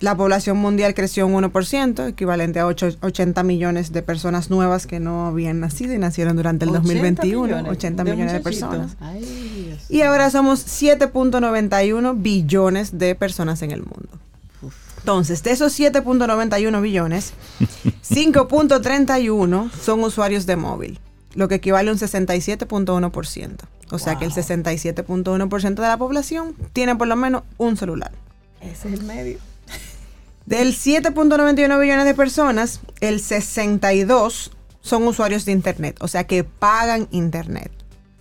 La 0.00 0.16
población 0.16 0.56
mundial 0.56 0.94
creció 0.94 1.26
un 1.26 1.34
1%, 1.34 2.08
equivalente 2.08 2.60
a 2.60 2.66
ocho- 2.66 2.96
80 3.02 3.42
millones 3.42 3.92
de 3.92 4.00
personas 4.00 4.48
nuevas 4.48 4.86
que 4.86 5.00
no 5.00 5.26
habían 5.26 5.60
nacido 5.60 5.92
y 5.92 5.98
nacieron 5.98 6.34
durante 6.36 6.64
el 6.64 6.72
2021. 6.72 7.68
80 7.68 8.04
millones 8.04 8.32
de 8.32 8.40
personas. 8.40 8.96
Ay. 9.00 9.76
Y 9.90 10.00
ahora 10.00 10.30
somos 10.30 10.64
7.91 10.66 12.14
billones 12.22 12.96
de 12.98 13.14
personas 13.16 13.60
en 13.60 13.70
el 13.72 13.80
mundo. 13.80 14.08
Entonces, 15.08 15.42
de 15.42 15.52
esos 15.52 15.80
7.91 15.80 16.82
billones, 16.82 17.32
5.31 18.10 19.70
son 19.72 20.04
usuarios 20.04 20.44
de 20.44 20.56
móvil, 20.56 21.00
lo 21.34 21.48
que 21.48 21.54
equivale 21.54 21.88
a 21.88 21.94
un 21.94 21.98
67.1%. 21.98 23.56
O 23.90 23.98
sea 23.98 24.18
que 24.18 24.26
el 24.26 24.32
67.1% 24.32 25.74
de 25.76 25.80
la 25.80 25.96
población 25.96 26.54
tiene 26.74 26.94
por 26.94 27.08
lo 27.08 27.16
menos 27.16 27.44
un 27.56 27.78
celular. 27.78 28.12
Ese 28.60 28.88
es 28.88 29.00
el 29.00 29.04
medio. 29.04 29.38
Del 30.44 30.76
7.91 30.76 31.80
billones 31.80 32.04
de 32.04 32.14
personas, 32.14 32.80
el 33.00 33.20
62 33.20 34.50
son 34.82 35.06
usuarios 35.06 35.46
de 35.46 35.52
Internet, 35.52 35.96
o 36.00 36.08
sea 36.08 36.24
que 36.24 36.44
pagan 36.44 37.08
Internet. 37.12 37.72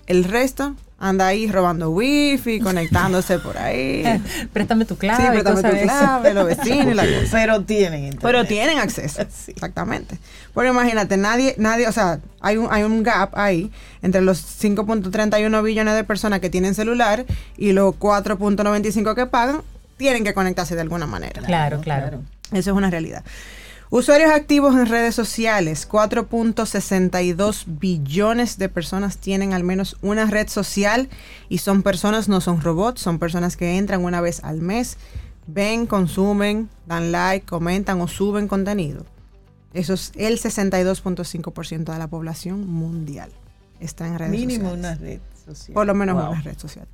El 0.06 0.24
resto 0.24 0.74
anda 1.00 1.28
ahí 1.28 1.50
robando 1.50 1.92
wifi, 1.92 2.60
conectándose 2.64 3.40
por 3.40 3.58
ahí. 3.58 4.04
Préstame 4.52 4.86
tu 4.86 4.98
clave. 4.98 5.24
Sí, 5.24 5.30
préstame 5.30 5.62
tu 5.62 5.84
clave, 5.84 6.34
los 6.34 6.46
vecinos 6.48 6.88
y 6.88 6.94
la 6.94 7.04
cosa. 7.04 7.28
Pero 7.32 7.62
tienen 7.64 8.00
internet. 8.06 8.22
Pero 8.22 8.46
tienen 8.46 8.80
acceso. 8.80 9.22
Sí. 9.38 9.52
Exactamente. 9.52 10.18
Porque 10.54 10.70
imagínate, 10.70 11.18
nadie, 11.18 11.56
nadie, 11.58 11.88
o 11.88 11.92
sea, 11.92 12.20
hay 12.42 12.58
un, 12.58 12.68
hay 12.72 12.84
un 12.84 13.04
gap 13.04 13.38
ahí 13.38 13.72
entre 14.02 14.22
los 14.22 14.42
5.31 14.62 15.64
billones 15.64 15.96
de 15.96 16.04
personas 16.04 16.40
que 16.40 16.50
tienen 16.50 16.74
celular 16.74 17.26
y 17.58 17.72
los 17.74 17.94
4.95 17.96 19.16
que 19.16 19.26
pagan, 19.26 19.62
tienen 19.98 20.24
que 20.24 20.34
conectarse 20.34 20.76
de 20.76 20.82
alguna 20.82 21.06
manera. 21.08 21.42
Claro, 21.42 21.82
claro. 21.82 22.22
Eso 22.52 22.72
es 22.72 22.78
una 22.78 22.90
realidad. 22.90 23.24
Usuarios 23.90 24.32
activos 24.32 24.76
en 24.76 24.86
redes 24.86 25.16
sociales, 25.16 25.88
4.62 25.90 27.64
billones 27.68 28.58
de 28.58 28.68
personas 28.70 29.18
tienen 29.18 29.54
al 29.54 29.64
menos 29.64 29.96
una 30.02 30.26
red 30.26 30.50
social 30.50 31.08
y 31.48 31.60
son 31.60 31.84
personas, 31.84 32.28
no 32.28 32.42
son 32.42 32.62
robots, 32.62 33.00
son 33.02 33.18
personas 33.18 33.56
que 33.56 33.78
entran 33.78 34.04
una 34.04 34.20
vez 34.20 34.44
al 34.44 34.60
mes, 34.62 34.98
ven, 35.48 35.86
consumen, 35.88 36.70
dan 36.86 37.14
like, 37.14 37.46
comentan 37.46 38.02
o 38.02 38.08
suben 38.10 38.48
contenido. 38.50 39.06
Eso 39.74 39.94
es 39.94 40.12
el 40.16 40.38
62.5% 40.40 41.94
de 41.94 42.00
la 42.00 42.08
población 42.08 42.68
mundial. 42.68 43.30
Está 43.80 44.08
en 44.08 44.18
redes 44.18 44.32
Mínimo 44.32 44.70
sociales. 44.72 44.80
una 44.80 44.96
red 44.96 45.20
social. 45.46 45.74
Por 45.74 45.86
lo 45.88 45.94
menos 45.94 46.16
Wow. 46.16 46.32
una 46.32 46.42
red 46.42 46.58
social. 46.58 46.88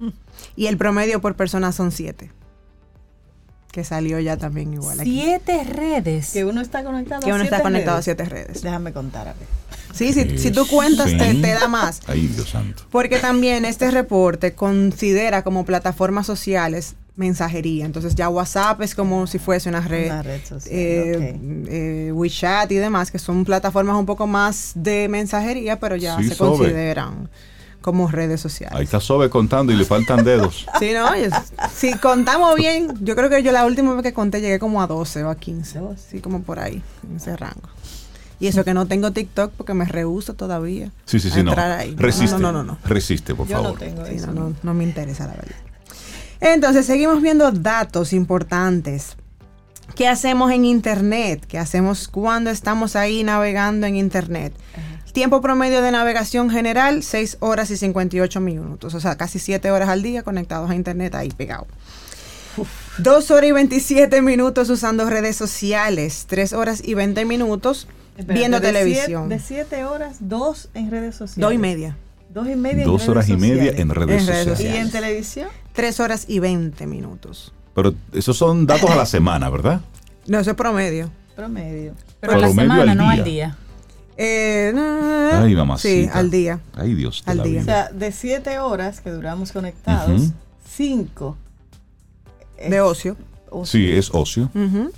Y 0.55 0.67
el 0.67 0.77
promedio 0.77 1.21
por 1.21 1.35
persona 1.35 1.71
son 1.71 1.91
7. 1.91 2.29
Que 3.73 3.83
salió 3.83 4.19
ya 4.19 4.37
también 4.37 4.71
igual 4.71 4.99
aquí. 4.99 5.19
Siete 5.19 5.63
redes. 5.65 6.29
Que 6.31 6.45
uno 6.45 6.61
está 6.61 6.83
conectado 6.83 7.21
Que 7.23 7.31
a 7.31 7.33
uno 7.33 7.43
está 7.43 7.55
siete 7.57 7.63
conectado 7.63 7.97
a 7.97 8.01
redes. 8.01 8.05
siete 8.05 8.25
redes. 8.25 8.61
Déjame 8.61 8.93
contar 8.93 9.27
a 9.27 9.33
ver. 9.33 9.47
Sí, 9.93 10.13
si, 10.13 10.37
si 10.37 10.51
tú 10.51 10.65
cuentas 10.67 11.09
Sí. 11.09 11.17
te, 11.17 11.33
te 11.33 11.51
da 11.53 11.67
más. 11.67 11.99
Ay, 12.07 12.27
Dios 12.27 12.49
santo. 12.49 12.83
Porque 12.91 13.17
también 13.17 13.65
este 13.65 13.89
reporte 13.91 14.53
considera 14.53 15.43
como 15.43 15.65
plataformas 15.65 16.27
sociales 16.27 16.93
mensajería. 17.15 17.85
Entonces 17.85 18.13
ya 18.15 18.29
WhatsApp 18.29 18.79
es 18.83 18.93
como 18.95 19.25
si 19.27 19.39
fuese 19.39 19.69
una 19.69 19.81
red. 19.81 20.05
Una 20.11 20.21
red 20.23 20.41
social, 20.45 20.71
eh, 20.71 21.39
eh, 21.67 22.11
WeChat 22.13 22.71
y 22.71 22.75
demás, 22.75 23.09
que 23.11 23.17
son 23.19 23.43
plataformas 23.43 23.95
un 23.97 24.05
poco 24.05 24.27
más 24.27 24.71
de 24.75 25.07
mensajería, 25.09 25.79
pero 25.79 25.95
ya 25.95 26.17
Sí, 26.19 26.29
se 26.29 26.35
Sobe. 26.35 26.57
consideran 26.57 27.29
como 27.83 28.07
redes 28.09 28.41
sociales. 28.41 28.75
Ahí 28.75 28.85
está 28.85 28.99
Sobe 28.99 29.29
contando 29.29 29.71
y 29.71 29.75
le 29.75 29.85
faltan 29.85 30.23
dedos. 30.25 30.65
Sí, 30.79 30.91
no, 30.93 31.15
yo- 31.15 31.29
si 31.75 31.93
contamos 31.99 32.55
bien, 32.55 32.91
yo 33.01 33.15
creo 33.15 33.29
que 33.29 33.43
yo 33.43 33.51
la 33.51 33.65
última 33.67 33.93
vez 33.93 34.01
que 34.01 34.13
conté 34.13 34.41
llegué 34.41 34.57
como 34.57 34.81
a 34.81 34.87
12 34.87 35.23
o 35.25 35.29
a 35.29 35.35
15. 35.35 35.79
Sí, 36.09 36.19
como 36.21 36.41
por 36.41 36.57
ahí, 36.59 36.81
en 37.07 37.17
ese 37.17 37.37
rango. 37.37 37.69
Y 38.39 38.47
eso 38.47 38.65
que 38.65 38.73
no 38.73 38.87
tengo 38.87 39.11
TikTok 39.11 39.51
porque 39.55 39.73
me 39.75 39.85
rehuso 39.85 40.33
todavía. 40.33 40.91
Sí, 41.05 41.19
sí, 41.19 41.27
a 41.29 41.31
sí, 41.31 41.43
no. 41.43 41.53
ahí. 41.55 41.93
Resiste. 41.95 42.39
No, 42.39 42.51
no, 42.51 42.63
no, 42.63 42.73
no. 42.73 42.77
Resiste, 42.83 43.35
por 43.35 43.47
Yo 43.47 43.57
no 43.57 43.63
favor. 43.65 43.79
tengo 43.79 44.05
Sí, 44.07 44.15
eso. 44.15 44.27
no, 44.33 44.49
no, 44.49 44.55
no 44.63 44.73
me 44.73 44.83
interesa 44.83 45.27
la 45.27 45.33
verdad. 45.35 45.55
Entonces, 46.41 46.85
seguimos 46.85 47.21
viendo 47.21 47.51
datos 47.51 48.11
importantes. 48.11 49.15
¿Qué 49.95 50.07
hacemos 50.07 50.51
en 50.51 50.65
Internet? 50.65 51.45
¿Qué 51.47 51.59
hacemos 51.59 52.07
cuando 52.07 52.49
estamos 52.49 52.95
ahí 52.95 53.23
navegando 53.23 53.85
en 53.85 53.95
Internet? 53.95 54.53
Tiempo 55.13 55.41
promedio 55.41 55.81
de 55.83 55.91
navegación 55.91 56.49
general, 56.49 57.03
6 57.03 57.37
horas 57.39 57.69
y 57.71 57.77
58 57.77 58.39
minutos. 58.39 58.93
O 58.95 58.99
sea, 58.99 59.15
casi 59.15 59.39
7 59.39 59.69
horas 59.71 59.89
al 59.89 60.01
día 60.01 60.23
conectados 60.23 60.69
a 60.69 60.75
Internet 60.75 61.13
ahí 61.15 61.29
pegados. 61.29 61.67
Dos 62.97 63.31
horas 63.31 63.49
y 63.49 63.51
27 63.51 64.21
minutos 64.21 64.69
usando 64.69 65.09
redes 65.09 65.35
sociales. 65.35 66.25
Tres 66.27 66.53
horas 66.53 66.81
y 66.83 66.93
20 66.95 67.25
minutos 67.25 67.87
Espérate, 68.17 68.33
viendo 68.39 68.59
de 68.59 68.67
televisión. 68.67 69.27
siete- 69.29 69.35
de 69.35 69.39
siete 69.39 69.85
horas, 69.85 70.17
dos 70.19 70.69
en 70.73 70.91
redes 70.91 71.15
sociales. 71.15 71.41
Dos 71.41 71.53
y 71.53 71.57
media. 71.57 71.95
Dos 72.33 72.47
y 72.47 72.55
media 72.55 72.81
en 72.83 72.87
Dos 72.87 73.01
redes 73.01 73.09
horas 73.09 73.29
y 73.29 73.37
media 73.37 73.71
en 73.75 73.89
redes 73.89 74.21
En 74.21 74.27
redes 74.27 74.45
¿Y 74.47 74.49
sociales. 74.49 74.81
en 74.81 74.91
televisión? 74.91 75.47
Tres 75.73 75.99
horas 75.99 76.25
y 76.27 76.39
20 76.39 76.85
minutos. 76.87 77.53
Pero 77.75 77.93
esos 78.13 78.37
son 78.37 78.65
datos 78.67 78.89
a 78.89 78.95
la 78.95 79.05
semana, 79.07 79.49
¿verdad? 79.49 79.81
No, 80.27 80.39
eso 80.39 80.51
es 80.51 80.57
promedio. 80.57 81.09
Promedio. 81.35 81.93
Pero 82.19 82.33
a 82.33 82.37
la 82.37 82.47
semana, 82.49 82.91
al 82.91 82.97
no 82.97 83.09
al 83.09 83.23
día. 83.23 83.57
Eh, 84.17 84.71
Ay, 85.33 85.55
mamacita. 85.55 86.11
Sí, 86.13 86.17
al 86.17 86.29
día. 86.29 86.59
Ay, 86.75 86.93
Dios 86.93 87.23
Al 87.25 87.41
día. 87.43 87.61
O 87.61 87.63
sea, 87.63 87.89
de 87.89 88.11
siete 88.11 88.59
horas 88.59 89.01
que 89.01 89.09
duramos 89.11 89.51
conectados, 89.51 90.31
cinco. 90.69 91.37
es 92.57 92.69
De 92.69 92.81
ocio. 92.81 93.17
ocio. 93.49 93.65
Sí, 93.65 93.91
es 93.91 94.09
ocio. 94.13 94.49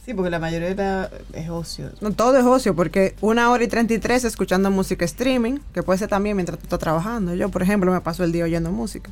Sí, 0.05 0.13
porque 0.13 0.29
la 0.29 0.39
mayoría 0.39 0.69
era- 0.69 1.09
es 1.33 1.49
ocio. 1.49 1.91
No, 2.01 2.11
todo 2.11 2.37
es 2.37 2.45
ocio, 2.45 2.75
porque 2.75 3.15
una 3.21 3.49
hora 3.51 3.63
y 3.63 3.67
33 3.67 4.23
escuchando 4.25 4.69
música 4.71 5.05
streaming, 5.05 5.59
que 5.73 5.83
puede 5.83 5.99
ser 5.99 6.09
también 6.09 6.35
mientras 6.37 6.59
tú 6.59 6.63
estás 6.65 6.79
trabajando. 6.79 7.33
Yo, 7.35 7.49
por 7.49 7.61
ejemplo, 7.63 7.91
me 7.91 8.01
paso 8.01 8.23
el 8.23 8.31
día 8.31 8.43
oyendo 8.43 8.71
música. 8.71 9.11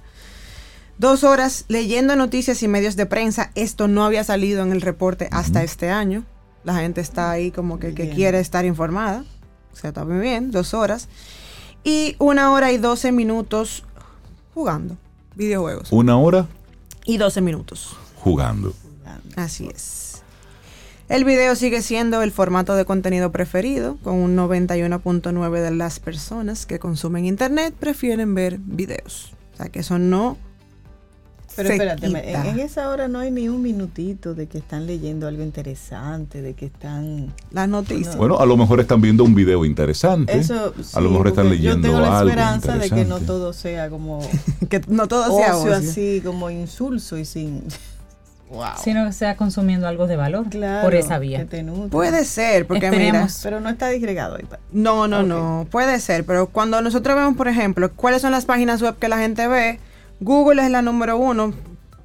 Dos 0.97 1.23
horas 1.23 1.65
leyendo 1.69 2.15
noticias 2.15 2.61
y 2.61 2.67
medios 2.67 2.95
de 2.95 3.05
prensa. 3.05 3.51
Esto 3.55 3.87
no 3.87 4.05
había 4.05 4.23
salido 4.23 4.61
en 4.63 4.71
el 4.71 4.81
reporte 4.81 5.27
hasta 5.31 5.63
este 5.63 5.89
año. 5.89 6.23
La 6.63 6.75
gente 6.75 7.01
está 7.01 7.31
ahí 7.31 7.51
como 7.51 7.79
que, 7.79 7.93
quiere 7.93 8.39
estar 8.39 8.63
informada. 8.63 9.25
O 9.73 9.75
sea, 9.75 9.89
está 9.89 10.05
muy 10.05 10.19
bien, 10.19 10.51
dos 10.51 10.73
horas. 10.73 11.09
Y 11.83 12.15
una 12.19 12.51
hora 12.51 12.71
y 12.71 12.77
12 12.77 13.11
minutos 13.11 13.83
jugando 14.53 14.97
videojuegos. 15.35 15.91
Una 15.91 16.17
hora 16.17 16.47
Y 17.05 17.17
12 17.17 17.41
minutos. 17.41 17.97
jugando. 18.19 18.73
Así 19.35 19.67
es. 19.67 20.21
El 21.09 21.25
video 21.25 21.55
sigue 21.55 21.81
siendo 21.81 22.21
el 22.21 22.31
formato 22.31 22.75
de 22.75 22.85
contenido 22.85 23.31
preferido, 23.31 23.97
con 24.03 24.15
un 24.15 24.37
91.9 24.37 25.61
de 25.61 25.71
las 25.71 25.99
personas 25.99 26.65
que 26.65 26.79
consumen 26.79 27.25
internet 27.25 27.75
prefieren 27.77 28.33
ver 28.33 28.57
videos. 28.59 29.33
O 29.53 29.57
sea 29.57 29.69
que 29.69 29.79
eso 29.79 29.99
no... 29.99 30.37
Pero 31.55 31.67
se 31.67 31.73
espérate, 31.75 32.05
en, 32.07 32.13
quita. 32.15 32.47
en 32.49 32.59
esa 32.59 32.89
hora 32.89 33.07
no 33.07 33.19
hay 33.19 33.29
ni 33.31 33.47
un 33.49 33.61
minutito 33.61 34.33
de 34.33 34.47
que 34.47 34.57
están 34.57 34.87
leyendo 34.87 35.27
algo 35.27 35.43
interesante, 35.43 36.41
de 36.41 36.53
que 36.53 36.65
están... 36.65 37.33
Las 37.51 37.69
noticias. 37.69 38.15
Bueno, 38.17 38.39
a 38.39 38.45
lo 38.45 38.57
mejor 38.57 38.79
están 38.79 39.01
viendo 39.01 39.23
un 39.23 39.35
video 39.35 39.63
interesante. 39.65 40.37
Eso, 40.37 40.73
a 40.93 40.99
lo 41.01 41.07
sí, 41.07 41.11
mejor 41.11 41.27
están 41.27 41.49
leyendo 41.49 41.77
Yo 41.77 41.81
tengo 41.81 41.99
la 41.99 42.17
algo 42.19 42.29
esperanza 42.29 42.77
de 42.77 42.89
que 42.89 43.05
no 43.05 43.19
todo 43.19 43.53
sea 43.53 43.89
como 43.89 44.19
que 44.69 44.81
no 44.87 45.07
todo 45.07 45.37
sea 45.37 45.55
ocio, 45.57 45.73
ocio. 45.73 45.89
así, 45.89 46.21
como 46.25 46.49
insulso 46.49 47.17
y 47.17 47.25
sin... 47.25 47.63
Wow. 48.49 48.65
Sino 48.83 49.03
que 49.07 49.13
sea 49.13 49.35
consumiendo 49.35 49.87
algo 49.87 50.05
de 50.05 50.15
valor 50.15 50.47
Claro, 50.47 50.83
por 50.83 50.93
esa 50.93 51.17
vía. 51.17 51.47
Puede 51.89 52.23
ser, 52.23 52.67
porque 52.67 52.91
mira... 52.91 53.03
Esperemos. 53.05 53.39
Pero 53.41 53.59
no 53.61 53.69
está 53.69 53.87
disgregado 53.89 54.35
ahí. 54.35 54.43
pa- 54.43 54.59
No, 54.71 55.07
no, 55.07 55.23
no, 55.23 55.65
puede 55.71 55.99
ser, 55.99 56.23
pero 56.23 56.45
cuando 56.49 56.79
nosotros 56.83 57.15
vemos, 57.15 57.35
por 57.35 57.47
ejemplo, 57.47 57.91
cuáles 57.95 58.21
son 58.21 58.31
las 58.31 58.45
páginas 58.45 58.79
web 58.83 58.95
que 58.99 59.07
la 59.07 59.17
gente 59.17 59.47
ve, 59.47 59.79
Google 60.23 60.63
es 60.63 60.71
la 60.71 60.81
número 60.81 61.17
uno 61.17 61.53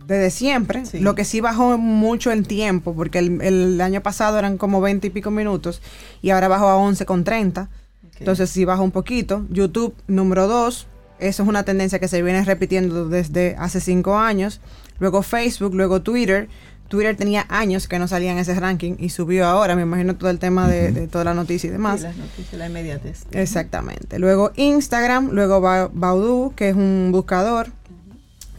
desde 0.06 0.30
siempre, 0.30 0.86
Sí. 0.86 1.00
lo 1.00 1.14
que 1.14 1.24
sí 1.24 1.40
bajó 1.40 1.76
mucho 1.76 2.32
en 2.32 2.44
tiempo, 2.44 2.94
porque 2.94 3.18
el, 3.18 3.42
el 3.42 3.80
año 3.80 4.02
pasado 4.02 4.38
eran 4.38 4.56
como 4.56 4.80
20 4.80 5.06
y 5.06 5.10
pico 5.10 5.30
minutos 5.30 5.82
y 6.22 6.30
ahora 6.30 6.48
bajó 6.48 6.68
a 6.68 6.76
11 6.76 7.04
con 7.04 7.24
30, 7.24 7.62
Ok. 7.62 8.16
entonces 8.20 8.48
sí 8.48 8.64
bajó 8.64 8.82
un 8.82 8.90
poquito. 8.90 9.44
YouTube 9.50 9.94
número 10.06 10.46
dos, 10.48 10.86
eso 11.18 11.42
es 11.42 11.48
una 11.48 11.64
tendencia 11.64 11.98
que 11.98 12.08
se 12.08 12.22
viene 12.22 12.42
repitiendo 12.44 13.08
desde 13.08 13.54
hace 13.58 13.80
cinco 13.80 14.16
años. 14.16 14.60
Luego 14.98 15.22
Facebook, 15.22 15.74
luego 15.74 16.00
Twitter. 16.00 16.48
Twitter 16.88 17.14
tenía 17.16 17.44
años 17.50 17.86
que 17.86 17.98
no 17.98 18.08
salía 18.08 18.32
en 18.32 18.38
ese 18.38 18.54
ranking 18.58 18.94
y 18.98 19.10
subió 19.10 19.46
ahora, 19.46 19.76
me 19.76 19.82
imagino 19.82 20.16
todo 20.16 20.30
el 20.30 20.38
tema 20.38 20.68
de, 20.68 20.90
de 20.90 21.06
toda 21.06 21.22
la 21.24 21.34
noticia 21.34 21.68
y 21.68 21.70
demás. 21.70 22.00
Sí, 22.00 22.06
las 22.06 22.16
noticias, 22.16 22.52
la 22.54 22.66
inmediatez. 22.66 23.26
Exactamente. 23.32 24.18
Luego 24.18 24.52
Instagram, 24.56 25.28
luego 25.32 25.60
Ba- 25.60 25.90
Baidu, 25.92 26.54
que 26.56 26.70
es 26.70 26.74
un 26.76 27.10
buscador, 27.12 27.68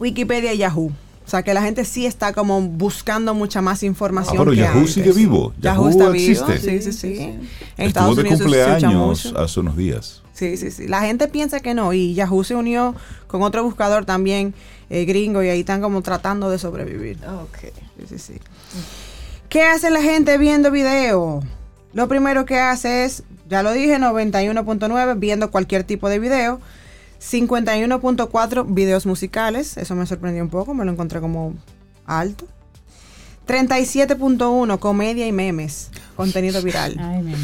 Wikipedia 0.00 0.52
y 0.54 0.58
Yahoo. 0.58 0.90
O 1.26 1.30
sea 1.30 1.44
que 1.44 1.54
la 1.54 1.62
gente 1.62 1.84
sí 1.84 2.06
está 2.06 2.32
como 2.32 2.60
buscando 2.60 3.34
mucha 3.34 3.60
más 3.60 3.84
información. 3.84 4.34
Ah, 4.36 4.40
pero 4.40 4.50
que 4.50 4.56
Yahoo 4.56 4.78
antes. 4.80 4.94
sigue 4.94 5.12
vivo. 5.12 5.52
Yahoo, 5.60 5.88
Yahoo 5.88 5.88
está 5.90 6.08
vivo. 6.08 6.14
existe. 6.32 6.58
Sí, 6.58 6.82
sí, 6.82 6.92
sí. 6.92 7.16
Sí. 7.16 7.22
En 7.22 7.40
Estuvo 7.40 7.86
Estados 7.86 8.16
de 8.16 8.22
Unidos 8.22 8.40
cumpleaños 8.40 8.94
mucho. 9.26 9.38
hace 9.38 9.60
unos 9.60 9.76
días. 9.76 10.22
Sí, 10.32 10.56
sí, 10.56 10.70
sí. 10.72 10.88
La 10.88 11.02
gente 11.02 11.28
piensa 11.28 11.60
que 11.60 11.74
no. 11.74 11.92
Y 11.92 12.14
Yahoo 12.14 12.42
se 12.42 12.56
unió 12.56 12.96
con 13.28 13.42
otro 13.42 13.62
buscador 13.62 14.04
también 14.06 14.54
eh, 14.88 15.04
gringo 15.04 15.42
y 15.44 15.50
ahí 15.50 15.60
están 15.60 15.80
como 15.80 16.02
tratando 16.02 16.50
de 16.50 16.58
sobrevivir. 16.58 17.18
Ok. 17.42 17.58
Sí, 17.98 18.06
sí, 18.08 18.18
sí. 18.18 18.32
¿Qué 19.48 19.62
hace 19.62 19.90
la 19.90 20.02
gente 20.02 20.36
viendo 20.38 20.70
video? 20.72 21.42
Lo 21.92 22.08
primero 22.08 22.44
que 22.44 22.58
hace 22.58 23.04
es, 23.04 23.22
ya 23.48 23.62
lo 23.62 23.72
dije, 23.72 23.98
91.9 23.98 25.18
viendo 25.18 25.50
cualquier 25.50 25.84
tipo 25.84 26.08
de 26.08 26.18
video. 26.18 26.60
51.4 27.20 28.64
videos 28.74 29.06
musicales. 29.06 29.76
Eso 29.76 29.94
me 29.94 30.06
sorprendió 30.06 30.42
un 30.42 30.50
poco, 30.50 30.74
me 30.74 30.84
lo 30.84 30.92
encontré 30.92 31.20
como 31.20 31.54
alto. 32.06 32.46
37.1 33.46 34.78
comedia 34.78 35.26
y 35.26 35.32
memes, 35.32 35.90
contenido 36.14 36.62
viral. 36.62 36.96
Ay. 37.00 37.34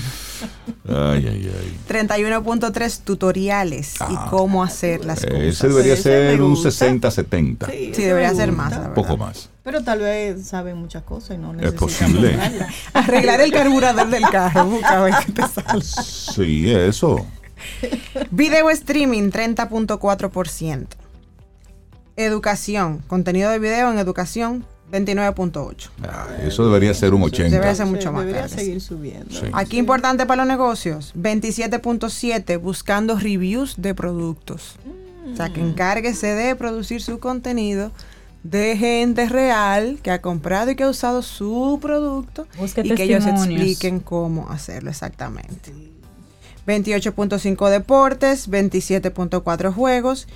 Ay, 0.88 1.26
ay, 1.26 1.52
ay. 1.52 1.76
31.3 1.88 3.00
tutoriales 3.00 3.94
Ah. 4.00 4.08
y 4.10 4.30
cómo 4.30 4.62
hacer 4.62 5.04
las 5.04 5.24
cosas. 5.24 5.40
Ese 5.40 5.68
debería 5.68 5.96
ser 5.96 6.40
un 6.42 6.50
gusta. 6.54 6.68
60-70. 6.70 7.66
Sí, 7.92 8.02
debería 8.02 8.32
ser 8.34 8.52
más, 8.52 8.70
la 8.72 8.78
verdad. 8.80 8.94
Poco 8.94 9.16
más. 9.16 9.48
Pero 9.64 9.82
tal 9.82 9.98
vez 9.98 10.46
saben 10.46 10.76
muchas 10.76 11.02
cosas 11.02 11.36
y 11.38 11.40
no 11.40 11.50
Es 11.50 11.56
necesitan 11.56 11.78
posible. 11.88 12.30
comprarlas. 12.30 12.74
Arreglar 12.92 13.40
el 13.40 13.50
carburador 13.52 14.08
del 14.08 14.22
carro. 14.30 14.66
busca 14.70 14.98
a 14.98 15.00
ver 15.02 15.14
qué 15.26 15.32
te 15.32 15.42
sale. 15.48 15.82
Sí, 15.82 16.70
eso. 16.72 17.26
Video 18.30 18.70
streaming 18.70 19.30
30.4%. 19.30 20.86
Educación, 22.16 23.02
contenido 23.08 23.50
de 23.50 23.58
video 23.58 23.90
en 23.92 23.98
educación 23.98 24.64
29.8. 24.90 25.90
Ah, 26.04 26.28
eso 26.42 26.64
debería 26.64 26.94
ser 26.94 27.12
un 27.12 27.22
80. 27.22 27.50
Debería 27.50 27.74
ser 27.74 27.86
mucho 27.86 28.08
Sí, 28.08 28.14
más. 28.14 28.26
Debería 28.26 28.48
seguir 28.48 28.80
sí. 28.80 28.86
subiendo. 28.86 29.30
Sí. 29.30 29.46
Aquí 29.52 29.78
importante 29.78 30.24
para 30.26 30.44
los 30.44 30.48
negocios, 30.48 31.12
27.7 31.16 32.58
buscando 32.60 33.18
reviews 33.18 33.74
de 33.78 33.94
productos. 33.94 34.76
O 35.32 35.36
sea, 35.36 35.52
que 35.52 35.60
encárguese 35.60 36.28
de 36.28 36.54
producir 36.54 37.02
su 37.02 37.18
contenido 37.18 37.90
de 38.44 38.76
gente 38.76 39.28
real 39.28 39.98
que 40.02 40.12
ha 40.12 40.22
comprado 40.22 40.70
y 40.70 40.76
que 40.76 40.84
ha 40.84 40.88
usado 40.88 41.20
su 41.20 41.80
producto 41.82 42.46
Busque 42.56 42.82
y 42.84 42.94
que 42.94 43.02
ellos 43.02 43.26
expliquen 43.26 43.98
cómo 43.98 44.48
hacerlo 44.48 44.88
exactamente. 44.88 45.72
28.5 46.66 47.70
deportes, 47.70 48.50
27.4 48.50 49.72
juegos. 49.72 50.26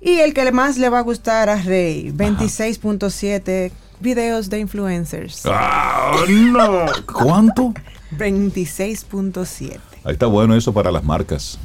Y 0.00 0.20
el 0.20 0.32
que 0.32 0.50
más 0.52 0.78
le 0.78 0.88
va 0.88 0.98
a 1.00 1.02
gustar 1.02 1.50
a 1.50 1.56
Rey, 1.56 2.10
26.7 2.10 3.70
videos 4.00 4.48
de 4.48 4.58
influencers. 4.58 5.42
Ah, 5.44 6.12
no. 6.28 6.86
¿Cuánto? 7.12 7.74
26.7. 8.16 9.78
Ahí 10.04 10.12
está 10.12 10.26
bueno 10.26 10.56
eso 10.56 10.72
para 10.72 10.90
las 10.90 11.04
marcas. 11.04 11.58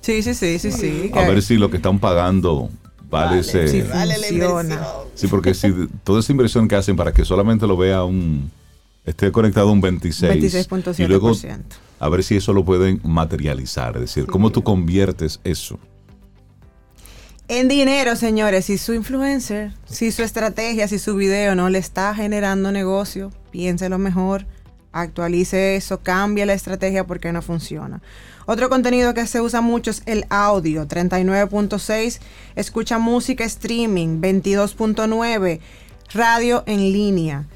Sí, 0.00 0.22
sí, 0.22 0.34
sí, 0.34 0.58
sí, 0.58 0.72
sí. 0.72 1.10
A 1.14 1.20
ver 1.28 1.42
si 1.42 1.56
lo 1.56 1.70
que 1.70 1.76
están 1.76 1.98
pagando 1.98 2.70
vale, 3.10 3.40
ese... 3.40 3.68
Sí, 3.68 3.82
Sí. 3.82 3.88
Vale 3.88 4.18
la 4.18 4.28
inversión. 4.28 5.30
porque 5.30 5.54
si 5.54 5.72
toda 6.02 6.20
esa 6.20 6.32
inversión 6.32 6.66
que 6.66 6.74
hacen 6.74 6.96
para 6.96 7.12
que 7.12 7.24
solamente 7.24 7.66
lo 7.66 7.76
vea 7.76 8.02
un... 8.02 8.50
esté 9.04 9.32
conectado 9.32 9.70
un 9.72 9.80
26 9.80 10.58
y 10.98 11.06
luego 11.06 11.32
26.7%. 11.32 11.60
a 11.98 12.08
ver 12.08 12.22
si 12.22 12.36
eso 12.36 12.52
lo 12.52 12.64
pueden 12.64 13.00
materializar, 13.04 13.94
es 13.96 14.02
decir, 14.02 14.26
cómo 14.26 14.50
tú 14.50 14.62
conviertes 14.62 15.40
eso. 15.44 15.78
En 17.48 17.68
dinero, 17.68 18.16
señores, 18.16 18.66
si 18.66 18.78
su 18.78 18.94
influencer, 18.94 19.72
si 19.84 20.10
su 20.12 20.22
estrategia, 20.22 20.88
si 20.88 20.98
su 20.98 21.16
video 21.16 21.54
no 21.54 21.68
le 21.68 21.78
está 21.78 22.14
generando 22.14 22.72
negocio, 22.72 23.30
piénselo 23.50 23.98
mejor, 23.98 24.46
actualice 24.92 25.76
eso, 25.76 26.00
cambie 26.00 26.46
la 26.46 26.54
estrategia 26.54 27.06
porque 27.06 27.32
no 27.32 27.42
funciona. 27.42 28.00
Otro 28.46 28.68
contenido 28.68 29.12
que 29.14 29.26
se 29.26 29.40
usa 29.40 29.60
mucho 29.60 29.90
es 29.90 30.02
el 30.06 30.24
audio, 30.30 30.86
39.6, 30.86 32.20
escucha 32.54 32.98
música 32.98 33.44
streaming, 33.44 34.20
22.9, 34.20 35.60
radio 36.14 36.62
en 36.66 36.92
línea, 36.92 37.46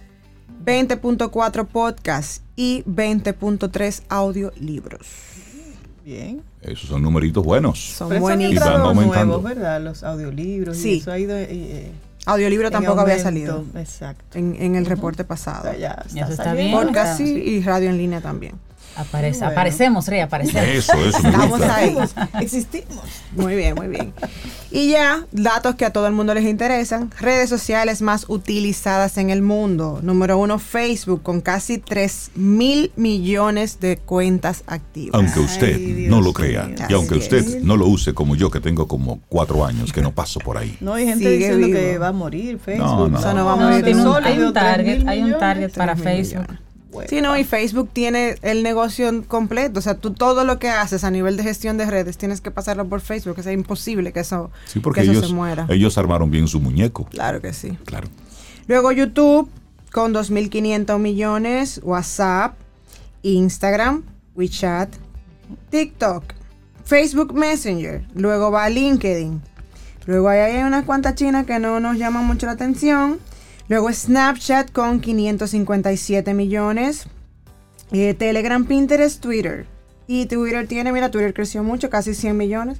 20.4 0.66 1.64
podcast 1.68 2.42
y 2.56 2.82
20.3 2.84 4.02
audiolibros. 4.08 5.06
Bien. 6.04 6.42
Esos 6.60 6.88
son 6.88 7.02
numeritos 7.02 7.44
buenos. 7.44 7.78
Son 7.78 8.08
Pero 8.08 8.20
buenísimos. 8.22 8.66
aumentando. 8.66 9.24
nuevos, 9.38 9.44
¿verdad? 9.44 9.80
Los 9.80 10.02
audiolibros 10.02 10.76
Sí. 10.76 10.94
y 10.94 10.98
eso 10.98 11.12
ha 11.12 11.18
ido 11.20 11.36
eh, 11.36 11.46
eh, 11.50 11.92
Audiolibro 12.26 12.72
tampoco 12.72 13.00
había 13.00 13.20
salido 13.20 13.64
Exacto. 13.76 14.36
en, 14.36 14.56
en 14.60 14.74
el 14.74 14.86
reporte 14.86 15.22
O 15.22 15.26
pasado. 15.26 15.62
sea, 15.62 15.76
ya 15.78 16.04
está 16.22 16.34
saliendo. 16.44 16.78
bien. 16.78 16.86
Podcast 16.88 17.18
Sí. 17.18 17.24
y 17.24 17.62
radio 17.62 17.88
en 17.88 17.98
línea 17.98 18.20
también. 18.20 18.54
Aparece, 18.96 19.44
Aparecemos, 19.44 20.06
Rey, 20.08 20.20
aparecemos. 20.20 20.68
Eso, 20.68 20.94
eso. 20.94 21.18
Estamos 21.18 21.60
ahí. 21.62 21.94
Existimos. 22.40 23.04
Muy 23.36 23.54
bien, 23.54 23.74
muy 23.74 23.88
bien. 23.88 24.12
Y 24.70 24.90
ya, 24.90 25.24
datos 25.32 25.74
que 25.74 25.84
a 25.84 25.92
todo 25.92 26.06
el 26.06 26.12
mundo 26.14 26.32
les 26.34 26.44
interesan. 26.44 27.10
Redes 27.20 27.48
sociales 27.50 28.00
más 28.02 28.24
utilizadas 28.28 29.18
en 29.18 29.30
el 29.30 29.42
mundo. 29.42 30.00
Número 30.02 30.38
uno, 30.38 30.58
Facebook, 30.58 31.22
con 31.22 31.40
casi 31.40 31.78
3 31.78 32.30
mil 32.36 32.90
millones 32.96 33.80
de 33.80 33.98
cuentas 33.98 34.64
activas. 34.66 35.14
Aunque 35.14 35.40
usted 35.40 35.74
Ay, 35.76 36.06
no 36.08 36.20
lo 36.20 36.32
crea. 36.32 36.68
Y 36.88 36.92
aunque 36.94 37.14
Así 37.16 37.24
usted 37.24 37.38
es. 37.58 37.62
no 37.64 37.76
lo 37.76 37.86
use 37.86 38.14
como 38.14 38.34
yo, 38.34 38.50
que 38.50 38.60
tengo 38.60 38.88
como 38.88 39.20
cuatro 39.28 39.64
años, 39.64 39.92
que 39.92 40.00
no 40.02 40.12
paso 40.14 40.40
por 40.40 40.56
ahí. 40.56 40.76
No, 40.80 40.94
hay 40.94 41.04
gente 41.06 41.24
Sigue 41.24 41.36
diciendo 41.36 41.66
vivo. 41.66 41.78
que 41.78 41.98
va 41.98 42.08
a 42.08 42.12
morir 42.12 42.58
Facebook. 42.58 42.86
No, 42.86 43.08
no. 43.08 43.18
Eso 43.18 43.34
no 43.34 43.44
va 43.44 43.52
a 43.52 43.56
No, 43.56 43.68
morir 43.68 43.84
tiene 43.84 44.00
un- 44.00 44.06
solo. 44.12 44.26
hay 44.26 44.38
un 44.38 44.52
target, 44.52 45.06
hay 45.06 45.22
un 45.22 45.38
target 45.38 45.56
millones. 45.66 45.76
para 45.76 45.94
3 45.94 46.04
mil 46.06 46.14
Facebook. 46.16 46.40
millones. 46.48 46.65
Sí, 47.08 47.20
no, 47.20 47.36
y 47.36 47.44
Facebook 47.44 47.90
tiene 47.92 48.36
el 48.42 48.62
negocio 48.62 49.24
completo. 49.28 49.78
O 49.78 49.82
sea, 49.82 49.94
tú 49.96 50.12
todo 50.12 50.44
lo 50.44 50.58
que 50.58 50.68
haces 50.70 51.04
a 51.04 51.10
nivel 51.10 51.36
de 51.36 51.42
gestión 51.42 51.76
de 51.76 51.86
redes 51.86 52.16
tienes 52.18 52.40
que 52.40 52.50
pasarlo 52.50 52.88
por 52.88 53.00
Facebook. 53.00 53.36
Es 53.38 53.46
imposible 53.46 54.12
que 54.12 54.20
eso, 54.20 54.50
Sí, 54.66 54.80
porque 54.80 55.00
que 55.00 55.04
eso 55.04 55.12
ellos, 55.12 55.28
se 55.28 55.34
muera. 55.34 55.66
ellos 55.68 55.96
armaron 55.98 56.30
bien 56.30 56.48
su 56.48 56.60
muñeco. 56.60 57.04
Claro 57.06 57.40
que 57.40 57.52
sí. 57.52 57.76
Claro. 57.84 58.08
Luego 58.68 58.90
YouTube 58.92 59.48
con 59.92 60.12
2.500 60.12 60.98
millones, 60.98 61.80
WhatsApp, 61.82 62.54
Instagram, 63.22 64.02
WeChat, 64.34 64.90
TikTok, 65.70 66.24
Facebook 66.84 67.34
Messenger, 67.34 68.04
luego 68.14 68.50
va 68.50 68.68
LinkedIn, 68.68 69.40
luego 70.06 70.28
ahí 70.28 70.38
hay 70.40 70.62
unas 70.62 70.84
cuantas 70.84 71.14
chinas 71.14 71.46
que 71.46 71.58
no 71.58 71.80
nos 71.80 71.96
llaman 71.96 72.24
mucho 72.26 72.46
la 72.46 72.52
atención, 72.52 73.18
luego 73.68 73.92
Snapchat 73.92 74.70
con 74.72 75.00
557 75.00 76.34
millones, 76.34 77.06
eh, 77.92 78.14
Telegram, 78.14 78.64
Pinterest, 78.64 79.20
Twitter. 79.20 79.66
Y 80.08 80.26
Twitter 80.26 80.66
tiene, 80.68 80.92
mira, 80.92 81.10
Twitter 81.10 81.34
creció 81.34 81.64
mucho, 81.64 81.90
casi 81.90 82.14
100 82.14 82.36
millones, 82.36 82.78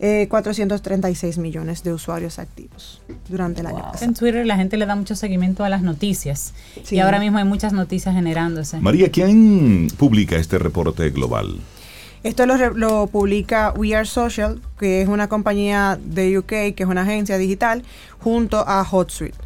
eh, 0.00 0.26
436 0.28 1.38
millones 1.38 1.84
de 1.84 1.92
usuarios 1.92 2.40
activos 2.40 3.00
durante 3.28 3.60
el 3.60 3.68
año 3.68 3.78
pasado. 3.78 4.04
En 4.06 4.14
Twitter 4.14 4.44
la 4.44 4.56
gente 4.56 4.76
le 4.76 4.86
da 4.86 4.96
mucho 4.96 5.14
seguimiento 5.14 5.62
a 5.62 5.68
las 5.68 5.82
noticias. 5.82 6.52
Sí. 6.82 6.96
Y 6.96 6.98
ahora 6.98 7.20
mismo 7.20 7.38
hay 7.38 7.44
muchas 7.44 7.72
noticias 7.72 8.12
generándose. 8.14 8.80
María, 8.80 9.10
¿quién 9.12 9.86
publica 9.96 10.34
este 10.36 10.58
reporte 10.58 11.10
global? 11.10 11.60
Esto 12.24 12.44
lo, 12.46 12.56
re- 12.56 12.74
lo 12.74 13.06
publica 13.06 13.72
We 13.76 13.94
Are 13.94 14.06
Social, 14.06 14.60
que 14.80 15.00
es 15.02 15.08
una 15.08 15.28
compañía 15.28 15.96
de 16.02 16.38
UK, 16.38 16.48
que 16.48 16.74
es 16.78 16.86
una 16.86 17.02
agencia 17.02 17.38
digital, 17.38 17.84
junto 18.18 18.64
a 18.66 18.82
HotSuite. 18.82 19.36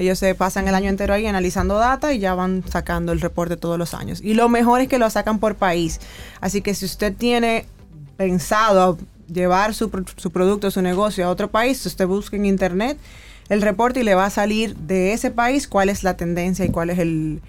Ellos 0.00 0.18
se 0.18 0.34
pasan 0.34 0.66
el 0.66 0.74
año 0.74 0.88
entero 0.88 1.12
ahí 1.12 1.26
analizando 1.26 1.74
data 1.76 2.12
y 2.14 2.18
ya 2.20 2.34
van 2.34 2.64
sacando 2.68 3.12
el 3.12 3.20
reporte 3.20 3.56
todos 3.58 3.78
los 3.78 3.92
años. 3.92 4.20
Y 4.22 4.32
lo 4.32 4.48
mejor 4.48 4.80
es 4.80 4.88
que 4.88 4.98
lo 4.98 5.08
sacan 5.10 5.38
por 5.38 5.56
país. 5.56 6.00
Así 6.40 6.62
que 6.62 6.74
si 6.74 6.86
usted 6.86 7.14
tiene 7.14 7.66
pensado 8.16 8.96
llevar 9.32 9.74
su, 9.74 9.90
pro- 9.90 10.04
su 10.16 10.30
producto, 10.30 10.70
su 10.70 10.82
negocio 10.82 11.26
a 11.26 11.28
otro 11.30 11.50
país, 11.50 11.84
usted 11.84 12.06
busca 12.06 12.36
en 12.36 12.46
internet 12.46 12.96
el 13.50 13.62
reporte 13.62 14.00
y 14.00 14.04
le 14.04 14.14
va 14.14 14.26
a 14.26 14.30
salir 14.30 14.76
de 14.76 15.12
ese 15.12 15.30
país 15.32 15.66
cuál 15.66 15.88
es 15.88 16.02
la 16.04 16.16
tendencia 16.16 16.64
y 16.64 16.68
cuál 16.70 16.88
es 16.88 16.98
el, 17.00 17.42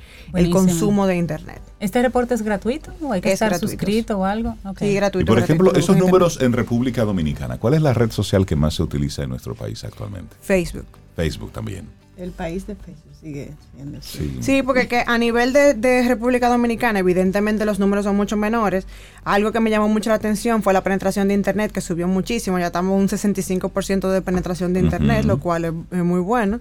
consumo 0.51 1.05
de 1.07 1.15
internet. 1.15 1.61
¿Este 1.79 2.01
reporte 2.01 2.33
es 2.33 2.41
gratuito 2.41 2.91
o 3.01 3.13
hay 3.13 3.21
que 3.21 3.29
Es 3.29 3.33
estar 3.35 3.49
gratuito. 3.49 3.71
suscrito 3.71 4.17
o 4.17 4.25
algo? 4.25 4.55
Sí, 4.79 4.93
gratuito. 4.95 5.31
Y 5.31 5.35
por 5.35 5.43
ejemplo, 5.43 5.73
esos 5.75 5.95
números 5.95 6.39
en 6.41 6.53
República 6.53 7.05
Dominicana, 7.05 7.59
¿cuál 7.59 7.75
es 7.75 7.81
la 7.81 7.93
red 7.93 8.11
social 8.11 8.45
que 8.47 8.55
más 8.55 8.73
se 8.73 8.83
utiliza 8.83 9.23
en 9.23 9.29
nuestro 9.29 9.53
país 9.55 9.83
actualmente? 9.83 10.35
Facebook. 10.41 10.87
Facebook 11.15 11.51
también. 11.51 12.00
El 12.21 12.31
país 12.31 12.67
de 12.67 12.75
Facebook 12.75 13.15
sigue 13.19 13.51
siendo 13.75 13.97
así. 13.97 14.17
Sí. 14.19 14.37
Sí, 14.41 14.63
porque 14.63 14.87
que 14.87 15.03
a 15.05 15.17
nivel 15.17 15.53
de, 15.53 15.73
de 15.73 16.07
República 16.07 16.49
Dominicana, 16.49 16.99
evidentemente 16.99 17.65
los 17.65 17.79
números 17.79 18.05
son 18.05 18.15
mucho 18.15 18.37
menores. 18.37 18.85
Algo 19.23 19.51
que 19.51 19.59
me 19.59 19.71
llamó 19.71 19.89
mucho 19.89 20.11
la 20.11 20.17
atención 20.17 20.61
fue 20.61 20.73
la 20.73 20.83
penetración 20.83 21.27
de 21.27 21.33
Internet, 21.33 21.71
que 21.71 21.81
subió 21.81 22.07
muchísimo. 22.07 22.59
Ya 22.59 22.67
estamos 22.67 22.99
un 22.99 23.07
65% 23.07 24.11
de 24.11 24.21
penetración 24.21 24.73
de 24.73 24.81
Internet, 24.81 25.25
lo 25.25 25.39
cual 25.39 25.65
es, 25.65 25.73
es 25.91 26.03
muy 26.03 26.19
bueno. 26.19 26.59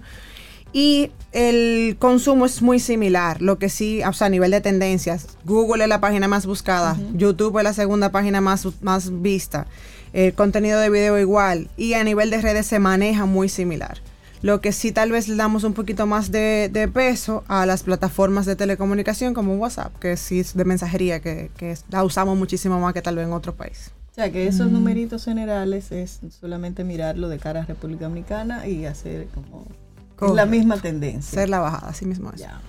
Y 0.73 1.11
el 1.33 1.97
consumo 1.99 2.45
es 2.45 2.61
muy 2.61 2.79
similar, 2.79 3.41
lo 3.41 3.57
que 3.57 3.67
sí, 3.67 4.01
o 4.03 4.13
sea, 4.13 4.27
a 4.27 4.29
nivel 4.29 4.51
de 4.51 4.61
tendencias, 4.61 5.27
Google 5.43 5.83
es 5.83 5.89
la 5.89 5.99
página 5.99 6.29
más 6.29 6.45
buscada, 6.45 6.97
YouTube 7.13 7.57
es 7.57 7.63
la 7.65 7.73
segunda 7.73 8.11
página 8.11 8.39
más, 8.39 8.65
más 8.81 9.21
vista, 9.21 9.67
el 10.13 10.33
contenido 10.33 10.79
de 10.79 10.89
video 10.89 11.19
igual, 11.19 11.69
y 11.75 11.93
a 11.93 12.05
nivel 12.05 12.29
de 12.29 12.41
redes 12.41 12.67
se 12.67 12.79
maneja 12.79 13.25
muy 13.25 13.49
similar. 13.49 13.99
Lo 14.41 14.59
que 14.59 14.71
sí 14.71 14.91
tal 14.91 15.11
vez 15.11 15.27
le 15.27 15.35
damos 15.35 15.63
un 15.63 15.73
poquito 15.73 16.07
más 16.07 16.31
de, 16.31 16.69
de 16.71 16.87
peso 16.87 17.43
a 17.47 17.65
las 17.65 17.83
plataformas 17.83 18.45
de 18.47 18.55
telecomunicación 18.55 19.33
como 19.35 19.55
WhatsApp, 19.55 19.97
que 19.99 20.17
sí 20.17 20.39
es 20.39 20.55
de 20.55 20.65
mensajería, 20.65 21.19
que, 21.19 21.51
que 21.57 21.71
es- 21.71 21.85
la 21.89 22.03
usamos 22.03 22.37
muchísimo 22.37 22.79
más 22.79 22.93
que 22.93 23.01
tal 23.03 23.15
vez 23.17 23.27
en 23.27 23.33
otro 23.33 23.53
país. 23.53 23.91
O 24.11 24.13
sea, 24.15 24.31
que 24.31 24.47
esos 24.47 24.69
numeritos 24.71 25.23
generales 25.25 25.91
es 25.91 26.19
solamente 26.39 26.83
mirarlo 26.83 27.29
de 27.29 27.37
cara 27.39 27.61
a 27.61 27.65
República 27.65 28.05
Dominicana 28.05 28.67
y 28.67 28.85
hacer 28.85 29.27
como 29.33 29.61
es 29.69 29.75
la 30.21 30.27
Correcto. 30.27 30.49
misma 30.51 30.77
tendencia. 30.77 31.31
Ser 31.39 31.49
la 31.49 31.59
bajada, 31.59 31.87
así 31.89 32.05
mismo 32.05 32.31
es. 32.33 32.41
Ya. 32.41 32.59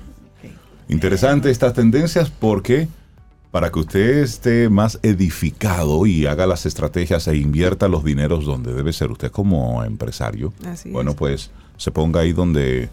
Interesante 0.88 1.50
estas 1.50 1.72
tendencias 1.74 2.30
porque 2.30 2.88
para 3.50 3.70
que 3.70 3.78
usted 3.80 4.18
esté 4.18 4.68
más 4.68 4.98
edificado 5.02 6.06
y 6.06 6.26
haga 6.26 6.46
las 6.46 6.64
estrategias 6.66 7.26
e 7.28 7.36
invierta 7.36 7.88
los 7.88 8.04
dineros 8.04 8.44
donde 8.44 8.72
debe 8.72 8.92
ser 8.92 9.10
usted 9.10 9.30
como 9.30 9.82
empresario, 9.84 10.52
Así 10.66 10.90
bueno, 10.90 11.10
es. 11.12 11.16
pues 11.16 11.50
se 11.82 11.90
ponga 11.90 12.20
ahí 12.20 12.32
donde, 12.32 12.88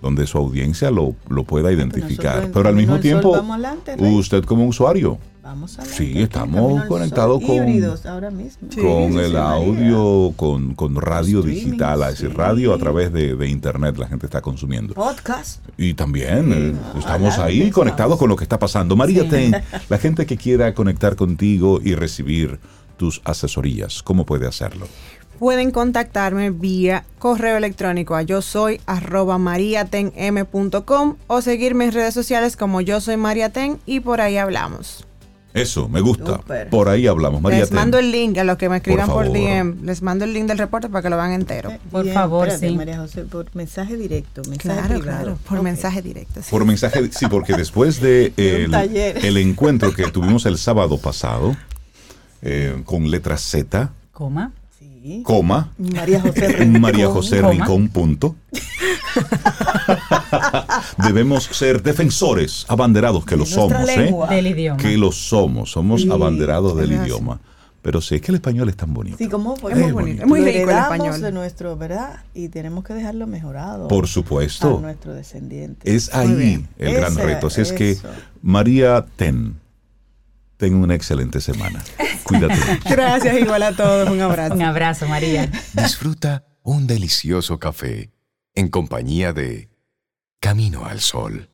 donde 0.00 0.26
su 0.26 0.38
audiencia 0.38 0.90
lo, 0.90 1.14
lo 1.28 1.44
pueda 1.44 1.70
identificar. 1.70 2.36
nosotros 2.36 2.54
Pero 2.54 2.68
al 2.70 2.74
mismo 2.76 2.98
tiempo, 2.98 3.36
adelante, 3.36 3.96
usted 3.98 4.42
como 4.44 4.66
usuario, 4.66 5.18
Vamos. 5.42 5.76
Sí, 5.84 6.12
estamos 6.22 6.84
conectados 6.84 7.40
Sol, 7.42 7.48
con- 7.58 7.68
híbridos 7.68 8.06
ahora 8.06 8.30
mismo. 8.30 8.68
Sí, 8.70 8.80
con 8.80 9.18
el 9.18 9.36
audio, 9.36 10.32
con, 10.36 10.74
con 10.74 10.94
radio 10.94 11.40
Streaming, 11.40 11.64
digital, 11.64 12.00
es 12.02 12.08
decir, 12.10 12.28
sí. 12.30 12.34
radio 12.36 12.72
a 12.72 12.78
través 12.78 13.12
de, 13.12 13.34
de 13.34 13.48
internet 13.48 13.98
la 13.98 14.06
gente 14.06 14.26
está 14.26 14.40
consumiendo. 14.40 14.94
Podcast. 14.94 15.60
Y 15.76 15.94
también 15.94 16.52
eh, 16.52 16.74
estamos 16.96 17.38
ahí 17.38 17.58
estamos. 17.58 17.74
conectados 17.74 18.18
con 18.20 18.28
lo 18.28 18.36
que 18.36 18.44
está 18.44 18.58
pasando. 18.60 18.94
María 18.94 19.24
Sí. 19.24 19.28
Ten, 19.30 19.56
la 19.88 19.98
gente 19.98 20.26
que 20.26 20.36
quiera 20.36 20.72
conectar 20.74 21.16
contigo 21.16 21.80
y 21.82 21.96
recibir 21.96 22.60
tus 22.96 23.20
asesorías, 23.24 24.00
¿cómo 24.04 24.24
puede 24.24 24.46
hacerlo? 24.46 24.86
Pueden 25.42 25.72
contactarme 25.72 26.50
vía 26.50 27.02
correo 27.18 27.56
electrónico 27.56 28.14
a 28.14 28.22
yo 28.22 28.42
soy 28.42 28.80
arroba 28.86 29.38
mariatenm.com 29.38 31.16
o 31.26 31.42
seguirme 31.42 31.86
en 31.86 31.90
redes 31.92 32.14
sociales 32.14 32.56
como 32.56 32.80
yo 32.80 33.00
soy 33.00 33.16
Mariaten 33.16 33.80
y 33.84 33.98
por 33.98 34.20
ahí 34.20 34.36
hablamos. 34.36 35.04
Eso, 35.52 35.88
me 35.88 36.00
gusta. 36.00 36.38
Por 36.70 36.88
ahí 36.88 37.08
hablamos. 37.08 37.42
María 37.42 37.58
les 37.58 37.70
Ten. 37.70 37.74
mando 37.76 37.98
el 37.98 38.12
link 38.12 38.38
a 38.38 38.44
los 38.44 38.56
que 38.56 38.68
me 38.68 38.76
escriban 38.76 39.08
por. 39.08 39.32
DM. 39.32 39.82
Les 39.84 40.00
mando 40.00 40.24
el 40.24 40.32
link 40.32 40.46
del 40.46 40.58
reporte 40.58 40.88
para 40.88 41.02
que 41.02 41.10
lo 41.10 41.16
vean 41.16 41.32
entero. 41.32 41.70
Eh, 41.72 41.80
Por 41.90 42.04
bien, 42.04 42.14
favor, 42.14 42.46
espérate, 42.46 42.68
sí. 42.70 42.76
María 42.76 42.98
José, 42.98 43.22
por 43.22 43.46
mensaje 43.56 43.96
directo, 43.96 44.42
mensaje 44.48 44.78
Claro, 44.78 45.00
privado. 45.00 45.22
claro, 45.22 45.38
por 45.48 45.60
mensaje 45.60 46.02
directo. 46.02 46.40
sí. 46.40 46.50
Por 46.52 46.64
mensaje, 46.64 47.10
sí, 47.10 47.26
porque 47.26 47.54
después 47.54 48.00
de 48.00 48.32
el 49.24 49.36
encuentro 49.38 49.92
que 49.92 50.04
tuvimos 50.12 50.46
el 50.46 50.56
sábado 50.56 50.98
pasado, 50.98 51.56
eh, 52.42 52.80
con 52.84 53.10
letra 53.10 53.36
Z, 53.36 53.90
Coma. 54.12 54.52
Sí. 55.02 55.22
coma, 55.24 55.72
María 55.78 56.20
José 56.20 56.48
Rincón. 56.58 56.80
María 56.80 57.08
José. 57.08 57.42
Rincón, 57.42 57.88
punto. 57.88 58.36
Debemos 61.04 61.44
ser 61.44 61.82
defensores, 61.82 62.64
abanderados, 62.68 63.24
que 63.24 63.36
lo 63.36 63.44
De 63.44 63.50
somos, 63.50 63.88
¿eh? 63.88 63.96
lengua. 63.96 64.28
Del 64.28 64.46
idioma. 64.46 64.76
Que 64.80 64.96
lo 64.96 65.10
somos, 65.12 65.72
somos 65.72 66.02
Sí, 66.02 66.10
abanderados 66.10 66.76
del 66.76 66.92
idioma. 66.92 67.40
Pero 67.82 68.00
sí, 68.00 68.14
es 68.14 68.20
que 68.20 68.30
el 68.30 68.36
español 68.36 68.68
es 68.68 68.76
tan 68.76 68.94
bonito. 68.94 69.16
Sí, 69.18 69.28
como 69.28 69.54
Es 69.56 69.76
muy 69.76 69.90
bonito, 69.90 70.22
es 70.22 70.28
muy 70.28 70.38
lo 70.40 70.46
rico 70.46 70.70
el 70.70 70.78
español. 70.78 71.20
de 71.20 71.32
nuestro, 71.32 71.76
¿verdad? 71.76 72.20
Y 72.32 72.48
tenemos 72.48 72.84
que 72.84 72.94
dejarlo 72.94 73.26
mejorado. 73.26 73.88
Por 73.88 74.04
A 74.04 74.06
supuesto. 74.06 74.78
nuestro 74.80 75.14
descendiente. 75.14 75.92
Es 75.92 76.14
ahí 76.14 76.64
el 76.78 76.94
gran 76.94 77.16
reto. 77.16 77.48
Así 77.48 77.60
es 77.60 77.72
que. 77.72 77.98
María 78.40 79.04
Ten, 79.16 79.56
ten 80.62 80.76
una 80.76 80.94
excelente 80.94 81.40
semana. 81.40 81.82
Cuídate. 82.22 82.54
Gracias 82.88 83.36
igual 83.36 83.64
a 83.64 83.74
todos. 83.74 84.08
Un 84.08 84.20
abrazo. 84.20 84.54
Un 84.54 84.62
abrazo, 84.62 85.08
María. 85.08 85.50
Disfruta 85.72 86.44
un 86.62 86.86
delicioso 86.86 87.58
café 87.58 88.12
en 88.54 88.68
compañía 88.68 89.32
de 89.32 89.70
Camino 90.38 90.84
al 90.86 91.00
Sol. 91.00 91.51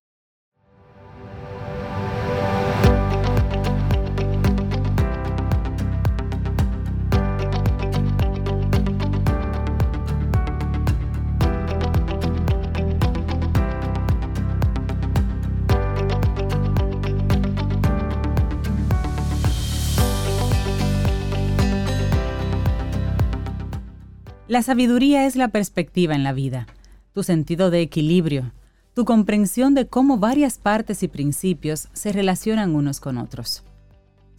La 24.49 24.63
sabiduría 24.63 25.27
es 25.27 25.37
la 25.37 25.49
perspectiva 25.49 26.15
en 26.15 26.25
la 26.25 26.33
vida, 26.33 26.67
tu 27.13 27.23
sentido 27.23 27.71
de 27.71 27.83
equilibrio, 27.83 28.53
tu 28.95 29.05
comprensión 29.05 29.75
de 29.75 29.87
cómo 29.87 30.17
varias 30.17 30.57
partes 30.57 31.03
y 31.03 31.09
principios 31.09 31.89
se 31.93 32.13
relacionan 32.13 32.75
unos 32.75 32.99
con 32.99 33.19
otros. 33.19 33.63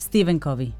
Stephen 0.01 0.39
Covey. 0.39 0.73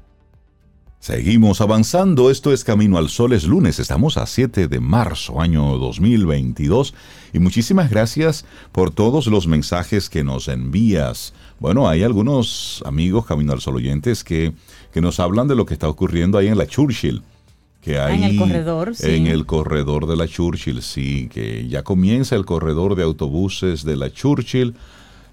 Seguimos 0.98 1.60
avanzando, 1.60 2.28
esto 2.28 2.52
es 2.52 2.64
Camino 2.64 2.98
al 2.98 3.08
Sol, 3.08 3.32
es 3.32 3.44
lunes, 3.44 3.78
estamos 3.78 4.16
a 4.16 4.26
7 4.26 4.66
de 4.66 4.80
marzo, 4.80 5.40
año 5.40 5.78
2022, 5.78 6.92
y 7.32 7.38
muchísimas 7.38 7.88
gracias 7.88 8.44
por 8.72 8.90
todos 8.90 9.28
los 9.28 9.46
mensajes 9.46 10.10
que 10.10 10.24
nos 10.24 10.48
envías. 10.48 11.34
Bueno, 11.60 11.88
hay 11.88 12.02
algunos 12.02 12.82
amigos 12.84 13.26
Camino 13.26 13.52
al 13.52 13.60
Sol 13.60 13.76
oyentes 13.76 14.24
que, 14.24 14.54
que 14.92 15.00
nos 15.00 15.20
hablan 15.20 15.46
de 15.46 15.54
lo 15.54 15.66
que 15.66 15.74
está 15.74 15.88
ocurriendo 15.88 16.36
ahí 16.36 16.48
en 16.48 16.58
la 16.58 16.66
Churchill. 16.66 17.22
Que 17.80 17.98
hay 17.98 18.18
en 18.18 18.24
el 18.24 18.36
corredor, 18.36 18.94
sí. 18.94 19.14
En 19.14 19.26
el 19.26 19.46
corredor 19.46 20.06
de 20.06 20.16
la 20.16 20.28
Churchill, 20.28 20.82
sí, 20.82 21.28
que 21.32 21.66
ya 21.68 21.82
comienza 21.82 22.36
el 22.36 22.44
corredor 22.44 22.94
de 22.94 23.02
autobuses 23.02 23.84
de 23.84 23.96
la 23.96 24.12
Churchill. 24.12 24.74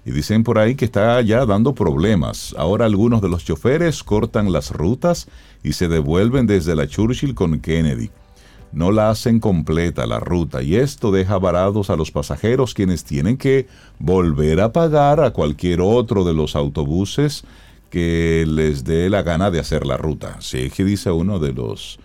Y 0.06 0.10
dicen 0.10 0.42
por 0.44 0.58
ahí 0.58 0.74
que 0.74 0.86
está 0.86 1.20
ya 1.20 1.44
dando 1.44 1.74
problemas. 1.74 2.54
Ahora 2.56 2.86
algunos 2.86 3.20
de 3.20 3.28
los 3.28 3.44
choferes 3.44 4.02
cortan 4.02 4.50
las 4.52 4.70
rutas 4.70 5.28
y 5.62 5.74
se 5.74 5.88
devuelven 5.88 6.46
desde 6.46 6.74
la 6.74 6.86
Churchill 6.86 7.34
con 7.34 7.60
Kennedy. 7.60 8.10
No 8.72 8.92
la 8.92 9.10
hacen 9.10 9.40
completa 9.40 10.06
la 10.06 10.20
ruta 10.20 10.62
y 10.62 10.76
esto 10.76 11.10
deja 11.10 11.38
varados 11.38 11.90
a 11.90 11.96
los 11.96 12.10
pasajeros 12.10 12.74
quienes 12.74 13.04
tienen 13.04 13.36
que 13.36 13.66
volver 13.98 14.60
a 14.60 14.72
pagar 14.72 15.20
a 15.20 15.30
cualquier 15.30 15.80
otro 15.80 16.24
de 16.24 16.34
los 16.34 16.54
autobuses 16.54 17.44
que 17.90 18.44
les 18.46 18.84
dé 18.84 19.08
la 19.08 19.22
gana 19.22 19.50
de 19.50 19.60
hacer 19.60 19.86
la 19.86 19.96
ruta. 19.96 20.36
Sí, 20.40 20.70
que 20.70 20.84
dice 20.84 21.10
uno 21.10 21.38
de 21.38 21.52
los 21.52 21.98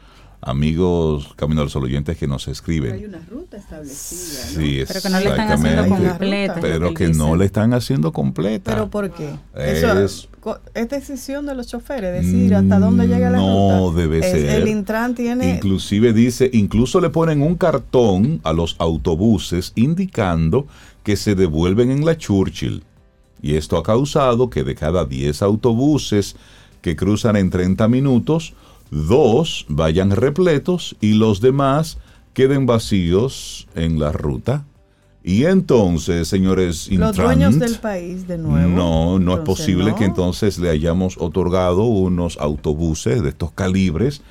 amigos 0.46 1.34
Camino 1.36 1.62
al 1.62 1.70
Sol 1.70 1.84
oyentes 1.84 2.18
que 2.18 2.28
nos 2.28 2.48
escriben. 2.48 2.92
Pero 2.92 3.02
hay 3.02 3.06
una 3.06 3.26
ruta 3.30 3.58
establecida. 3.58 4.44
¿no? 4.56 4.62
Sí, 4.62 4.84
Pero 4.88 5.02
que 5.02 5.10
no 5.10 5.20
le 5.20 5.30
están 5.30 5.52
haciendo 5.52 5.88
completa. 5.90 6.58
Pero 6.62 6.94
que 6.94 7.08
dice. 7.08 7.18
no 7.20 7.36
le 7.36 7.46
están 7.46 7.74
haciendo 7.74 8.12
completa. 8.12 8.72
¿Pero 8.72 8.90
por 8.90 9.12
qué? 9.12 9.30
Es- 9.56 9.84
Eso 9.84 10.28
co- 10.40 10.60
es 10.74 10.90
decisión 10.90 11.46
de 11.46 11.56
los 11.56 11.68
choferes, 11.68 12.14
decir 12.24 12.54
hasta 12.56 12.80
dónde 12.80 13.08
llega 13.08 13.30
la 13.30 13.38
No 13.38 13.88
ruta. 13.88 14.00
debe 14.02 14.20
Es- 14.20 14.26
ser. 14.32 14.62
El 14.62 14.68
Intran 14.68 15.16
tiene... 15.16 15.56
Inclusive 15.56 16.14
dice, 16.14 16.50
incluso 16.54 17.00
le 17.02 17.10
ponen 17.10 17.42
un 17.42 17.56
cartón 17.56 18.40
a 18.44 18.54
los 18.54 18.76
autobuses 18.80 19.72
indicando 19.76 20.68
que 21.04 21.16
se 21.16 21.36
devuelven 21.36 21.92
en 21.92 22.06
la 22.06 22.18
Churchill. 22.18 22.84
Y 23.42 23.56
esto 23.56 23.78
ha 23.78 23.84
causado 23.84 24.50
que 24.50 24.64
de 24.64 24.74
cada 24.76 25.04
10 25.06 25.42
autobuses 25.42 26.36
que 26.82 26.96
cruzan 26.96 27.36
en 27.36 27.50
30 27.50 27.88
minutos, 27.88 28.54
dos 28.94 29.66
vayan 29.70 30.12
repletos 30.12 30.96
y 31.02 31.14
los 31.14 31.42
demás 31.42 31.98
queden 32.34 32.66
vacíos 32.66 33.68
en 33.76 34.00
la 34.00 34.12
ruta. 34.12 34.66
Y 35.24 35.46
entonces, 35.46 36.28
señores, 36.28 36.90
los 36.90 37.10
Intrant, 37.10 37.16
dueños 37.16 37.60
del 37.60 37.76
país, 37.76 38.28
de 38.28 38.38
nuevo. 38.38 38.68
no, 38.68 39.20
no 39.20 39.36
es 39.36 39.40
posible 39.40 39.92
no. 39.92 39.96
que 39.96 40.04
entonces 40.04 40.60
le 40.60 40.70
hayamos 40.70 41.18
otorgado 41.18 41.84
unos 41.86 42.38
autobuses 42.40 43.24
de 43.24 43.30
estos 43.30 43.52
calibres 43.52 44.22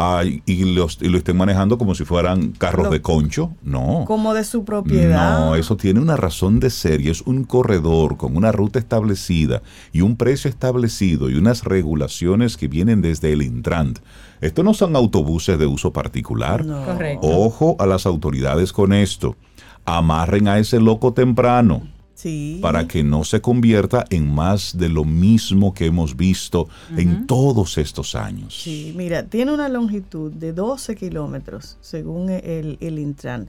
ah, 0.00 0.22
y, 0.24 0.74
los, 0.74 0.98
y 1.00 1.08
lo 1.08 1.18
estén 1.18 1.36
manejando 1.36 1.76
como 1.78 1.94
si 1.94 2.04
fueran 2.04 2.52
carros 2.52 2.86
Lo- 2.86 2.90
de 2.92 3.02
concho. 3.02 3.52
No. 3.62 4.04
Como 4.06 4.32
de 4.34 4.44
su 4.44 4.64
propiedad. 4.64 5.38
No, 5.38 5.54
eso 5.54 5.76
tiene 5.76 6.00
una 6.00 6.16
razón 6.16 6.58
de 6.58 6.70
ser 6.70 7.00
y 7.00 7.10
es 7.10 7.20
un 7.22 7.44
corredor 7.44 8.16
con 8.16 8.36
una 8.36 8.50
ruta 8.50 8.78
establecida 8.78 9.62
y 9.92 10.00
un 10.00 10.16
precio 10.16 10.48
establecido 10.48 11.28
y 11.28 11.34
unas 11.34 11.64
regulaciones 11.64 12.56
que 12.56 12.68
vienen 12.68 13.02
desde 13.02 13.32
el 13.32 13.42
Intrant. 13.42 13.98
Esto 14.40 14.62
no 14.62 14.72
son 14.74 14.96
autobuses 14.96 15.58
de 15.58 15.66
uso 15.66 15.92
particular. 15.92 16.64
No. 16.64 16.82
Correcto. 16.84 17.26
Ojo 17.26 17.76
a 17.78 17.86
las 17.86 18.06
autoridades 18.06 18.72
con 18.72 18.92
esto. 18.92 19.36
Amarren 19.84 20.48
a 20.48 20.58
ese 20.58 20.80
loco 20.80 21.12
temprano 21.12 21.82
Sí. 22.20 22.58
para 22.60 22.86
que 22.86 23.02
no 23.02 23.24
se 23.24 23.40
convierta 23.40 24.04
en 24.10 24.30
más 24.30 24.76
de 24.76 24.90
lo 24.90 25.04
mismo 25.06 25.72
que 25.72 25.86
hemos 25.86 26.16
visto 26.16 26.68
en 26.94 27.26
todos 27.26 27.78
estos 27.78 28.14
años. 28.14 28.60
Sí, 28.62 28.92
mira, 28.94 29.22
tiene 29.24 29.52
una 29.54 29.70
longitud 29.70 30.30
de 30.30 30.52
12 30.52 30.96
kilómetros, 30.96 31.78
según 31.80 32.28
el, 32.28 32.76
el 32.80 32.98
Intran, 32.98 33.48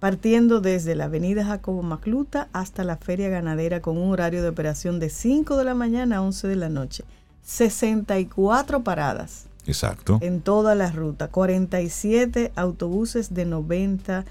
partiendo 0.00 0.60
desde 0.60 0.96
la 0.96 1.04
avenida 1.04 1.44
Jacobo 1.44 1.82
Macluta 1.82 2.48
hasta 2.52 2.82
la 2.82 2.96
feria 2.96 3.28
ganadera 3.28 3.80
con 3.80 3.96
un 3.96 4.10
horario 4.10 4.42
de 4.42 4.48
operación 4.48 4.98
de 4.98 5.08
5 5.08 5.56
de 5.56 5.64
la 5.64 5.74
mañana 5.74 6.16
a 6.16 6.22
11 6.22 6.48
de 6.48 6.56
la 6.56 6.68
noche. 6.68 7.04
64 7.42 8.82
paradas 8.82 9.46
Exacto. 9.66 10.18
en 10.20 10.40
toda 10.40 10.74
la 10.74 10.90
ruta, 10.90 11.28
47 11.28 12.52
autobuses 12.56 13.34
de 13.34 13.44
90 13.44 14.24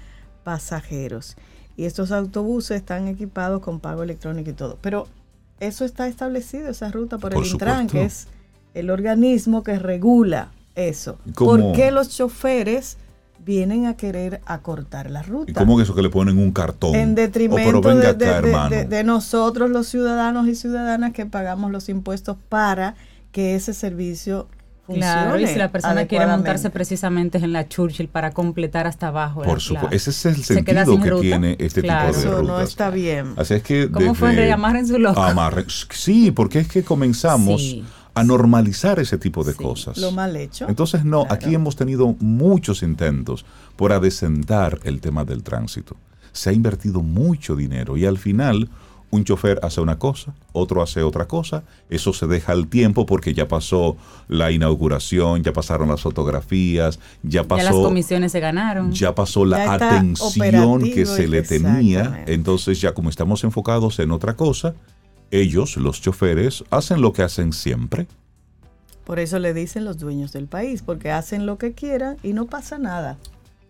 pasajeros. 0.44 1.36
Y 1.76 1.84
estos 1.84 2.12
autobuses 2.12 2.76
están 2.76 3.08
equipados 3.08 3.60
con 3.60 3.80
pago 3.80 4.02
electrónico 4.02 4.50
y 4.50 4.54
todo. 4.54 4.78
Pero 4.80 5.08
eso 5.60 5.84
está 5.84 6.06
establecido, 6.08 6.68
esa 6.68 6.90
ruta 6.90 7.18
por, 7.18 7.32
Por 7.32 7.44
el 7.44 7.50
Intran, 7.50 7.86
que 7.88 8.04
es 8.04 8.26
el 8.74 8.90
organismo 8.90 9.62
que 9.62 9.78
regula 9.78 10.50
eso. 10.74 11.18
¿Y 11.26 11.32
cómo- 11.32 11.50
¿Por 11.50 11.72
qué 11.72 11.90
los 11.90 12.08
choferes 12.10 12.96
vienen 13.44 13.86
a 13.86 13.96
querer 13.96 14.40
acortar 14.46 15.10
la 15.10 15.22
ruta? 15.22 15.50
¿Y 15.50 15.54
cómo 15.54 15.76
que 15.76 15.82
eso 15.82 15.94
que 15.94 16.02
le 16.02 16.10
ponen 16.10 16.38
un 16.38 16.50
cartón? 16.52 16.94
en 16.94 17.12
Oh, 17.12 17.14
detrimento 17.14 17.80
de, 17.94 17.94
de- 18.00 18.06
acá, 18.08 18.40
de- 18.40 18.48
hermano. 18.48 18.70
de- 18.70 18.84
de 18.84 19.04
nosotros 19.04 19.70
los 19.70 19.86
ciudadanos 19.88 20.48
y 20.48 20.54
ciudadanas 20.54 21.12
que 21.12 21.26
pagamos 21.26 21.70
los 21.70 21.88
impuestos 21.88 22.36
para 22.48 22.94
que 23.32 23.54
ese 23.54 23.74
servicio. 23.74 24.48
Claro, 24.86 25.38
y 25.40 25.46
si 25.46 25.54
la 25.56 25.72
persona 25.72 26.06
quiere 26.06 26.26
montarse 26.26 26.68
precisamente 26.70 27.38
en 27.38 27.52
la 27.52 27.68
Churchill 27.68 28.08
para 28.08 28.32
completar 28.32 28.86
hasta 28.86 29.08
abajo. 29.08 29.42
Por 29.42 29.60
supuesto. 29.60 29.94
Ese 29.94 30.10
es 30.10 30.26
el 30.26 30.44
sentido 30.44 31.00
que 31.00 31.10
ruta. 31.10 31.22
tiene 31.22 31.56
este 31.58 31.80
Claro. 31.82 32.08
tipo 32.10 32.20
de 32.20 32.26
Eso 32.28 32.40
rutas. 32.40 32.56
no 32.56 32.60
está 32.60 32.90
bien. 32.90 33.32
Así 33.36 33.54
es 33.54 33.62
que 33.62 33.90
¿Cómo 33.90 34.14
fue? 34.14 34.28
desde- 34.30 34.42
Reamarren 34.42 34.86
su 34.86 34.98
loco. 34.98 35.22
Amarre- 35.22 35.64
Sí, 35.90 36.30
porque 36.30 36.58
es 36.60 36.68
que 36.68 36.82
comenzamos 36.82 37.62
Sí. 37.62 37.84
a 38.14 38.22
normalizar 38.24 38.98
ese 38.98 39.16
tipo 39.18 39.42
de 39.42 39.52
Sí. 39.52 39.58
cosas. 39.58 39.96
Lo 39.98 40.12
mal 40.12 40.36
hecho. 40.36 40.66
Entonces, 40.68 41.04
no, 41.04 41.20
Claro. 41.22 41.34
aquí 41.34 41.54
hemos 41.54 41.76
tenido 41.76 42.14
muchos 42.20 42.82
intentos 42.82 43.44
por 43.76 43.92
adecentar 43.92 44.78
el 44.84 45.00
tema 45.00 45.24
del 45.24 45.42
tránsito. 45.42 45.96
Se 46.32 46.50
ha 46.50 46.52
invertido 46.52 47.00
mucho 47.00 47.56
dinero 47.56 47.96
y 47.96 48.04
al 48.06 48.18
final 48.18 48.68
un 49.14 49.24
chofer 49.24 49.60
hace 49.62 49.80
una 49.80 49.98
cosa, 49.98 50.34
otro 50.52 50.82
hace 50.82 51.02
otra 51.02 51.26
cosa, 51.26 51.62
eso 51.88 52.12
se 52.12 52.26
deja 52.26 52.52
al 52.52 52.66
tiempo 52.66 53.06
porque 53.06 53.32
ya 53.32 53.46
pasó 53.46 53.96
la 54.28 54.50
inauguración, 54.50 55.42
ya 55.42 55.52
pasaron 55.52 55.88
las 55.88 56.00
fotografías, 56.00 56.98
ya 57.22 57.42
ya 57.42 57.56
las 57.56 57.66
pasó 57.66 57.82
comisiones 57.82 58.32
se 58.32 58.40
ganaron. 58.40 58.92
ya 58.92 59.14
pasó 59.14 59.44
la 59.44 59.64
Ya 59.64 59.74
atención 59.74 60.82
que 60.82 61.06
se 61.06 61.28
le 61.28 61.42
tenía, 61.42 62.24
entonces 62.26 62.80
ya 62.80 62.92
como 62.92 63.08
estamos 63.08 63.44
enfocados 63.44 63.98
en 64.00 64.10
otra 64.10 64.34
cosa, 64.34 64.74
ellos, 65.30 65.76
los 65.76 66.00
choferes, 66.00 66.64
hacen 66.70 67.00
lo 67.00 67.12
que 67.12 67.22
hacen 67.22 67.52
siempre. 67.52 68.06
Por 69.04 69.18
eso 69.18 69.38
le 69.38 69.52
dicen 69.52 69.84
los 69.84 69.98
dueños 69.98 70.32
del 70.32 70.46
país, 70.46 70.82
porque 70.82 71.10
hacen 71.10 71.46
lo 71.46 71.58
que 71.58 71.72
quieran 71.72 72.16
y 72.22 72.32
no 72.32 72.46
pasa 72.46 72.78
nada. 72.78 73.18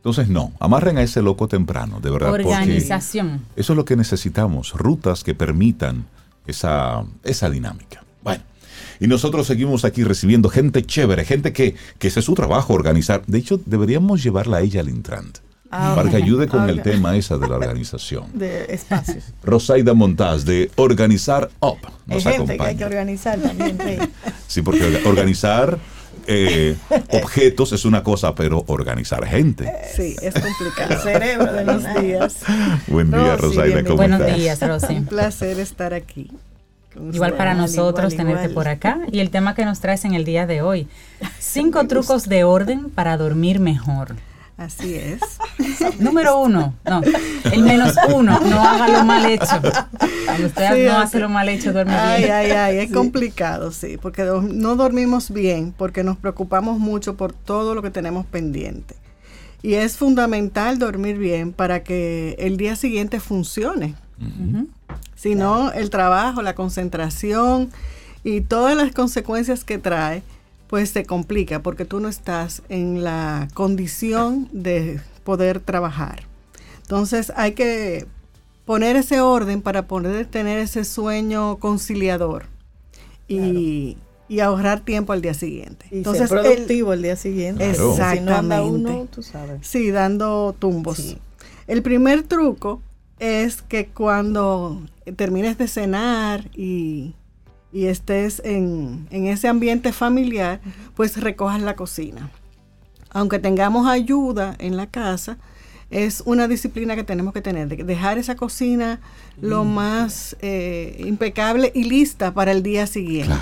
Entonces, 0.05 0.29
no, 0.29 0.53
amarren 0.61 0.99
a 0.99 1.03
ese 1.03 1.23
loco 1.23 1.49
temprano, 1.49 1.99
de 1.99 2.11
verdad. 2.11 2.29
porque 2.29 2.45
Organización. 2.45 3.41
Eso 3.57 3.73
es 3.73 3.77
lo 3.79 3.87
que 3.87 3.97
necesitamos, 3.97 4.73
rutas 4.75 5.25
que 5.25 5.35
permitan 5.35 6.05
esa, 6.47 7.05
esa 7.23 7.49
dinámica. 7.49 8.05
Bueno, 8.23 8.43
y 9.01 9.07
nosotros 9.07 9.47
seguimos 9.47 9.87
aquí 9.87 10.05
recibiendo 10.05 10.51
gente 10.51 10.85
chévere, 10.85 11.25
gente 11.25 11.55
que, 11.55 11.75
que 11.99 12.09
ese 12.09 12.21
es 12.21 12.27
su 12.27 12.35
trabajo, 12.35 12.75
organizar. 12.75 13.23
De 13.27 13.39
hecho, 13.39 13.59
deberíamos 13.65 14.23
llevarla 14.23 14.59
a 14.59 14.61
ella 14.61 14.81
al 14.81 14.91
Intrant, 14.91 15.39
Ah, 15.71 15.95
para 15.97 16.09
que 16.11 16.17
ayude 16.17 16.47
con 16.47 16.61
ah, 16.61 16.69
el 16.71 16.83
tema 16.83 17.17
esa 17.17 17.37
de 17.39 17.49
la 17.49 17.57
organización. 17.57 18.27
De 18.35 18.67
espacios. 18.73 19.25
Rosaida 19.43 19.93
Montaz 19.95 20.45
de 20.45 20.71
Organizar 20.77 21.51
Up 21.61 21.79
Hay 22.09 22.15
nos 22.17 22.23
gente 22.23 22.45
que 22.59 22.63
hay 22.63 22.77
que 22.77 22.85
acompaña. 22.85 22.87
organizar 22.87 23.39
también. 23.41 23.79
Sí, 24.47 24.63
porque 24.63 24.83
orga- 24.83 25.07
organizar 25.09 25.79
eh, 26.27 26.77
objetos 27.11 27.73
es 27.73 27.85
una 27.85 28.03
cosa, 28.03 28.35
pero 28.35 28.65
organizar 28.67 29.25
gente. 29.27 29.71
Sí, 29.95 30.17
es 30.21 30.35
complicado. 30.35 30.95
El 30.95 30.99
cerebro 30.99 31.53
de 31.53 31.65
los 31.65 31.83
días. 32.03 32.37
Buen 32.87 33.11
día, 33.11 33.37
Rosy, 33.37 33.43
Rosaida, 33.43 33.65
bienvenida. 33.65 33.85
¿cómo 33.89 33.97
Buenos 33.97 34.21
estás? 34.21 34.37
días, 34.37 34.61
Rosy. 34.61 34.95
Un 34.95 35.07
placer 35.07 35.61
estar 35.61 35.95
aquí. 35.95 36.31
Igual 37.13 37.35
para 37.35 37.55
nosotros 37.55 38.13
igual, 38.13 38.27
tenerte 38.27 38.51
igual. 38.51 38.55
por 38.55 38.69
acá 38.69 39.01
y 39.11 39.19
el 39.19 39.31
tema 39.31 39.55
que 39.55 39.65
nos 39.65 39.81
traes 39.81 40.05
en 40.05 40.15
el 40.15 40.25
día 40.25 40.47
de 40.47 40.63
hoy. 40.63 40.87
Cinco 41.41 41.85
trucos 41.89 42.29
de 42.29 42.45
orden 42.45 42.91
para 42.91 43.17
dormir 43.17 43.59
mejor. 43.59 44.15
Así 44.57 44.95
es. 44.95 45.21
Número 45.99 46.39
uno, 46.39 46.75
no, 46.85 47.01
el 47.51 47.63
menos 47.63 47.95
uno, 48.15 48.39
no 48.39 48.63
haga 48.63 48.89
lo 48.89 49.05
mal 49.05 49.25
hecho. 49.27 49.61
Cuando 50.27 50.47
usted 50.47 50.75
Sí, 50.75 50.83
no 50.87 50.99
hace 50.99 51.19
lo 51.19 51.29
mal 51.29 51.49
hecho, 51.49 51.73
duerme 51.73 51.93
Ay, 51.95 52.23
bien. 52.23 52.33
ay, 52.35 52.51
ay, 52.53 52.79
es 52.79 52.93
complicado, 52.93 53.73
sí, 53.73 53.99
porque 54.01 54.23
no 54.25 54.77
dormimos 54.77 55.31
bien, 55.33 55.75
porque 55.77 56.05
nos 56.05 56.17
preocupamos 56.17 56.79
mucho 56.79 57.17
por 57.17 57.33
todo 57.33 57.75
lo 57.75 57.83
que 57.83 57.91
tenemos 57.91 58.27
pendiente. 58.27 58.95
Y 59.63 59.75
es 59.75 59.97
fundamental 59.97 60.79
dormir 60.79 61.19
bien 61.19 61.53
para 61.53 61.83
que 61.83 62.37
el 62.39 62.57
día 62.57 62.77
siguiente 62.77 63.19
funcione. 63.19 63.95
Si 65.17 65.35
no, 65.35 65.73
el 65.73 65.91
trabajo, 65.91 66.43
la 66.43 66.55
concentración 66.55 67.71
y 68.23 68.43
todas 68.43 68.77
las 68.77 68.93
consecuencias 68.93 69.65
que 69.65 69.79
trae, 69.79 70.23
pues 70.67 70.91
se 70.91 71.05
complica 71.05 71.63
porque 71.63 71.85
tú 71.85 72.01
no 72.01 72.09
estás 72.09 72.63
en 72.69 73.05
la 73.05 73.49
condición 73.55 74.49
de 74.53 75.01
poder 75.25 75.61
trabajar. 75.61 76.25
Entonces 76.83 77.33
hay 77.37 77.53
que 77.53 78.07
poner 78.65 78.97
ese 78.97 79.21
orden 79.21 79.63
para 79.63 79.87
poder 79.87 80.27
tener 80.27 80.59
ese 80.59 80.85
sueño 80.85 81.57
conciliador. 81.57 82.47
Y 83.27 83.97
y 84.29 84.41
ahorrar 84.41 84.81
tiempo 84.81 85.13
al 85.13 85.23
día 85.23 85.35
siguiente. 85.35 85.87
Y 85.91 85.99
Entonces, 85.99 86.29
ser 86.29 86.41
productivo 86.41 86.93
el, 86.93 87.03
día 87.03 87.17
siguiente. 87.17 87.71
Exactamente. 87.71 89.07
Sí, 89.63 89.91
dando 89.91 90.55
tumbos. 90.59 91.17
El 91.67 91.83
primer 91.83 92.23
truco 92.23 92.83
es 93.19 93.63
que 93.63 93.87
cuando 93.87 94.83
termines 95.17 95.59
de 95.59 95.69
cenar 95.69 96.51
y, 96.57 97.15
estés 97.75 98.41
en, 98.45 99.07
en, 99.11 99.27
ese 99.27 99.49
ambiente 99.49 99.93
familiar, 99.93 100.61
pues 100.95 101.21
recojas 101.21 101.61
la 101.61 101.75
cocina. 101.75 102.31
Aunque 103.11 103.39
tengamos 103.39 103.87
ayuda 103.87 104.55
en 104.59 104.77
la 104.77 104.87
casa, 104.87 105.39
es 105.95 106.23
una 106.27 106.49
disciplina 106.49 106.97
que 106.97 107.05
tenemos 107.05 107.33
que 107.33 107.41
tener, 107.41 107.69
de 107.69 107.77
dejar 107.77 108.19
esa 108.19 108.35
cocina 108.35 109.01
lo 109.41 109.65
más 109.65 110.37
eh, 110.41 110.97
impecable 111.07 111.71
y 111.75 111.85
lista 111.85 112.35
para 112.35 112.53
el 112.53 112.63
día 112.63 112.87
siguiente. 112.87 113.35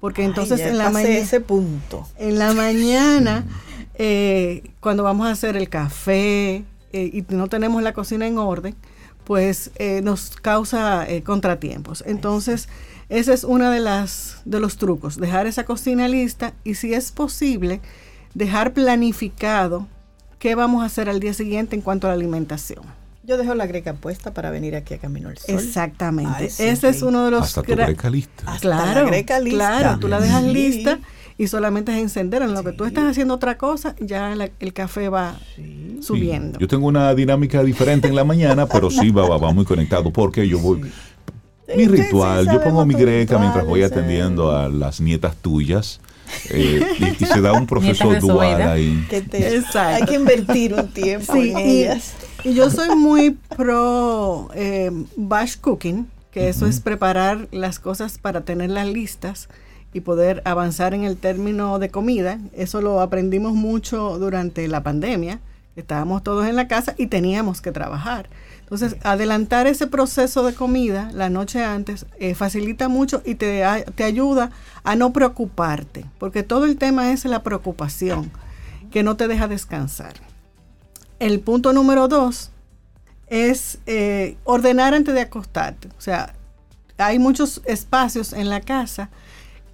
Porque 0.00 0.24
entonces 0.24 0.60
en 0.60 0.78
la 0.78 0.90
mañana... 0.90 1.14
ese 1.16 1.40
punto. 1.40 2.06
En 2.18 2.38
la 2.38 2.52
mañana, 2.52 3.44
eh, 3.94 4.70
cuando 4.80 5.02
vamos 5.04 5.26
a 5.26 5.30
hacer 5.30 5.56
el 5.56 5.68
café 5.68 6.64
eh, 6.92 7.10
y 7.12 7.24
no 7.30 7.48
tenemos 7.48 7.82
la 7.82 7.94
cocina 7.94 8.26
en 8.26 8.36
orden, 8.38 8.74
pues 9.24 9.72
nos 10.02 10.36
causa 10.36 11.04
contratiempos. 11.24 12.04
Entonces, 12.06 12.68
ese 13.08 13.32
es 13.32 13.44
uno 13.44 13.70
de, 13.70 13.80
las, 13.80 14.40
de 14.44 14.60
los 14.60 14.76
trucos, 14.76 15.16
dejar 15.16 15.46
esa 15.46 15.64
cocina 15.64 16.08
lista 16.08 16.54
y 16.64 16.74
si 16.74 16.94
es 16.94 17.12
posible, 17.12 17.80
dejar 18.34 18.72
planificado 18.72 19.86
qué 20.38 20.54
vamos 20.54 20.82
a 20.82 20.86
hacer 20.86 21.08
al 21.08 21.20
día 21.20 21.32
siguiente 21.32 21.76
en 21.76 21.82
cuanto 21.82 22.06
a 22.06 22.10
la 22.10 22.14
alimentación. 22.14 22.84
Yo 23.22 23.36
dejo 23.36 23.54
la 23.54 23.66
greca 23.66 23.94
puesta 23.94 24.32
para 24.32 24.50
venir 24.50 24.76
aquí 24.76 24.94
a 24.94 24.98
Camino 24.98 25.28
al 25.28 25.38
Sol. 25.38 25.56
Exactamente. 25.56 26.46
Ese 26.46 26.88
es 26.88 27.02
uno 27.02 27.24
de 27.24 27.32
los... 27.32 27.42
Hasta 27.42 27.62
tu 27.62 27.72
greca 27.72 28.08
lista. 28.08 28.44
claro, 28.60 29.02
la 29.02 29.10
greca 29.10 29.40
lista. 29.40 29.56
Claro, 29.56 29.98
tú 29.98 30.06
la 30.06 30.20
dejas 30.20 30.44
lista 30.44 31.00
y 31.36 31.48
solamente 31.48 31.92
es 31.92 31.98
encender. 31.98 32.42
En 32.42 32.54
lo 32.54 32.62
que 32.62 32.72
tú 32.72 32.84
estás 32.84 33.04
haciendo 33.04 33.34
otra 33.34 33.58
cosa, 33.58 33.96
ya 33.98 34.32
el 34.32 34.72
café 34.72 35.08
va 35.08 35.40
subiendo. 36.00 36.58
Yo 36.60 36.68
tengo 36.68 36.86
una 36.86 37.14
dinámica 37.14 37.64
diferente 37.64 38.06
en 38.06 38.14
la 38.14 38.22
mañana, 38.22 38.66
pero 38.66 38.90
sí 38.90 39.10
va, 39.10 39.26
va, 39.26 39.52
muy 39.52 39.64
conectado 39.64 40.12
porque 40.12 40.48
yo 40.48 40.60
voy... 40.60 40.82
Mi 41.74 41.88
ritual, 41.88 42.46
yo 42.46 42.62
pongo 42.62 42.84
mi 42.86 42.94
greca 42.94 43.38
mientras 43.38 43.66
voy 43.66 43.82
atendiendo 43.82 44.56
a 44.56 44.68
las 44.68 45.00
nietas 45.00 45.36
tuyas 45.36 46.00
eh, 46.50 47.14
y, 47.18 47.24
se 47.24 47.40
da 47.40 47.52
un 47.52 47.66
proceso 47.66 48.14
dual 48.14 48.62
ahí. 48.62 49.06
Hay 49.74 50.04
que 50.04 50.14
invertir 50.14 50.74
un 50.74 50.88
tiempo 50.88 51.34
en 51.34 51.56
ellas. 51.56 52.14
Y, 52.44 52.54
yo 52.54 52.70
soy 52.70 52.94
muy 52.94 53.36
pro 53.56 54.48
eh, 54.54 54.90
batch 55.16 55.58
cooking, 55.60 56.08
que 56.30 56.48
eso 56.48 56.66
es 56.66 56.80
preparar 56.80 57.48
las 57.50 57.78
cosas 57.78 58.18
para 58.18 58.42
tenerlas 58.42 58.86
listas 58.86 59.48
y 59.92 60.00
poder 60.00 60.42
avanzar 60.44 60.94
en 60.94 61.04
el 61.04 61.16
término 61.16 61.78
de 61.78 61.90
comida. 61.90 62.38
Eso 62.54 62.80
lo 62.80 63.00
aprendimos 63.00 63.54
mucho 63.54 64.18
durante 64.18 64.68
la 64.68 64.82
pandemia. 64.82 65.40
Estábamos 65.74 66.22
todos 66.22 66.46
en 66.46 66.56
la 66.56 66.68
casa 66.68 66.94
y 66.96 67.06
teníamos 67.06 67.60
que 67.60 67.72
trabajar. 67.72 68.28
Entonces, 68.66 68.96
adelantar 69.04 69.68
ese 69.68 69.86
proceso 69.86 70.42
de 70.42 70.52
comida 70.52 71.08
la 71.14 71.30
noche 71.30 71.62
antes 71.62 72.04
eh, 72.18 72.34
facilita 72.34 72.88
mucho 72.88 73.22
y 73.24 73.36
te, 73.36 73.64
te 73.94 74.02
ayuda 74.02 74.50
a 74.82 74.96
no 74.96 75.12
preocuparte, 75.12 76.04
porque 76.18 76.42
todo 76.42 76.64
el 76.64 76.76
tema 76.76 77.12
es 77.12 77.24
la 77.26 77.44
preocupación, 77.44 78.32
que 78.90 79.04
no 79.04 79.16
te 79.16 79.28
deja 79.28 79.46
descansar. 79.46 80.14
El 81.20 81.38
punto 81.38 81.72
número 81.72 82.08
dos 82.08 82.50
es 83.28 83.78
eh, 83.86 84.36
ordenar 84.42 84.94
antes 84.94 85.14
de 85.14 85.20
acostarte. 85.20 85.86
O 85.96 86.00
sea, 86.00 86.34
hay 86.98 87.20
muchos 87.20 87.62
espacios 87.66 88.32
en 88.32 88.48
la 88.48 88.60
casa 88.60 89.10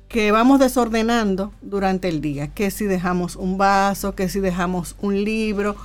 que 0.09 0.33
vamos 0.33 0.61
desordenando 0.61 1.51
durante 1.63 2.11
el 2.11 2.21
día, 2.21 2.49
que 2.49 2.71
si 2.71 2.85
dejamos 2.85 3.37
un 3.37 3.57
vaso, 3.57 4.15
que 4.15 4.29
si 4.29 4.41
dejamos 4.41 4.97
un 5.01 5.25
libro, 5.25 5.77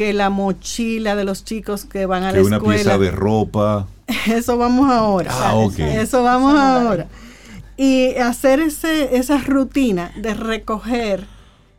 que 0.00 0.14
la 0.14 0.30
mochila 0.30 1.14
de 1.14 1.24
los 1.24 1.44
chicos 1.44 1.84
que 1.84 2.06
van 2.06 2.22
a 2.22 2.32
la 2.32 2.38
escuela. 2.38 2.58
una 2.58 2.74
pieza 2.74 2.96
de 2.96 3.10
ropa. 3.10 3.86
Eso 4.26 4.56
vamos 4.56 4.90
ahora. 4.90 5.30
Ah, 5.30 5.68
Eso 5.78 6.22
vamos 6.22 6.58
ahora. 6.58 7.06
Y 7.76 8.14
hacer 8.14 8.60
ese, 8.60 9.18
esa 9.18 9.36
rutina 9.36 10.10
de 10.16 10.32
recoger 10.32 11.26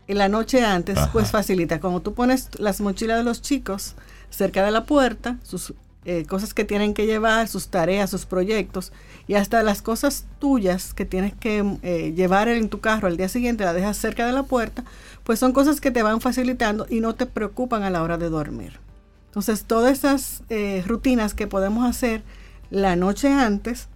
la 0.07 0.29
noche 0.29 0.63
antes, 0.63 0.99
pues 1.11 1.31
facilita. 1.31 1.79
Como 1.79 2.03
tú 2.03 2.13
pones 2.13 2.49
las 2.59 2.79
mochilas 2.79 3.17
de 3.17 3.23
los 3.23 3.41
chicos 3.41 3.95
cerca 4.29 4.63
de 4.63 4.69
la 4.69 4.83
puerta, 4.83 5.37
sus 5.41 5.73
eh, 6.03 6.25
cosas 6.25 6.55
que 6.55 6.65
tienen 6.65 6.95
que 6.95 7.05
llevar, 7.05 7.47
sus 7.47 7.67
tareas, 7.67 8.09
sus 8.09 8.25
proyectos 8.25 8.91
y 9.27 9.35
hasta 9.35 9.61
las 9.61 9.83
cosas 9.83 10.25
tuyas 10.39 10.95
que 10.95 11.05
tienes 11.05 11.33
que 11.35 11.77
eh, 11.83 12.13
llevar 12.15 12.47
en 12.47 12.69
tu 12.69 12.79
carro 12.79 13.07
al 13.07 13.17
día 13.17 13.29
siguiente, 13.29 13.65
la 13.65 13.73
dejas 13.73 13.97
cerca 13.97 14.25
de 14.25 14.31
la 14.31 14.43
puerta, 14.43 14.83
pues 15.23 15.37
son 15.37 15.53
cosas 15.53 15.79
que 15.79 15.91
te 15.91 16.01
van 16.01 16.19
facilitando 16.19 16.87
y 16.89 17.01
no 17.01 17.13
te 17.13 17.27
preocupan 17.27 17.83
a 17.83 17.91
la 17.91 18.01
hora 18.01 18.17
de 18.17 18.29
dormir. 18.29 18.79
Entonces, 19.27 19.63
todas 19.65 19.91
esas 19.91 20.43
eh, 20.49 20.83
rutinas 20.87 21.35
que 21.35 21.45
podemos 21.45 21.87
hacer 21.87 22.23
la 22.71 22.95
noche 22.95 23.31
antes, 23.31 23.87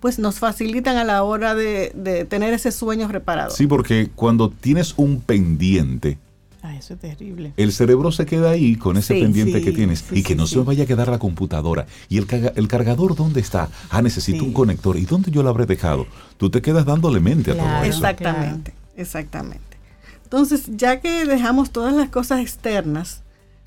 pues 0.00 0.18
nos 0.18 0.38
facilitan 0.38 0.98
a 0.98 1.04
la 1.04 1.22
hora 1.22 1.54
de, 1.54 1.92
de 1.94 2.26
tener 2.26 2.52
ese 2.52 2.72
sueño 2.72 3.08
reparado. 3.08 3.50
Sí, 3.52 3.66
porque 3.66 4.10
cuando 4.14 4.50
tienes 4.50 4.94
un 4.98 5.20
pendiente, 5.20 6.18
Ah, 6.62 6.76
eso 6.76 6.94
es 6.94 7.00
terrible. 7.00 7.52
El 7.56 7.72
cerebro 7.72 8.12
se 8.12 8.24
queda 8.24 8.50
ahí 8.50 8.76
con 8.76 8.96
ese 8.96 9.14
pendiente 9.14 9.60
que 9.62 9.72
tienes 9.72 10.04
y 10.12 10.22
que 10.22 10.36
no 10.36 10.46
se 10.46 10.60
vaya 10.60 10.84
a 10.84 10.86
quedar 10.86 11.08
la 11.08 11.18
computadora. 11.18 11.86
¿Y 12.08 12.18
el, 12.18 12.26
el 12.54 12.68
cargador 12.68 13.16
dónde 13.16 13.40
está? 13.40 13.68
Ah, 13.90 14.00
necesito 14.00 14.44
un 14.44 14.52
conector. 14.52 14.96
¿Y 14.96 15.04
dónde 15.04 15.32
yo 15.32 15.42
lo 15.42 15.48
habré 15.48 15.66
dejado? 15.66 16.06
Tú 16.36 16.50
te 16.50 16.62
quedas 16.62 16.84
dándole 16.84 17.18
mente 17.18 17.50
a 17.50 17.56
todo 17.56 17.82
eso. 17.82 17.96
Exactamente, 17.96 18.74
exactamente. 18.96 19.76
Entonces, 20.22 20.62
ya 20.68 21.00
que 21.00 21.26
dejamos 21.26 21.72
todas 21.72 21.94
las 21.94 22.10
cosas 22.10 22.40
externas 22.40 23.22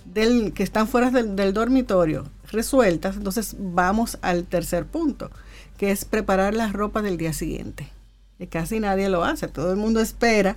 del, 0.06 0.54
que 0.54 0.64
están 0.64 0.88
fuera 0.88 1.12
del, 1.12 1.36
del 1.36 1.54
dormitorio 1.54 2.26
resueltas, 2.50 3.18
entonces 3.18 3.58
vamos 3.60 4.18
al 4.22 4.46
tercer 4.46 4.86
punto, 4.86 5.32
que 5.78 5.92
es 5.92 6.06
preparar 6.06 6.54
la 6.54 6.72
ropa 6.72 7.02
del 7.02 7.18
día 7.18 7.34
siguiente. 7.34 7.90
Que 8.38 8.48
casi 8.48 8.80
nadie 8.80 9.10
lo 9.10 9.26
hace, 9.26 9.50
todo 9.50 9.72
el 9.72 9.78
mundo 9.78 10.00
espera 10.00 10.56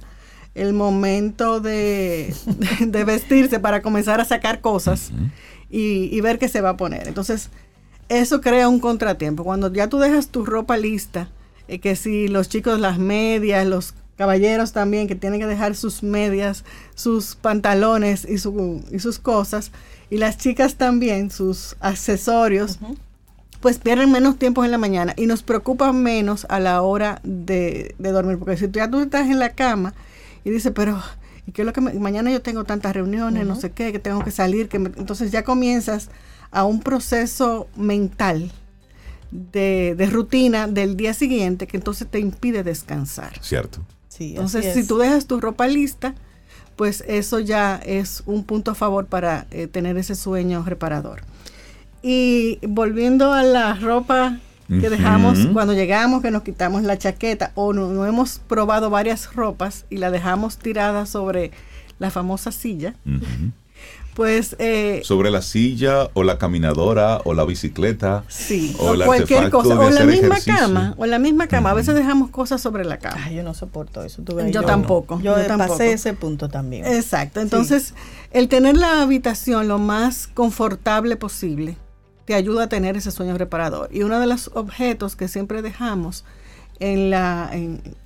el 0.59 0.73
momento 0.73 1.61
de, 1.61 2.35
vestirse 3.07 3.61
para 3.61 3.83
comenzar 3.83 4.21
a 4.21 4.25
sacar 4.25 4.61
cosas 4.61 5.11
y, 5.71 6.21
ver 6.21 6.39
qué 6.39 6.49
se 6.49 6.61
va 6.61 6.71
a 6.71 6.77
poner. 6.77 7.09
Entonces, 7.09 7.51
eso 8.09 8.41
crea 8.41 8.69
un 8.69 8.81
contratiempo. 8.81 9.45
Cuando 9.45 9.73
ya 9.73 9.89
tú 9.89 9.99
dejas 9.99 10.29
tu 10.29 10.45
ropa 10.45 10.77
lista, 10.77 11.29
eh, 11.69 11.79
que 11.79 11.97
si 11.97 12.29
los 12.29 12.49
chicos 12.49 12.81
las 12.81 12.99
medias, 12.99 13.67
los 13.67 13.95
caballeros 14.17 14.73
también, 14.73 15.07
que 15.07 15.15
tienen 15.15 15.41
que 15.41 15.47
dejar 15.47 15.77
sus 15.77 16.03
medias, 16.03 16.65
sus 16.95 17.37
pantalones 17.37 18.27
y, 18.29 18.35
y 18.35 18.99
sus 18.99 19.19
cosas, 19.19 19.71
y 20.11 20.17
las 20.17 20.39
chicas 20.39 20.77
también, 20.77 21.31
sus 21.31 21.77
accesorios, 21.81 22.79
pues 23.61 23.79
pierden 23.79 24.11
menos 24.11 24.39
tiempo 24.39 24.65
en 24.65 24.71
la 24.71 24.79
mañana 24.79 25.15
y 25.17 25.27
nos 25.27 25.43
preocupan 25.43 26.03
menos 26.03 26.47
a 26.49 26.61
la 26.61 26.81
hora 26.83 27.21
de, 27.25 27.95
de 27.99 28.13
dormir. 28.13 28.39
Porque 28.39 28.57
si 28.57 28.69
tú 28.69 28.79
ya 28.79 28.91
tú 28.91 29.01
estás 29.01 29.29
en 29.29 29.39
la 29.39 29.51
cama, 29.51 29.95
y 30.45 30.51
dice, 30.51 30.70
pero 30.70 31.03
¿y 31.47 31.53
qué 31.53 31.62
es 31.62 31.66
lo 31.66 31.72
que 31.72 31.80
mañana 31.80 32.30
yo 32.30 32.43
tengo 32.43 32.64
tantas 32.64 32.95
reuniones, 32.95 33.47
no 33.47 33.57
sé 33.57 33.70
qué, 33.70 33.93
que 33.93 33.99
tengo 33.99 34.22
que 34.24 34.30
salir? 34.30 34.68
que 34.68 34.76
Entonces 34.76 35.30
ya 35.30 35.45
comienzas 35.45 36.11
a 36.51 36.64
un 36.64 36.80
proceso 36.80 37.68
mental 37.76 38.51
de, 39.30 39.95
de, 39.97 40.07
rutina 40.07 40.66
del 40.66 40.97
día 40.97 41.12
siguiente 41.12 41.66
que 41.66 41.76
entonces 41.76 42.09
te 42.09 42.18
impide 42.18 42.62
descansar. 42.62 43.32
Cierto. 43.43 43.84
Sí, 44.09 44.30
entonces, 44.30 44.74
si 44.74 44.86
tú 44.86 44.99
dejas 44.99 45.26
tu 45.26 45.41
ropa 45.41 45.68
lista, 45.68 46.14
pues 46.76 47.05
eso 47.07 47.39
ya 47.39 47.76
es 47.76 48.22
un 48.26 48.45
punto 48.45 48.70
a 48.72 48.74
favor 48.74 49.07
para 49.07 49.47
eh, 49.51 49.66
tener 49.66 49.97
ese 49.97 50.14
sueño 50.14 50.64
reparador. 50.64 51.22
Y 52.03 52.59
volviendo 52.66 53.32
a 53.32 53.43
la 53.43 53.74
ropa 53.74 54.41
que 54.69 54.91
dejamos 54.91 55.39
cuando 55.53 55.73
llegamos, 55.73 56.21
que 56.21 56.31
nos 56.31 56.43
quitamos 56.43 56.83
la 56.83 56.99
chaqueta 56.99 57.53
o 57.55 57.73
no, 57.73 58.05
hemos 58.05 58.41
probado 58.47 58.91
varias 58.91 59.35
ropas 59.35 59.87
y 59.89 59.97
la 59.97 60.11
dejamos 60.11 60.59
tirada 60.59 61.07
sobre 61.07 61.53
la 61.99 62.11
famosa 62.11 62.53
silla. 62.53 62.95
Pues 64.14 64.57
eh, 64.59 65.01
sobre 65.05 65.31
la 65.31 65.43
silla 65.43 66.11
o 66.12 66.25
la 66.25 66.39
caminadora 66.39 67.21
o 67.25 67.35
la 67.35 67.45
bicicleta 67.45 68.25
sí 68.27 68.75
o, 68.81 68.97
cualquier 69.05 69.49
cosa 69.49 69.79
o 69.79 69.91
la 69.91 70.05
misma 70.05 70.39
cama 70.45 70.95
o 70.99 71.07
la 71.07 71.21
misma 71.21 71.47
cama. 71.47 71.71
A 71.71 71.75
veces 71.75 71.95
dejamos 71.95 72.31
cosas 72.31 72.61
sobre 72.61 72.85
la 72.85 72.99
cama. 72.99 73.31
Yo 73.31 73.45
no 73.45 73.55
soporto 73.55 74.03
eso 74.03 74.25
yo, 74.51 74.64
tampoco 74.64 75.21
yo, 75.21 75.37
pasé 75.57 75.93
ese 75.93 76.14
punto 76.14 76.49
también. 76.49 76.85
Exacto 76.85 77.41
entonces 77.41 77.95
el 78.33 78.49
tener 78.49 78.77
la 78.77 79.03
habitación 79.03 79.69
lo 79.69 79.79
más 79.79 80.27
confortable 80.27 81.14
posible 81.14 81.77
te 82.29 82.35
ayuda 82.35 82.64
a 82.64 82.68
tener 82.68 82.95
ese 82.95 83.11
sueño 83.11 83.39
reparador. 83.39 83.89
Y 83.91 84.03
uno 84.03 84.20
de 84.20 84.26
los 84.26 84.51
objetos 84.53 85.16
que 85.16 85.29
siempre 85.29 85.62
dejamos 85.62 86.26
en 86.79 87.09
la, 87.09 87.51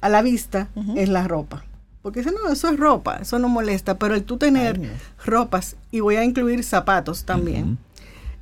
a 0.00 0.08
la 0.08 0.22
vista 0.22 0.68
es 0.94 1.08
la 1.08 1.26
ropa. 1.26 1.64
Porque 2.02 2.20
eso 2.20 2.30
no, 2.30 2.48
eso 2.52 2.68
es 2.68 2.78
ropa, 2.78 3.16
eso 3.16 3.40
no 3.40 3.48
molesta, 3.48 3.98
pero 3.98 4.14
el 4.14 4.22
tú 4.22 4.36
tener 4.36 4.80
ropas, 5.26 5.74
y 5.90 5.98
voy 5.98 6.14
a 6.14 6.24
incluir 6.24 6.62
zapatos 6.62 7.24
también, 7.24 7.78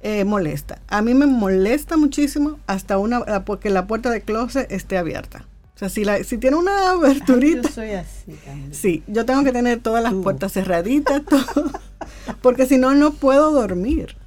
eh, 0.02 0.24
molesta. 0.26 0.80
A 0.86 1.00
mí 1.00 1.14
me 1.14 1.24
molesta 1.24 1.96
muchísimo 1.96 2.58
hasta 2.66 2.98
una 2.98 3.46
porque 3.46 3.70
la 3.70 3.86
puerta 3.86 4.10
de 4.10 4.20
closet 4.20 4.70
esté 4.70 4.98
abierta. 4.98 5.46
O 5.76 5.78
sea, 5.78 5.88
si, 5.88 6.04
la, 6.04 6.22
si 6.24 6.36
tiene 6.36 6.58
una 6.58 6.90
aberturita... 6.90 7.62
yo 7.62 7.74
soy 7.74 7.92
así 7.92 8.32
también. 8.44 8.74
Sí, 8.74 9.02
yo 9.06 9.24
tengo 9.24 9.44
que 9.44 9.52
tener 9.52 9.80
todas 9.80 10.02
las 10.02 10.12
Tú. 10.12 10.20
puertas 10.20 10.52
cerraditas, 10.52 11.22
todo, 11.24 11.70
porque 12.42 12.66
si 12.66 12.76
no, 12.76 12.94
no 12.94 13.12
puedo 13.12 13.50
dormir. 13.50 14.19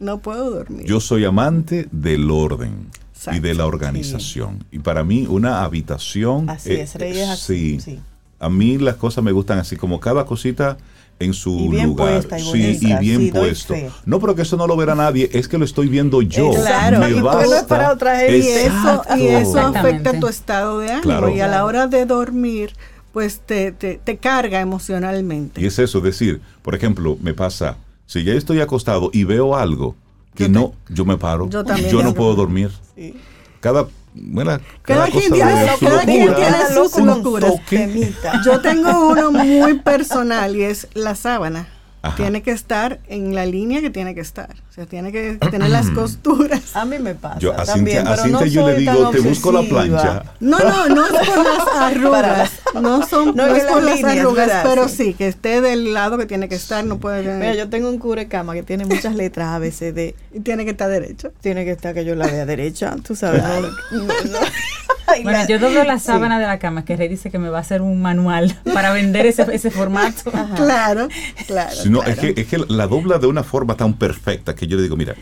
No 0.00 0.18
puedo 0.18 0.50
dormir. 0.50 0.86
Yo 0.86 0.98
soy 1.00 1.24
amante 1.24 1.86
del 1.92 2.30
orden 2.30 2.88
y 3.32 3.38
de 3.38 3.54
la 3.54 3.66
organización. 3.66 4.64
Y 4.72 4.78
para 4.80 5.04
mí 5.04 5.26
una 5.28 5.62
habitación... 5.62 6.48
Así 6.50 6.72
eh, 6.72 6.82
es, 6.82 6.94
Rey 6.96 7.18
es 7.18 7.28
así, 7.28 7.78
Sí. 7.78 7.80
sí. 7.96 8.00
A 8.38 8.48
mí 8.48 8.78
las 8.78 8.94
cosas 8.96 9.22
me 9.22 9.32
gustan 9.32 9.58
así, 9.58 9.76
como 9.76 10.00
cada 10.00 10.24
cosita 10.24 10.78
en 11.18 11.34
su 11.34 11.50
Y 11.66 11.68
bien 11.68 11.88
lugar. 11.88 12.12
puesta 12.14 12.38
y 12.38 12.42
sí, 12.42 12.48
bonita, 12.48 12.88
y 12.88 13.04
bien 13.06 13.20
sí, 13.26 13.30
puesto. 13.30 13.74
No, 14.06 14.18
porque 14.18 14.40
eso 14.42 14.56
no 14.56 14.66
lo 14.66 14.74
verá 14.78 14.94
nadie, 14.94 15.28
es 15.34 15.46
que 15.46 15.58
lo 15.58 15.66
estoy 15.66 15.88
viendo 15.88 16.22
yo. 16.22 16.50
Claro, 16.54 17.00
Me 17.00 17.10
y 17.10 17.14
tú 17.16 17.22
basta. 17.24 17.44
no 17.46 17.54
es 17.56 17.62
para 17.64 17.92
otra 17.92 18.18
gente. 18.20 18.38
y 18.38 18.48
eso, 18.48 19.02
y 19.18 19.26
eso 19.26 19.58
afecta 19.60 20.18
tu 20.18 20.26
estado 20.28 20.78
de 20.78 20.86
ánimo. 20.88 21.02
Claro. 21.02 21.28
Y 21.28 21.40
a 21.42 21.48
la 21.48 21.66
hora 21.66 21.86
de 21.86 22.06
dormir, 22.06 22.72
pues 23.12 23.40
te, 23.44 23.72
te, 23.72 24.00
te 24.02 24.16
carga 24.16 24.60
emocionalmente. 24.62 25.60
Y 25.60 25.66
es 25.66 25.78
eso, 25.78 25.98
es 25.98 26.04
decir, 26.04 26.40
por 26.62 26.74
ejemplo, 26.74 27.18
me 27.20 27.34
pasa, 27.34 27.76
si 28.10 28.24
ya 28.24 28.32
estoy 28.32 28.60
acostado 28.60 29.10
y 29.12 29.22
veo 29.22 29.54
algo 29.56 29.94
que 30.34 30.44
Yo 30.44 30.52
te- 30.52 30.52
no, 30.58 30.72
yo 30.88 31.04
me 31.04 31.16
paro, 31.16 31.48
Yo 31.48 31.64
también 31.64 31.92
no 31.92 31.98
tengo- 32.00 32.14
puedo 32.14 32.34
dormir. 32.34 32.70
Sí. 32.96 33.14
Cada, 33.60 33.86
bueno, 34.14 34.58
Cada 34.82 35.06
cosa 35.06 35.18
quien 35.20 35.32
tiene- 35.32 35.54
de 35.54 35.76
su 35.78 35.84
cada 35.86 36.02
quien 36.04 36.26
locura. 36.26 36.48
tiene 36.48 36.74
sus 36.74 36.98
locuras. 37.04 37.52
Yo 38.44 38.60
tengo 38.60 39.08
uno 39.10 39.30
muy 39.30 39.74
personal 39.78 40.56
y 40.56 40.62
es 40.64 40.88
la 40.94 41.14
sábana. 41.14 41.68
Ajá. 42.02 42.16
Tiene 42.16 42.42
que 42.42 42.50
estar 42.50 42.98
en 43.08 43.34
la 43.34 43.44
línea 43.44 43.82
que 43.82 43.90
tiene 43.90 44.14
que 44.14 44.22
estar. 44.22 44.48
O 44.70 44.72
sea, 44.72 44.86
tiene 44.86 45.12
que 45.12 45.36
tener 45.50 45.68
las 45.68 45.90
costuras. 45.94 46.74
A 46.74 46.84
mí 46.86 46.98
me 46.98 47.14
pasa 47.14 47.38
Yo 47.38 47.52
a 47.52 47.64
también, 47.64 47.98
Cintia, 47.98 48.12
a 48.12 48.16
pero 48.16 48.28
no 48.28 48.40
le 48.40 48.50
tan 48.84 48.94
digo, 48.96 49.10
te 49.10 49.20
busco 49.20 49.52
la 49.52 49.62
plancha. 49.62 50.22
No, 50.40 50.58
no, 50.58 50.88
no 50.88 51.06
es 51.06 51.28
por 51.28 51.44
las 51.44 51.68
arrugas. 51.76 52.50
No 52.74 53.06
son 53.06 53.36
No, 53.36 53.46
no 53.46 53.54
es 53.54 53.64
por 53.64 53.82
las 53.82 54.02
arrugas, 54.02 54.46
¿verdad? 54.46 54.62
pero 54.66 54.88
Sí. 54.88 54.96
sí, 54.96 55.14
que 55.14 55.28
esté 55.28 55.60
del 55.60 55.92
lado 55.92 56.16
que 56.16 56.24
tiene 56.26 56.48
que 56.48 56.54
estar, 56.54 56.84
no 56.84 56.98
puede 56.98 57.22
Mira, 57.36 57.54
yo 57.54 57.68
tengo 57.68 57.88
un 57.90 57.98
cubrecama 57.98 58.54
que 58.54 58.62
tiene 58.62 58.86
muchas 58.86 59.14
letras 59.14 59.48
A, 59.48 59.58
B, 59.58 59.70
C, 59.70 59.92
D. 59.92 60.14
y 60.32 60.40
tiene 60.40 60.64
que 60.64 60.70
estar 60.70 60.88
derecho. 60.88 61.32
Tiene 61.40 61.64
que 61.64 61.72
estar 61.72 61.92
que 61.92 62.04
yo 62.04 62.14
la 62.14 62.26
vea 62.26 62.46
derecha, 62.46 62.96
tú 63.06 63.14
sabes. 63.14 63.42
No, 63.42 64.04
Bueno, 65.24 65.38
la- 65.38 65.46
yo 65.48 65.58
doblo 65.58 65.82
la 65.82 65.98
sí. 65.98 66.06
sábana 66.06 66.38
de 66.38 66.46
la 66.46 66.58
cama, 66.60 66.84
que 66.84 66.96
Rey 66.96 67.08
dice 67.08 67.30
que 67.32 67.38
me 67.40 67.48
va 67.48 67.58
a 67.58 67.60
hacer 67.62 67.82
un 67.82 68.00
manual 68.00 68.56
para 68.74 68.92
vender 68.92 69.26
ese, 69.26 69.44
ese 69.52 69.70
formato. 69.70 70.30
Claro, 70.54 71.08
claro. 71.48 71.74
Si 71.74 71.90
no, 71.90 71.98
claro. 72.00 72.12
es, 72.12 72.18
que, 72.34 72.40
es 72.40 72.46
que 72.46 72.58
la 72.68 72.86
dobla 72.86 73.18
de 73.18 73.26
una 73.26 73.42
forma 73.42 73.76
tan 73.76 73.94
perfecta 73.94 74.54
que 74.54 74.68
yo 74.68 74.76
le 74.76 74.84
digo, 74.84 74.96
mira, 74.96 75.16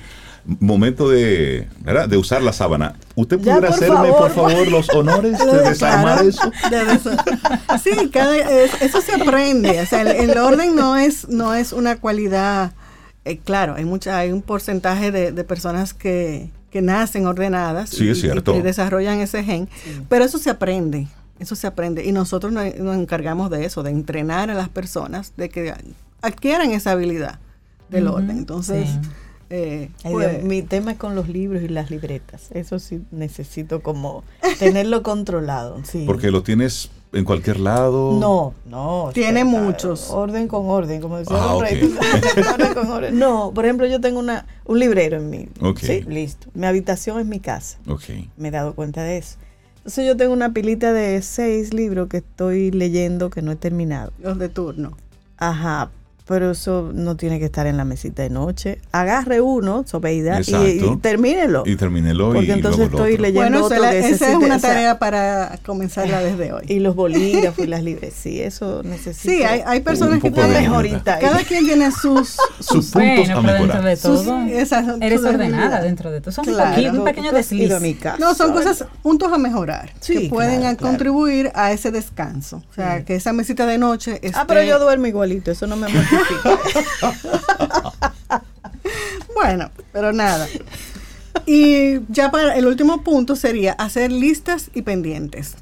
momento 0.61 1.09
de, 1.09 1.69
¿verdad? 1.81 2.07
de 2.09 2.19
usar 2.19 2.43
la 2.43 2.53
sábana. 2.53 2.95
¿Usted 3.15 3.39
Ya, 3.39 3.43
pudiera 3.57 3.61
por 3.69 3.77
hacerme, 3.77 3.95
favor, 3.97 4.19
por 4.19 4.31
favor, 4.31 4.69
los 4.69 4.89
honores 4.91 5.39
de 5.39 5.45
Claro, 5.45 5.63
desarmar 5.71 6.23
eso? 6.25 6.51
de 6.71 7.79
Sí, 7.83 8.11
cada, 8.11 8.37
es- 8.37 8.83
eso 8.83 9.01
se 9.01 9.13
aprende. 9.15 9.81
O 9.81 9.87
sea, 9.87 10.03
el, 10.03 10.09
el 10.31 10.39
orden 10.39 10.75
no 10.77 10.97
es, 10.97 11.29
no 11.29 11.55
es 11.55 11.73
una 11.73 11.97
cualidad. 11.97 12.73
eh, 13.25 13.39
claro, 13.39 13.75
hay 13.77 13.85
mucha, 13.85 14.19
hay 14.19 14.33
un 14.33 14.43
porcentaje 14.43 15.11
de, 15.11 15.33
de 15.33 15.45
personas 15.45 15.95
que, 15.95 16.51
que 16.79 16.83
nacen 16.83 17.27
ordenadas 17.27 17.91
Sí, 17.91 18.05
y, 18.07 18.11
es 18.11 18.21
cierto. 18.21 18.57
y 18.57 18.63
desarrollan 18.63 19.19
ese 19.21 19.43
gen, 19.43 19.69
pero 20.09 20.25
eso 20.25 20.39
se 20.39 20.51
aprende. 20.51 21.09
Eso 21.41 21.55
se 21.55 21.67
aprende 21.67 22.05
y 22.05 22.13
nosotros 22.13 22.53
nos, 22.53 22.75
nos 22.77 22.97
encargamos 22.97 23.51
de 23.51 23.65
eso, 23.65 23.83
de 23.83 23.91
entrenar 23.91 24.51
a 24.51 24.55
las 24.55 24.69
personas, 24.69 25.33
de 25.37 25.49
que 25.49 25.73
adquieran 26.21 26.71
esa 26.73 26.93
habilidad 26.93 27.39
del 27.91 28.09
orden. 28.09 28.31
Entonces, 28.31 28.89
sí. 28.91 28.99
eh, 29.51 29.91
Ay, 30.05 30.13
pues, 30.13 30.43
mi 30.45 30.63
tema 30.63 30.93
es 30.93 30.99
con 30.99 31.15
los 31.15 31.29
libros 31.29 31.63
y 31.63 31.69
las 31.69 31.91
libretas. 31.91 32.49
Eso 32.51 32.79
sí 32.81 33.03
necesito 33.13 33.83
como 33.83 34.25
tenerlo 34.59 35.03
controlado. 35.05 35.81
Sí. 35.85 36.05
Porque 36.07 36.31
lo 36.33 36.43
tienes 36.43 36.91
en 37.13 37.25
cualquier 37.25 37.61
lado. 37.61 38.17
No, 38.21 38.55
no. 38.67 39.11
Tiene 39.15 39.43
o 39.43 39.51
sea, 39.51 39.61
muchos. 39.61 40.11
Orden 40.11 40.47
con 40.49 40.67
orden, 40.69 41.01
como 41.01 41.19
decía 41.19 41.37
Ah, 41.41 41.53
Don 41.55 41.63
Rey, 41.63 41.75
ok. 41.75 41.81
tú 41.81 41.95
sabes, 41.95 42.47
orden 42.49 42.75
con 42.75 42.91
orden. 42.91 43.19
No, 43.19 43.53
por 43.55 43.65
ejemplo, 43.65 43.87
yo 43.87 44.01
tengo 44.01 44.19
una, 44.21 44.47
un 44.67 44.79
librero 44.79 45.17
en 45.17 45.31
mi. 45.31 45.49
Ok. 45.61 45.79
Sí, 45.81 46.03
listo. 46.03 46.49
Mi 46.55 46.67
habitación 46.67 47.19
es 47.21 47.27
mi 47.27 47.41
casa. 47.41 47.79
Ok. 47.87 48.05
Me 48.37 48.49
he 48.49 48.51
dado 48.51 48.75
cuenta 48.75 49.03
de 49.03 49.19
eso. 49.19 49.37
Entonces 49.79 50.07
yo 50.07 50.17
tengo 50.17 50.33
una 50.35 50.53
pilita 50.53 50.93
de 50.93 51.23
seis 51.23 51.73
libros 51.73 52.09
que 52.09 52.19
estoy 52.19 52.71
leyendo 52.71 53.31
que 53.31 53.41
no 53.43 53.53
he 53.53 53.57
terminado. 53.57 54.13
los 54.19 54.39
de 54.39 54.49
turno. 54.51 54.97
Ajá, 55.39 55.91
pero 56.29 56.51
eso 56.51 56.91
no 56.95 57.17
tiene 57.17 57.39
que 57.39 57.47
estar 57.47 57.67
en 57.67 57.77
la 57.79 57.85
mesita 57.85 58.23
de 58.23 58.29
noche. 58.31 58.79
Agarre 58.93 59.41
uno, 59.41 59.85
Sobeida, 59.87 60.41
y, 60.47 60.55
y 60.85 60.97
termínelo. 60.99 61.63
Y 61.67 61.75
termínelo 61.77 62.31
y, 62.31 62.35
Porque 62.35 62.47
y 62.49 62.51
entonces 62.53 62.79
luego 62.91 62.97
estoy 62.99 63.13
otro. 63.15 63.23
leyendo 63.23 63.41
Bueno, 63.51 63.65
otro 63.65 63.77
esa, 63.77 63.87
la- 63.87 63.91
de 63.93 63.99
ese 64.01 64.11
esa 64.11 64.25
es 64.33 64.39
sí, 64.39 64.45
una 64.45 64.59
tarea 64.61 64.99
para 64.99 65.59
comenzarla 65.65 66.21
desde 66.21 66.53
hoy. 66.53 66.65
Y 66.69 66.81
los 66.81 66.95
bolígrafos 66.95 67.65
y 67.65 67.67
las 67.67 67.83
libres. 67.89 68.13
Sí, 68.15 68.41
eso 68.43 68.83
necesito. 68.83 69.33
Sí, 69.35 69.43
hay, 69.43 69.63
hay 69.67 69.81
personas 69.81 70.21
que 70.23 70.31
tienen 70.31 70.55
ayuda. 70.73 71.19
Cada 71.19 71.39
quien 71.45 71.65
tiene 71.65 71.91
sus, 71.91 72.37
Sus 72.61 72.67
sus 72.67 72.91
puntos 72.91 72.95
Bueno, 72.95 73.39
a 73.39 73.43
pero 73.43 73.53
dentro 73.55 73.67
mejorar. 73.67 73.85
de 73.85 73.97
Sus- 73.97 74.25
todo, 74.25 74.43
esas 74.43 74.87
son 74.87 75.03
eres 75.03 75.21
sus 75.21 75.29
ordenada 75.31 75.81
dentro 75.83 76.11
de 76.11 76.21
todo. 76.21 76.33
Son 76.33 76.45
Claro. 76.45 76.69
un, 76.71 76.75
poquito, 76.75 76.99
un 76.99 77.05
pequeño 77.05 77.33
desliz. 77.33 77.73
No, 78.19 78.35
son 78.35 78.53
cosas, 78.53 78.85
puntos 79.03 79.33
a 79.33 79.39
mejorar 79.39 79.93
Sí, 80.01 80.15
que 80.25 80.29
pueden 80.29 80.61
claro, 80.61 80.75
a- 80.75 80.77
claro. 80.77 80.91
contribuir 80.93 81.51
a 81.55 81.73
ese 81.73 81.91
descanso. 81.91 82.63
O 82.71 82.75
sea, 82.75 83.05
que 83.05 83.15
esa 83.15 83.33
mesita 83.33 83.65
de 83.67 83.79
noche 83.79 84.15
esté, 84.23 84.33
Ah, 84.35 84.45
pero 84.47 84.63
yo 84.63 84.79
duermo 84.79 85.07
igualito, 85.07 85.51
eso 85.51 85.67
no 85.67 85.77
me 85.77 85.89
mortifica. 85.89 86.18
Bueno, 89.35 89.71
pero 89.93 90.13
nada. 90.13 90.49
Y 91.47 92.01
ya 92.09 92.31
para 92.31 92.57
el 92.57 92.67
último 92.67 93.03
punto 93.03 93.37
sería 93.37 93.73
hacer 93.73 94.11
listas 94.11 94.71
y 94.75 94.83
pendientes. 94.83 95.55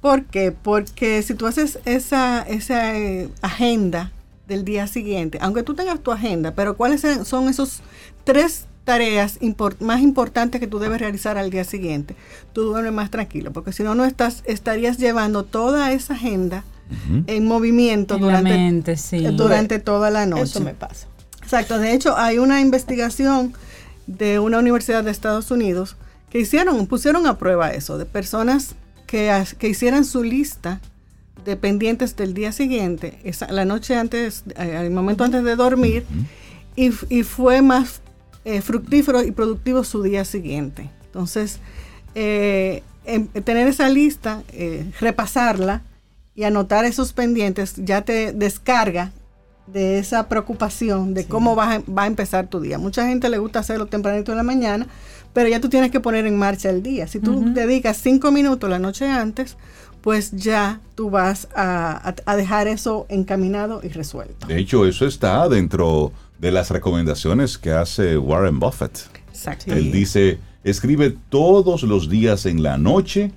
¿Por 0.00 0.24
qué? 0.24 0.50
Porque 0.52 1.22
si 1.22 1.34
tú 1.34 1.46
haces 1.46 1.78
esa, 1.84 2.42
esa 2.42 2.96
eh, 2.96 3.28
agenda 3.42 4.12
del 4.48 4.64
día 4.64 4.86
siguiente, 4.86 5.38
aunque 5.42 5.62
tú 5.62 5.74
tengas 5.74 6.00
tu 6.00 6.10
agenda, 6.12 6.54
pero 6.54 6.76
¿cuáles 6.76 7.02
son- 7.24 7.48
esos 7.48 7.80
tres 8.24 8.64
tareas 8.84 9.38
más 9.80 10.00
importantes 10.00 10.60
que 10.60 10.66
tú 10.66 10.78
debes 10.78 11.00
realizar 11.00 11.36
al 11.36 11.50
día 11.50 11.64
siguiente? 11.64 12.16
Tú 12.54 12.62
duermes 12.62 12.92
más 12.92 13.10
tranquilo, 13.10 13.52
porque 13.52 13.72
si 13.72 13.82
no, 13.82 13.94
no 13.94 14.06
estás, 14.06 14.42
estarías 14.46 14.96
llevando 14.96 15.44
toda 15.44 15.92
esa 15.92 16.14
agenda 16.14 16.64
En 17.26 17.46
movimiento 17.46 18.14
En 18.16 18.20
durante, 18.20 18.50
mente, 18.50 18.96
sí. 18.96 19.24
eh, 19.24 19.30
durante 19.30 19.78
toda 19.78 20.10
la 20.10 20.26
noche. 20.26 20.42
Eso 20.44 20.60
me 20.60 20.74
pasa. 20.74 21.06
Exacto, 21.42 21.78
de 21.78 21.92
hecho 21.94 22.16
hay 22.16 22.38
una 22.38 22.60
investigación 22.60 23.52
de 24.06 24.38
una 24.38 24.58
universidad 24.58 25.02
de 25.04 25.10
Estados 25.10 25.50
Unidos 25.50 25.96
que 26.30 26.38
hicieron, 26.40 26.86
pusieron 26.86 27.26
a 27.26 27.38
prueba 27.38 27.70
eso, 27.72 27.98
de 27.98 28.06
personas 28.06 28.74
que, 29.06 29.32
que 29.58 29.68
hicieran 29.68 30.04
su 30.04 30.22
lista 30.22 30.80
de 31.44 31.56
pendientes 31.56 32.14
del 32.16 32.34
día 32.34 32.52
siguiente, 32.52 33.18
esa- 33.24 33.50
la 33.50 33.64
noche 33.64 33.96
antes, 33.96 34.44
eh, 34.56 34.76
al 34.76 34.90
momento 34.90 35.24
antes 35.24 35.42
de 35.42 35.56
dormir, 35.56 36.04
y, 36.76 36.90
y 37.08 37.22
fue 37.24 37.62
más 37.62 38.00
eh, 38.44 38.60
fructífero 38.60 39.22
y 39.24 39.32
productivo 39.32 39.82
su 39.84 40.02
día 40.02 40.24
siguiente. 40.24 40.88
Entonces, 41.06 41.58
eh, 42.14 42.82
em- 43.04 43.26
tener 43.28 43.66
esa 43.68 43.88
lista, 43.88 44.42
eh, 44.52 44.90
repasarla 45.00 45.82
y 46.34 46.44
anotar 46.44 46.84
esos 46.84 47.12
pendientes 47.12 47.74
ya 47.76 48.02
te 48.02 48.32
descarga 48.32 49.12
de 49.66 49.98
esa 49.98 50.28
preocupación 50.28 51.14
de 51.14 51.26
cómo 51.26 51.54
va 51.54 51.74
a, 51.74 51.78
va 51.80 52.02
a 52.04 52.06
empezar 52.06 52.48
tu 52.48 52.60
día. 52.60 52.78
Mucha 52.78 53.06
gente 53.06 53.28
le 53.28 53.38
gusta 53.38 53.60
hacerlo 53.60 53.86
tempranito 53.86 54.32
en 54.32 54.38
la 54.38 54.42
mañana, 54.42 54.86
pero 55.32 55.48
ya 55.48 55.60
tú 55.60 55.68
tienes 55.68 55.90
que 55.92 56.00
poner 56.00 56.26
en 56.26 56.36
marcha 56.36 56.70
el 56.70 56.82
día. 56.82 57.06
Si 57.06 57.20
tú 57.20 57.34
Ujú. 57.38 57.52
dedicas 57.54 57.96
cinco 57.98 58.32
minutos 58.32 58.68
la 58.68 58.78
noche 58.80 59.08
antes, 59.08 59.56
pues 60.00 60.32
ya 60.32 60.80
tú 60.96 61.10
vas 61.10 61.46
a, 61.54 62.08
a- 62.08 62.14
a 62.32 62.36
dejar 62.36 62.66
eso 62.68 63.06
encaminado 63.10 63.80
y 63.84 63.88
resuelto. 63.88 64.46
De 64.46 64.58
hecho, 64.58 64.86
eso 64.86 65.06
está 65.06 65.48
dentro 65.48 66.10
de 66.38 66.50
las 66.50 66.70
recomendaciones 66.70 67.58
que 67.58 67.70
hace 67.70 68.16
Warren 68.18 68.58
Buffett. 68.58 68.98
Exacto. 69.28 69.72
Él 69.72 69.92
dice, 69.92 70.38
escribe 70.64 71.16
todos 71.28 71.82
los 71.84 72.08
días 72.08 72.46
en 72.46 72.62
la 72.62 72.76
noche 72.78 73.30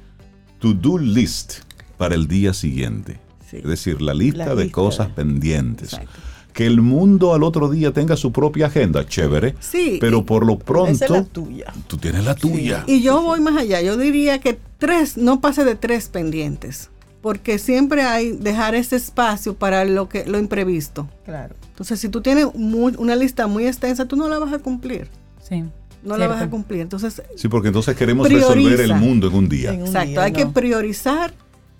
to-do 0.59 0.97
list 0.97 1.59
para 2.03 2.15
el 2.15 2.27
día 2.27 2.53
siguiente. 2.53 3.19
Sí. 3.49 3.57
Es 3.57 3.63
decir, 3.63 4.01
la 4.01 4.13
lista 4.13 4.45
La 4.47 4.55
de 4.55 4.63
lista. 4.65 4.75
cosas 4.75 5.07
pendientes. 5.09 5.93
Exacto. 5.93 6.19
Que 6.51 6.65
el 6.67 6.81
mundo 6.81 7.33
al 7.33 7.43
otro 7.43 7.69
día 7.69 7.91
tenga 7.93 8.15
su 8.17 8.31
propia 8.31 8.67
agenda, 8.67 9.05
chévere. 9.07 9.55
Sí, 9.59 9.97
Pero 10.01 10.25
por 10.25 10.45
lo 10.45 10.59
pronto, 10.59 10.91
Esa 10.91 11.05
es 11.05 11.11
la 11.11 11.23
tuya. 11.23 11.73
tú 11.87 11.97
tienes 11.97 12.25
la 12.25 12.35
tuya. 12.35 12.83
Y 12.87 13.01
yo 13.01 13.21
voy 13.21 13.39
más 13.39 13.55
allá. 13.57 13.81
Yo 13.81 13.95
diría 13.97 14.39
que 14.39 14.59
tres, 14.77 15.17
no 15.17 15.39
pase 15.41 15.63
de 15.63 15.75
tres 15.75 16.09
pendientes. 16.09 16.89
Porque 17.21 17.57
siempre 17.57 18.01
hay 18.03 18.33
dejar 18.33 18.75
ese 18.75 18.97
espacio 18.97 19.55
para 19.55 19.85
lo 19.85 20.09
que 20.09 20.25
lo 20.25 20.37
imprevisto. 20.37 21.07
Claro. 21.23 21.55
Entonces, 21.69 21.99
si 22.01 22.09
tú 22.09 22.19
tienes 22.21 22.47
muy- 22.53 22.93
una 22.97 23.15
lista 23.15 23.47
muy 23.47 23.65
extensa, 23.65 24.05
tú 24.05 24.15
no 24.17 24.27
la 24.27 24.39
vas 24.39 24.51
a 24.53 24.59
cumplir. 24.59 25.07
Sí. 25.41 25.63
No 26.03 26.17
la 26.17 26.27
vas 26.27 26.35
a 26.35 26.39
cierto. 26.41 26.51
cumplir. 26.51 26.81
Entonces, 26.81 27.21
Sí, 27.37 27.47
porque 27.47 27.69
entonces 27.69 27.95
queremos 27.95 28.27
Prioriza. 28.27 28.53
resolver 28.53 28.81
el 28.81 28.95
mundo 28.95 29.27
en 29.29 29.33
un 29.35 29.47
día. 29.47 29.69
En 29.73 29.81
un 29.83 29.87
exacto, 29.87 30.09
día, 30.09 30.23
hay 30.23 30.33
que 30.33 30.43
no. 30.45 30.51
priorizar 30.51 31.33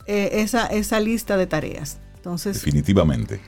eh, 0.08 0.30
esa, 0.41 0.68
esa 0.68 0.99
lista 0.99 1.38
de 1.38 1.47
tareas. 1.47 1.99
Entonces, 2.16 2.56
Definitivamente. 2.56 3.39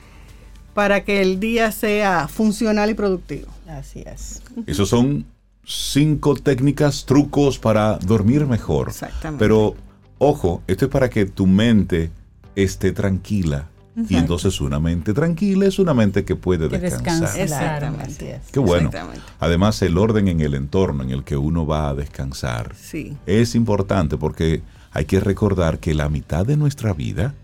para 0.74 1.04
que 1.04 1.22
el 1.22 1.40
día 1.40 1.72
sea 1.72 2.28
funcional 2.28 2.90
y 2.90 2.94
productivo. 2.94 3.48
Así 3.66 4.02
es. 4.06 4.42
Esos 4.66 4.88
son 4.88 5.24
cinco 5.64 6.34
técnicas, 6.34 7.04
trucos 7.06 7.58
para 7.58 7.98
dormir 7.98 8.46
mejor. 8.46 8.88
Exactamente. 8.88 9.42
Pero 9.44 9.74
Ojo, 10.18 10.62
esto 10.66 10.86
es 10.86 10.90
para 10.90 11.10
que 11.10 11.26
tu 11.26 11.46
mente 11.46 12.10
esté 12.54 12.92
tranquila. 12.92 13.68
Y 14.08 14.16
entonces 14.16 14.60
una 14.60 14.78
mente 14.78 15.14
tranquila 15.14 15.66
es 15.66 15.78
una 15.78 15.94
mente 15.94 16.24
que 16.24 16.36
puede 16.36 16.68
Que 16.68 16.78
descansar. 16.78 17.38
Exactamente. 17.40 18.40
Qué 18.52 18.58
bueno. 18.58 18.88
Exactamente. 18.88 19.22
Además, 19.40 19.80
el 19.82 19.96
orden 19.96 20.28
en 20.28 20.40
el 20.40 20.54
entorno 20.54 21.02
en 21.02 21.10
el 21.10 21.24
que 21.24 21.36
uno 21.36 21.66
va 21.66 21.88
a 21.90 21.94
descansar 21.94 22.74
Sí. 22.74 23.16
es 23.26 23.54
importante 23.54 24.16
porque 24.18 24.62
hay 24.96 25.04
que 25.04 25.20
recordar 25.20 25.78
que 25.78 25.92
la 25.92 26.08
mitad 26.08 26.46
de 26.46 26.56
nuestra 26.56 26.94
vida 26.94 27.34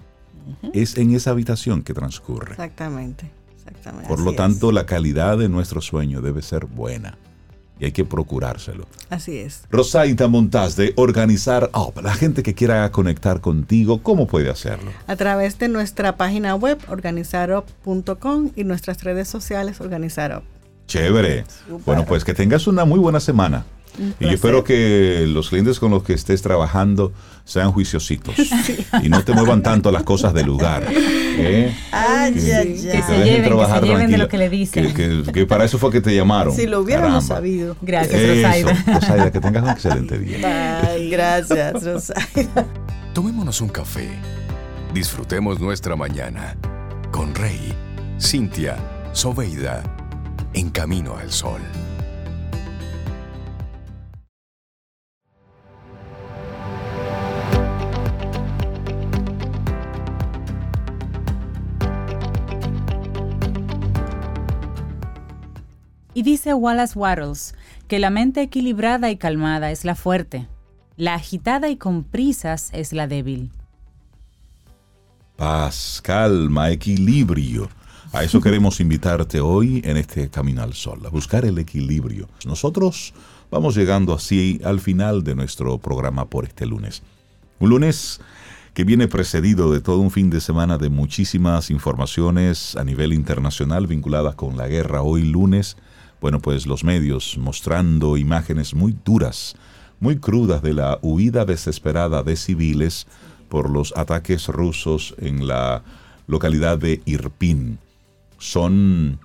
es 0.73 0.97
en 0.97 1.15
esa 1.15 1.31
habitación 1.31 1.83
que 1.83 1.93
transcurre. 1.93 2.53
Exactamente. 2.53 3.31
Exactamente. 3.55 4.09
Por 4.09 4.21
lo 4.21 4.35
tanto, 4.35 4.71
es. 4.71 4.75
la 4.75 4.87
calidad 4.87 5.37
de 5.37 5.51
nuestro 5.51 5.83
sueño 5.83 6.23
debe 6.23 6.41
ser 6.41 6.65
buena 6.65 7.19
y 7.79 7.85
hay 7.85 7.93
que 7.93 8.07
procurárselo. 8.07 8.87
Así 9.11 9.37
es. 9.37 9.65
Rosaita 9.71 10.29
Montaz 10.29 10.77
de 10.77 10.95
Organizar 10.97 11.71
Up. 11.75 12.01
La 12.03 12.15
gente 12.15 12.43
que 12.43 12.55
quiera 12.55 12.91
conectar 12.91 13.43
contigo, 13.43 14.03
¿cómo 14.03 14.27
puede 14.27 14.49
hacerlo? 14.49 14.91
A 15.07 15.17
través 15.17 15.59
de 15.59 15.69
nuestra 15.69 16.17
página 16.17 16.55
web, 16.55 16.79
organizarup.com 16.89 18.51
y 18.57 18.65
nuestras 18.65 19.05
redes 19.05 19.29
sociales, 19.29 19.83
organizarup. 19.83 20.43
Chévere. 20.87 21.45
Bueno, 21.85 22.07
pues 22.07 22.25
que 22.25 22.33
tengas 22.33 22.67
una 22.67 22.87
muy 22.87 22.99
buena 22.99 23.21
semana. 23.21 23.67
Y 24.21 24.25
yo 24.25 24.31
espero 24.31 24.65
que 24.65 25.25
los 25.29 25.49
clientes 25.51 25.79
con 25.79 25.91
los 25.91 26.03
que 26.03 26.15
estés 26.15 26.41
trabajando 26.43 27.13
sean 27.45 27.73
juiciositos 27.73 28.35
y 29.03 29.09
no 29.09 29.23
te 29.23 29.33
muevan 29.33 29.63
tanto 29.63 29.91
las 29.91 30.03
cosas 30.03 30.33
del 30.33 30.47
lugar. 30.47 30.85
¿eh? 30.91 31.75
Ay, 31.91 32.33
Que- 32.35 32.41
se 32.41 32.55
ay. 32.55 32.65
te 32.65 32.73
dejen 32.73 33.25
lleven, 33.25 33.59
que 33.59 33.67
se 33.81 33.81
lleven 33.87 34.11
de 34.11 34.19
lo 34.19 34.29
que 34.29 34.39
le 34.39 34.49
dicen. 34.49 34.95
Que, 34.95 35.23
que- 35.25 35.33
que 35.33 35.47
para 35.47 35.65
eso 35.65 35.79
fue 35.79 35.91
que 35.91 36.01
te 36.01 36.15
llamaron. 36.15 36.55
Si 36.55 36.67
lo 36.67 36.81
hubiéramos 36.81 37.25
Caramba. 37.25 37.35
sabido. 37.37 37.77
Gracias, 37.83 38.15
Eso. 38.21 38.47
Rosaida. 38.49 38.85
Rosaida, 38.95 39.31
que 39.33 39.41
tengas 39.41 39.63
un 39.65 39.69
excelente 39.71 40.19
día. 40.19 40.81
Ay, 40.91 41.11
gracias, 41.11 41.73
Rosaida. 41.85 42.67
Tomémonos 43.13 43.61
un 43.61 43.69
café. 43.69 44.09
Disfrutemos 44.95 45.61
nuestra 45.61 45.97
mañana 45.97 46.57
con 47.11 47.35
Rey, 47.35 47.75
Cintia, 48.21 48.77
Soveida, 49.13 49.83
en 50.55 50.71
camino 50.71 51.17
al 51.17 51.31
sol. 51.31 51.61
Y 66.15 66.23
dice 66.23 66.55
Wallace 66.55 66.99
Wattles 66.99 67.55
que 67.89 67.99
la 67.99 68.11
mente 68.11 68.43
equilibrada 68.43 69.11
y 69.11 69.17
calmada 69.17 69.71
es 69.71 69.85
la 69.85 69.95
fuerte, 69.95 70.49
la 70.97 71.15
agitada 71.15 71.69
y 71.71 71.77
con 71.77 72.05
prisas 72.05 72.71
es 72.73 72.93
la 72.93 73.07
débil. 73.07 73.51
Paz, 75.37 76.01
calma, 76.03 76.71
equilibrio. 76.71 77.69
A 78.13 78.25
eso 78.25 78.41
queremos 78.43 78.81
invitarte 78.81 79.41
hoy 79.41 79.81
en 79.85 79.97
este 79.97 80.29
Camino 80.29 80.63
al 80.63 80.75
Sol, 80.75 81.05
a 81.07 81.09
buscar 81.09 81.45
el 81.45 81.59
equilibrio. 81.59 82.29
Nosotros 82.47 83.15
vamos 83.51 83.75
llegando 83.75 84.15
así 84.15 84.61
al 84.65 84.81
final 84.81 85.25
de 85.25 85.35
nuestro 85.35 85.79
programa 85.79 86.27
por 86.27 86.45
este 86.45 86.67
lunes. 86.67 87.03
Un 87.59 87.71
lunes 87.71 88.21
que 88.75 88.85
viene 88.85 89.09
precedido 89.09 89.73
de 89.73 89.81
todo 89.81 89.99
un 89.99 90.11
fin 90.11 90.31
de 90.31 90.41
semana 90.41 90.79
de 90.79 90.89
muchísimas 90.89 91.71
informaciones 91.71 92.77
a 92.77 92.85
nivel 92.85 93.13
internacional 93.13 93.87
vinculadas 93.87 94.35
con 94.35 94.57
la 94.57 94.67
guerra. 94.67 95.03
Hoy 95.03 95.25
lunes, 95.25 95.77
bueno, 96.23 96.39
pues 96.39 96.67
los 96.67 96.85
medios 96.85 97.37
mostrando 97.37 98.17
imágenes 98.17 98.75
muy 98.75 98.97
duras, 99.05 99.57
muy 99.99 100.19
crudas 100.19 100.63
de 100.63 100.73
la 100.73 101.01
huida 101.03 101.45
desesperada 101.45 102.23
de 102.23 102.37
civiles 102.37 103.09
por 103.49 103.69
los 103.69 103.93
ataques 103.97 104.47
rusos 104.47 105.17
en 105.19 105.49
la 105.49 105.83
localidad 106.29 106.79
de 106.79 107.03
Irpin. 107.07 107.79
Son, 108.39 109.19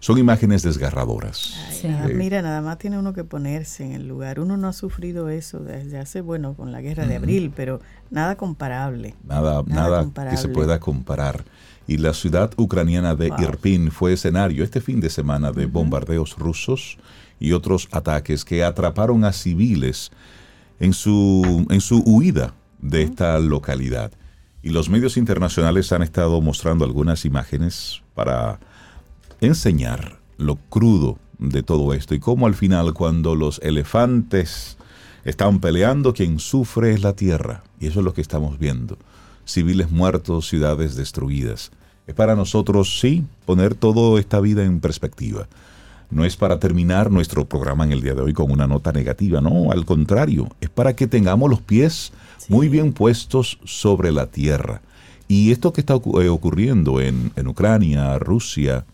son 0.00 0.18
imágenes 0.18 0.64
desgarradoras. 0.64 1.54
Ah, 1.84 2.08
Mira, 2.12 2.42
nada 2.42 2.60
más 2.62 2.78
tiene 2.78 2.98
uno 2.98 3.12
que 3.12 3.22
ponerse 3.22 3.84
en 3.84 3.92
el 3.92 4.08
lugar. 4.08 4.40
Uno 4.40 4.56
no 4.56 4.66
ha 4.66 4.72
sufrido 4.72 5.28
eso 5.28 5.60
desde 5.60 5.98
hace, 5.98 6.20
bueno, 6.20 6.54
con 6.54 6.72
la 6.72 6.80
guerra 6.80 7.06
de 7.06 7.14
abril, 7.14 7.52
pero 7.54 7.80
nada 8.10 8.34
comparable. 8.34 9.14
Nada, 9.22 9.62
Nada 9.66 10.04
nada, 10.04 10.30
que 10.30 10.36
se 10.36 10.48
pueda 10.48 10.80
comparar. 10.80 11.44
Y 11.90 11.98
la 11.98 12.14
ciudad 12.14 12.52
ucraniana 12.56 13.16
de 13.16 13.30
Wow. 13.30 13.42
Irpin 13.42 13.90
fue 13.90 14.12
escenario 14.12 14.62
este 14.62 14.80
fin 14.80 15.00
de 15.00 15.10
semana 15.10 15.50
de 15.50 15.66
bombardeos 15.66 16.38
rusos 16.38 16.98
y 17.40 17.50
otros 17.50 17.88
ataques 17.90 18.44
que 18.44 18.62
atraparon 18.62 19.24
a 19.24 19.32
civiles 19.32 20.12
en 20.78 20.92
su, 20.92 21.66
en 21.68 21.80
su 21.80 21.98
huida 22.06 22.54
de 22.80 23.02
esta 23.02 23.36
localidad. 23.40 24.12
Y 24.62 24.68
los 24.68 24.88
medios 24.88 25.16
internacionales 25.16 25.90
han 25.90 26.02
estado 26.02 26.40
mostrando 26.40 26.84
algunas 26.84 27.24
imágenes 27.24 28.02
para 28.14 28.60
enseñar 29.40 30.20
lo 30.38 30.54
crudo 30.68 31.18
de 31.40 31.64
todo 31.64 31.92
esto 31.92 32.14
y 32.14 32.20
cómo 32.20 32.46
al 32.46 32.54
final 32.54 32.94
cuando 32.94 33.34
los 33.34 33.58
elefantes 33.64 34.76
están 35.24 35.58
peleando, 35.58 36.14
quien 36.14 36.38
sufre 36.38 36.92
es 36.92 37.02
la 37.02 37.14
tierra. 37.14 37.64
Y 37.80 37.88
eso 37.88 37.98
es 37.98 38.04
lo 38.04 38.14
que 38.14 38.20
estamos 38.20 38.60
viendo. 38.60 38.96
Civiles 39.44 39.90
muertos, 39.90 40.46
ciudades 40.46 40.94
destruidas. 40.94 41.72
Es 42.06 42.14
para 42.14 42.34
nosotros, 42.34 42.98
sí, 43.00 43.24
poner 43.44 43.74
toda 43.74 44.18
esta 44.18 44.40
vida 44.40 44.64
en 44.64 44.80
perspectiva. 44.80 45.46
No 46.10 46.24
es 46.24 46.36
para 46.36 46.58
terminar 46.58 47.10
nuestro 47.10 47.44
programa 47.44 47.84
en 47.84 47.92
el 47.92 48.00
día 48.00 48.14
de 48.14 48.22
hoy 48.22 48.32
con 48.32 48.50
una 48.50 48.66
nota 48.66 48.90
negativa, 48.90 49.40
no, 49.40 49.70
al 49.70 49.84
contrario, 49.84 50.48
es 50.60 50.68
para 50.68 50.96
que 50.96 51.06
tengamos 51.06 51.48
los 51.48 51.60
pies 51.60 52.12
muy 52.48 52.68
bien 52.68 52.92
puestos 52.92 53.58
sobre 53.64 54.10
la 54.10 54.26
tierra. 54.26 54.82
Y 55.28 55.52
esto 55.52 55.72
que 55.72 55.80
está 55.80 55.94
eh, 55.94 56.28
ocurriendo 56.28 57.00
en, 57.00 57.30
en 57.36 57.46
Ucrania, 57.46 58.18
Rusia, 58.18 58.84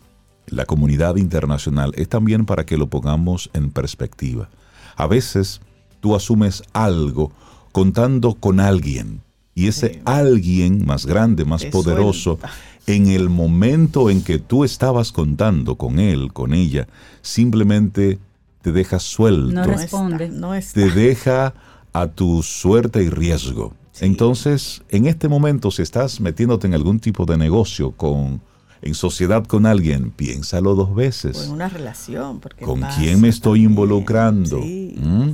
la 0.46 0.66
comunidad 0.66 1.16
internacional, 1.16 1.92
es 1.96 2.10
también 2.10 2.44
para 2.44 2.66
que 2.66 2.76
lo 2.76 2.88
pongamos 2.88 3.48
en 3.54 3.70
perspectiva. 3.70 4.50
A 4.96 5.06
veces 5.06 5.62
tú 6.00 6.14
asumes 6.14 6.62
algo 6.74 7.32
contando 7.72 8.34
con 8.34 8.60
alguien 8.60 9.22
y 9.54 9.68
ese 9.68 9.94
Sí. 9.94 10.00
alguien 10.04 10.84
más 10.84 11.06
grande, 11.06 11.46
más 11.46 11.62
Te 11.62 11.70
poderoso, 11.70 12.36
suelta. 12.36 12.50
En 12.86 13.08
el 13.08 13.28
momento 13.28 14.10
en 14.10 14.22
que 14.22 14.38
tú 14.38 14.64
estabas 14.64 15.12
contando 15.12 15.76
con 15.76 15.98
él, 15.98 16.32
con 16.32 16.54
ella, 16.54 16.86
simplemente 17.22 18.18
te 18.62 18.72
deja 18.72 18.98
suelto, 18.98 19.52
No 19.52 19.64
Responde. 19.64 20.28
no 20.28 20.54
está. 20.54 20.80
te 20.80 20.90
deja 20.90 21.54
a 21.92 22.06
tu 22.08 22.42
suerte 22.42 23.02
y 23.02 23.10
riesgo. 23.10 23.74
Entonces, 24.00 24.82
en 24.90 25.06
este 25.06 25.28
momento, 25.28 25.70
si 25.70 25.82
estás 25.82 26.20
metiéndote 26.20 26.66
en 26.66 26.74
algún 26.74 27.00
tipo 27.00 27.24
de 27.24 27.38
negocio 27.38 27.92
con 27.92 28.40
en 28.82 28.94
sociedad 28.94 29.44
con 29.44 29.66
alguien, 29.66 30.10
piénsalo 30.10 30.74
dos 30.74 30.90
O 30.90 30.94
veces. 30.94 31.44
en 31.46 31.50
una 31.52 31.68
relación. 31.68 32.40
Porque 32.40 32.64
¿Con 32.64 32.82
quién 32.98 33.20
me 33.20 33.28
estoy 33.28 33.58
también. 33.60 33.70
involucrando? 33.70 34.62
Sí. 34.62 34.94
¿Mm? 34.98 35.30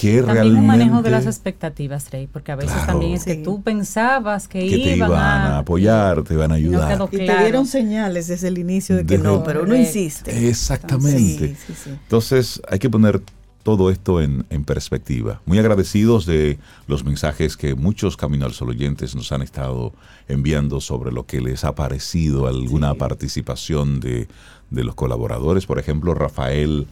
¿Qué 0.00 0.18
También 0.18 0.26
realmente 0.34 0.60
un 0.60 0.66
manejo 0.66 1.02
de 1.02 1.10
las 1.10 1.26
expectativas, 1.26 2.08
Rey, 2.12 2.28
porque 2.32 2.52
a 2.52 2.56
veces 2.56 2.72
Claro. 2.72 2.86
también 2.92 3.14
es 3.14 3.24
que 3.24 3.34
Sí. 3.34 3.42
tú 3.42 3.60
pensabas 3.62 4.46
que, 4.46 4.60
que 4.68 4.76
te 4.78 4.96
iban 4.96 5.10
a 5.12 5.58
apoyar, 5.58 6.22
te 6.22 6.36
van 6.36 6.52
a 6.52 6.58
y 6.58 6.62
no 6.64 6.68
ayudar? 6.78 6.92
quedó 6.92 7.08
Y 7.10 7.16
te 7.16 7.24
claro. 7.24 7.42
dieron 7.42 7.66
señales 7.66 8.28
desde 8.28 8.48
el 8.48 8.58
inicio 8.58 8.94
de 8.96 9.02
que 9.04 9.16
Desde- 9.18 9.24
no, 9.28 9.42
pero 9.42 9.64
uno 9.64 9.74
insiste. 9.74 10.48
Exactamente. 10.48 11.48
Sí, 11.48 11.56
sí, 11.66 11.74
sí. 11.84 11.90
Entonces 11.90 12.62
hay 12.68 12.78
que 12.78 12.88
poner 12.88 13.20
todo 13.68 13.90
esto 13.90 14.22
en, 14.22 14.46
en 14.48 14.64
perspectiva. 14.64 15.42
Muy 15.44 15.58
agradecidos 15.58 16.24
de 16.24 16.58
los 16.86 17.04
mensajes 17.04 17.54
que 17.54 17.74
muchos 17.74 18.16
Camino 18.16 18.46
al 18.46 18.54
Sol 18.54 18.70
oyentes 18.70 19.14
nos 19.14 19.30
han 19.30 19.42
estado 19.42 19.92
enviando 20.26 20.80
sobre 20.80 21.12
lo 21.12 21.26
que 21.26 21.42
les 21.42 21.64
ha 21.64 21.74
parecido, 21.74 22.46
alguna 22.46 22.94
participación 22.94 24.00
de, 24.00 24.26
de 24.70 24.84
los 24.84 24.94
colaboradores. 24.94 25.66
Por 25.66 25.78
ejemplo, 25.78 26.14
Rafael, 26.14 26.86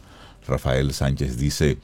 Rafael 0.47 0.93
Sánchez 0.93 1.39
dice, 1.39 1.79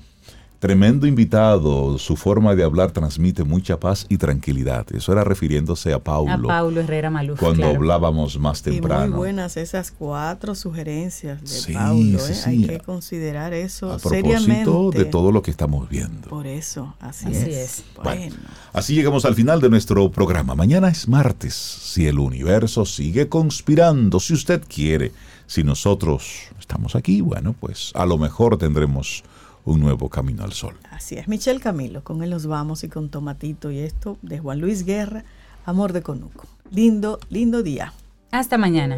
tremendo 0.64 1.06
invitado, 1.08 1.98
su 1.98 2.16
forma 2.16 2.56
de 2.56 2.64
hablar 2.64 2.92
transmite 2.92 3.44
mucha 3.44 3.82
paz 3.82 4.06
y 4.08 4.16
tranquilidad. 4.18 4.86
Eso 4.96 5.12
era 5.12 5.26
refiriéndose 5.26 5.92
a 5.92 5.98
A 5.98 6.00
Paulo, 6.00 6.48
Paulo 6.48 6.80
Herrera 6.80 7.10
Maluf. 7.10 7.38
cuando 7.38 7.64
claro. 7.64 7.76
hablábamos 7.76 8.40
más 8.40 8.62
Y 8.66 8.70
muy 8.70 8.80
temprano. 8.80 9.18
buenas 9.18 9.58
esas 9.58 9.92
cuatro 9.92 10.56
sugerencias 10.56 11.42
de 11.42 11.48
Sí, 11.48 11.74
Paulo. 11.74 12.18
sí, 12.18 12.32
¿eh? 12.32 12.36
sí. 12.36 12.50
Hay 12.50 12.66
que 12.66 12.80
considerar 12.80 13.54
eso 13.54 13.92
a 13.92 14.00
seriamente. 14.00 14.64
propósito 14.64 14.98
de 14.98 15.04
todo 15.04 15.34
lo 15.34 15.42
que 15.42 15.52
estamos 15.52 15.90
viendo. 15.90 16.30
Por 16.30 16.48
eso, 16.48 16.96
así, 17.02 17.26
Así 17.26 17.36
es. 17.36 17.48
es. 17.80 17.84
Bueno, 18.02 18.34
Así 18.72 18.96
llegamos 18.96 19.26
al 19.26 19.36
final 19.36 19.60
de 19.60 19.70
nuestro 19.70 20.10
programa. 20.14 20.56
Mañana 20.56 20.88
es 20.88 21.10
martes. 21.10 21.56
Si 21.56 22.08
el 22.08 22.20
universo 22.20 22.86
sigue 22.86 23.28
conspirando, 23.28 24.22
si 24.22 24.32
usted 24.34 24.64
quiere, 24.66 25.12
si 25.46 25.66
nosotros 25.66 26.24
estamos 26.58 26.96
aquí, 26.96 27.20
bueno, 27.20 27.54
pues 27.60 27.92
a 27.96 28.06
lo 28.06 28.18
mejor 28.18 28.58
tendremos 28.58 29.26
un 29.66 29.80
nuevo 29.80 30.10
camino 30.10 30.44
al 30.44 30.54
sol. 30.54 30.76
así 30.92 31.16
es. 31.16 31.28
Michelle 31.28 31.60
Camilo, 31.60 32.04
con 32.04 32.24
él 32.24 32.32
nos 32.32 32.46
vamos 32.46 32.84
y 32.84 32.90
con 32.90 33.10
Tomatito 33.10 33.72
y 33.72 33.80
esto 33.80 34.18
de 34.22 34.40
Juan 34.40 34.60
Luis 34.60 34.86
Guerra, 34.86 35.24
Amor 35.66 35.94
de 35.94 36.02
Conuco. 36.02 36.46
Lindo, 36.72 37.20
lindo 37.30 37.64
día. 37.64 37.94
Hasta 38.32 38.58
mañana. 38.58 38.98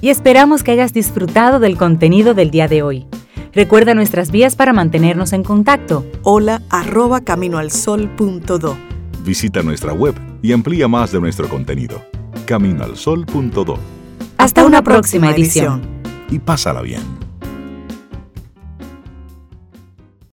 Y 0.00 0.10
esperamos 0.10 0.62
que 0.62 0.70
hayas 0.70 0.92
disfrutado 0.92 1.58
del 1.58 1.76
contenido 1.76 2.34
del 2.34 2.50
día 2.50 2.68
de 2.68 2.82
hoy. 2.82 3.06
Recuerda 3.52 3.94
nuestras 3.94 4.30
vías 4.30 4.54
para 4.54 4.72
mantenernos 4.72 5.32
en 5.32 5.42
contacto. 5.42 6.06
Hola 6.22 6.62
arroba 6.70 7.22
caminoalsol.do. 7.22 8.76
Visita 9.24 9.62
nuestra 9.62 9.92
web 9.92 10.14
y 10.42 10.52
amplía 10.52 10.86
más 10.86 11.10
de 11.10 11.20
nuestro 11.20 11.48
contenido. 11.48 12.00
Caminoalsol.do. 12.46 13.78
Hasta, 14.36 14.64
una, 14.64 14.82
próxima, 14.82 15.32
edición. 15.32 15.82
Y 16.30 16.38
pásala 16.38 16.80
bien. 16.82 17.27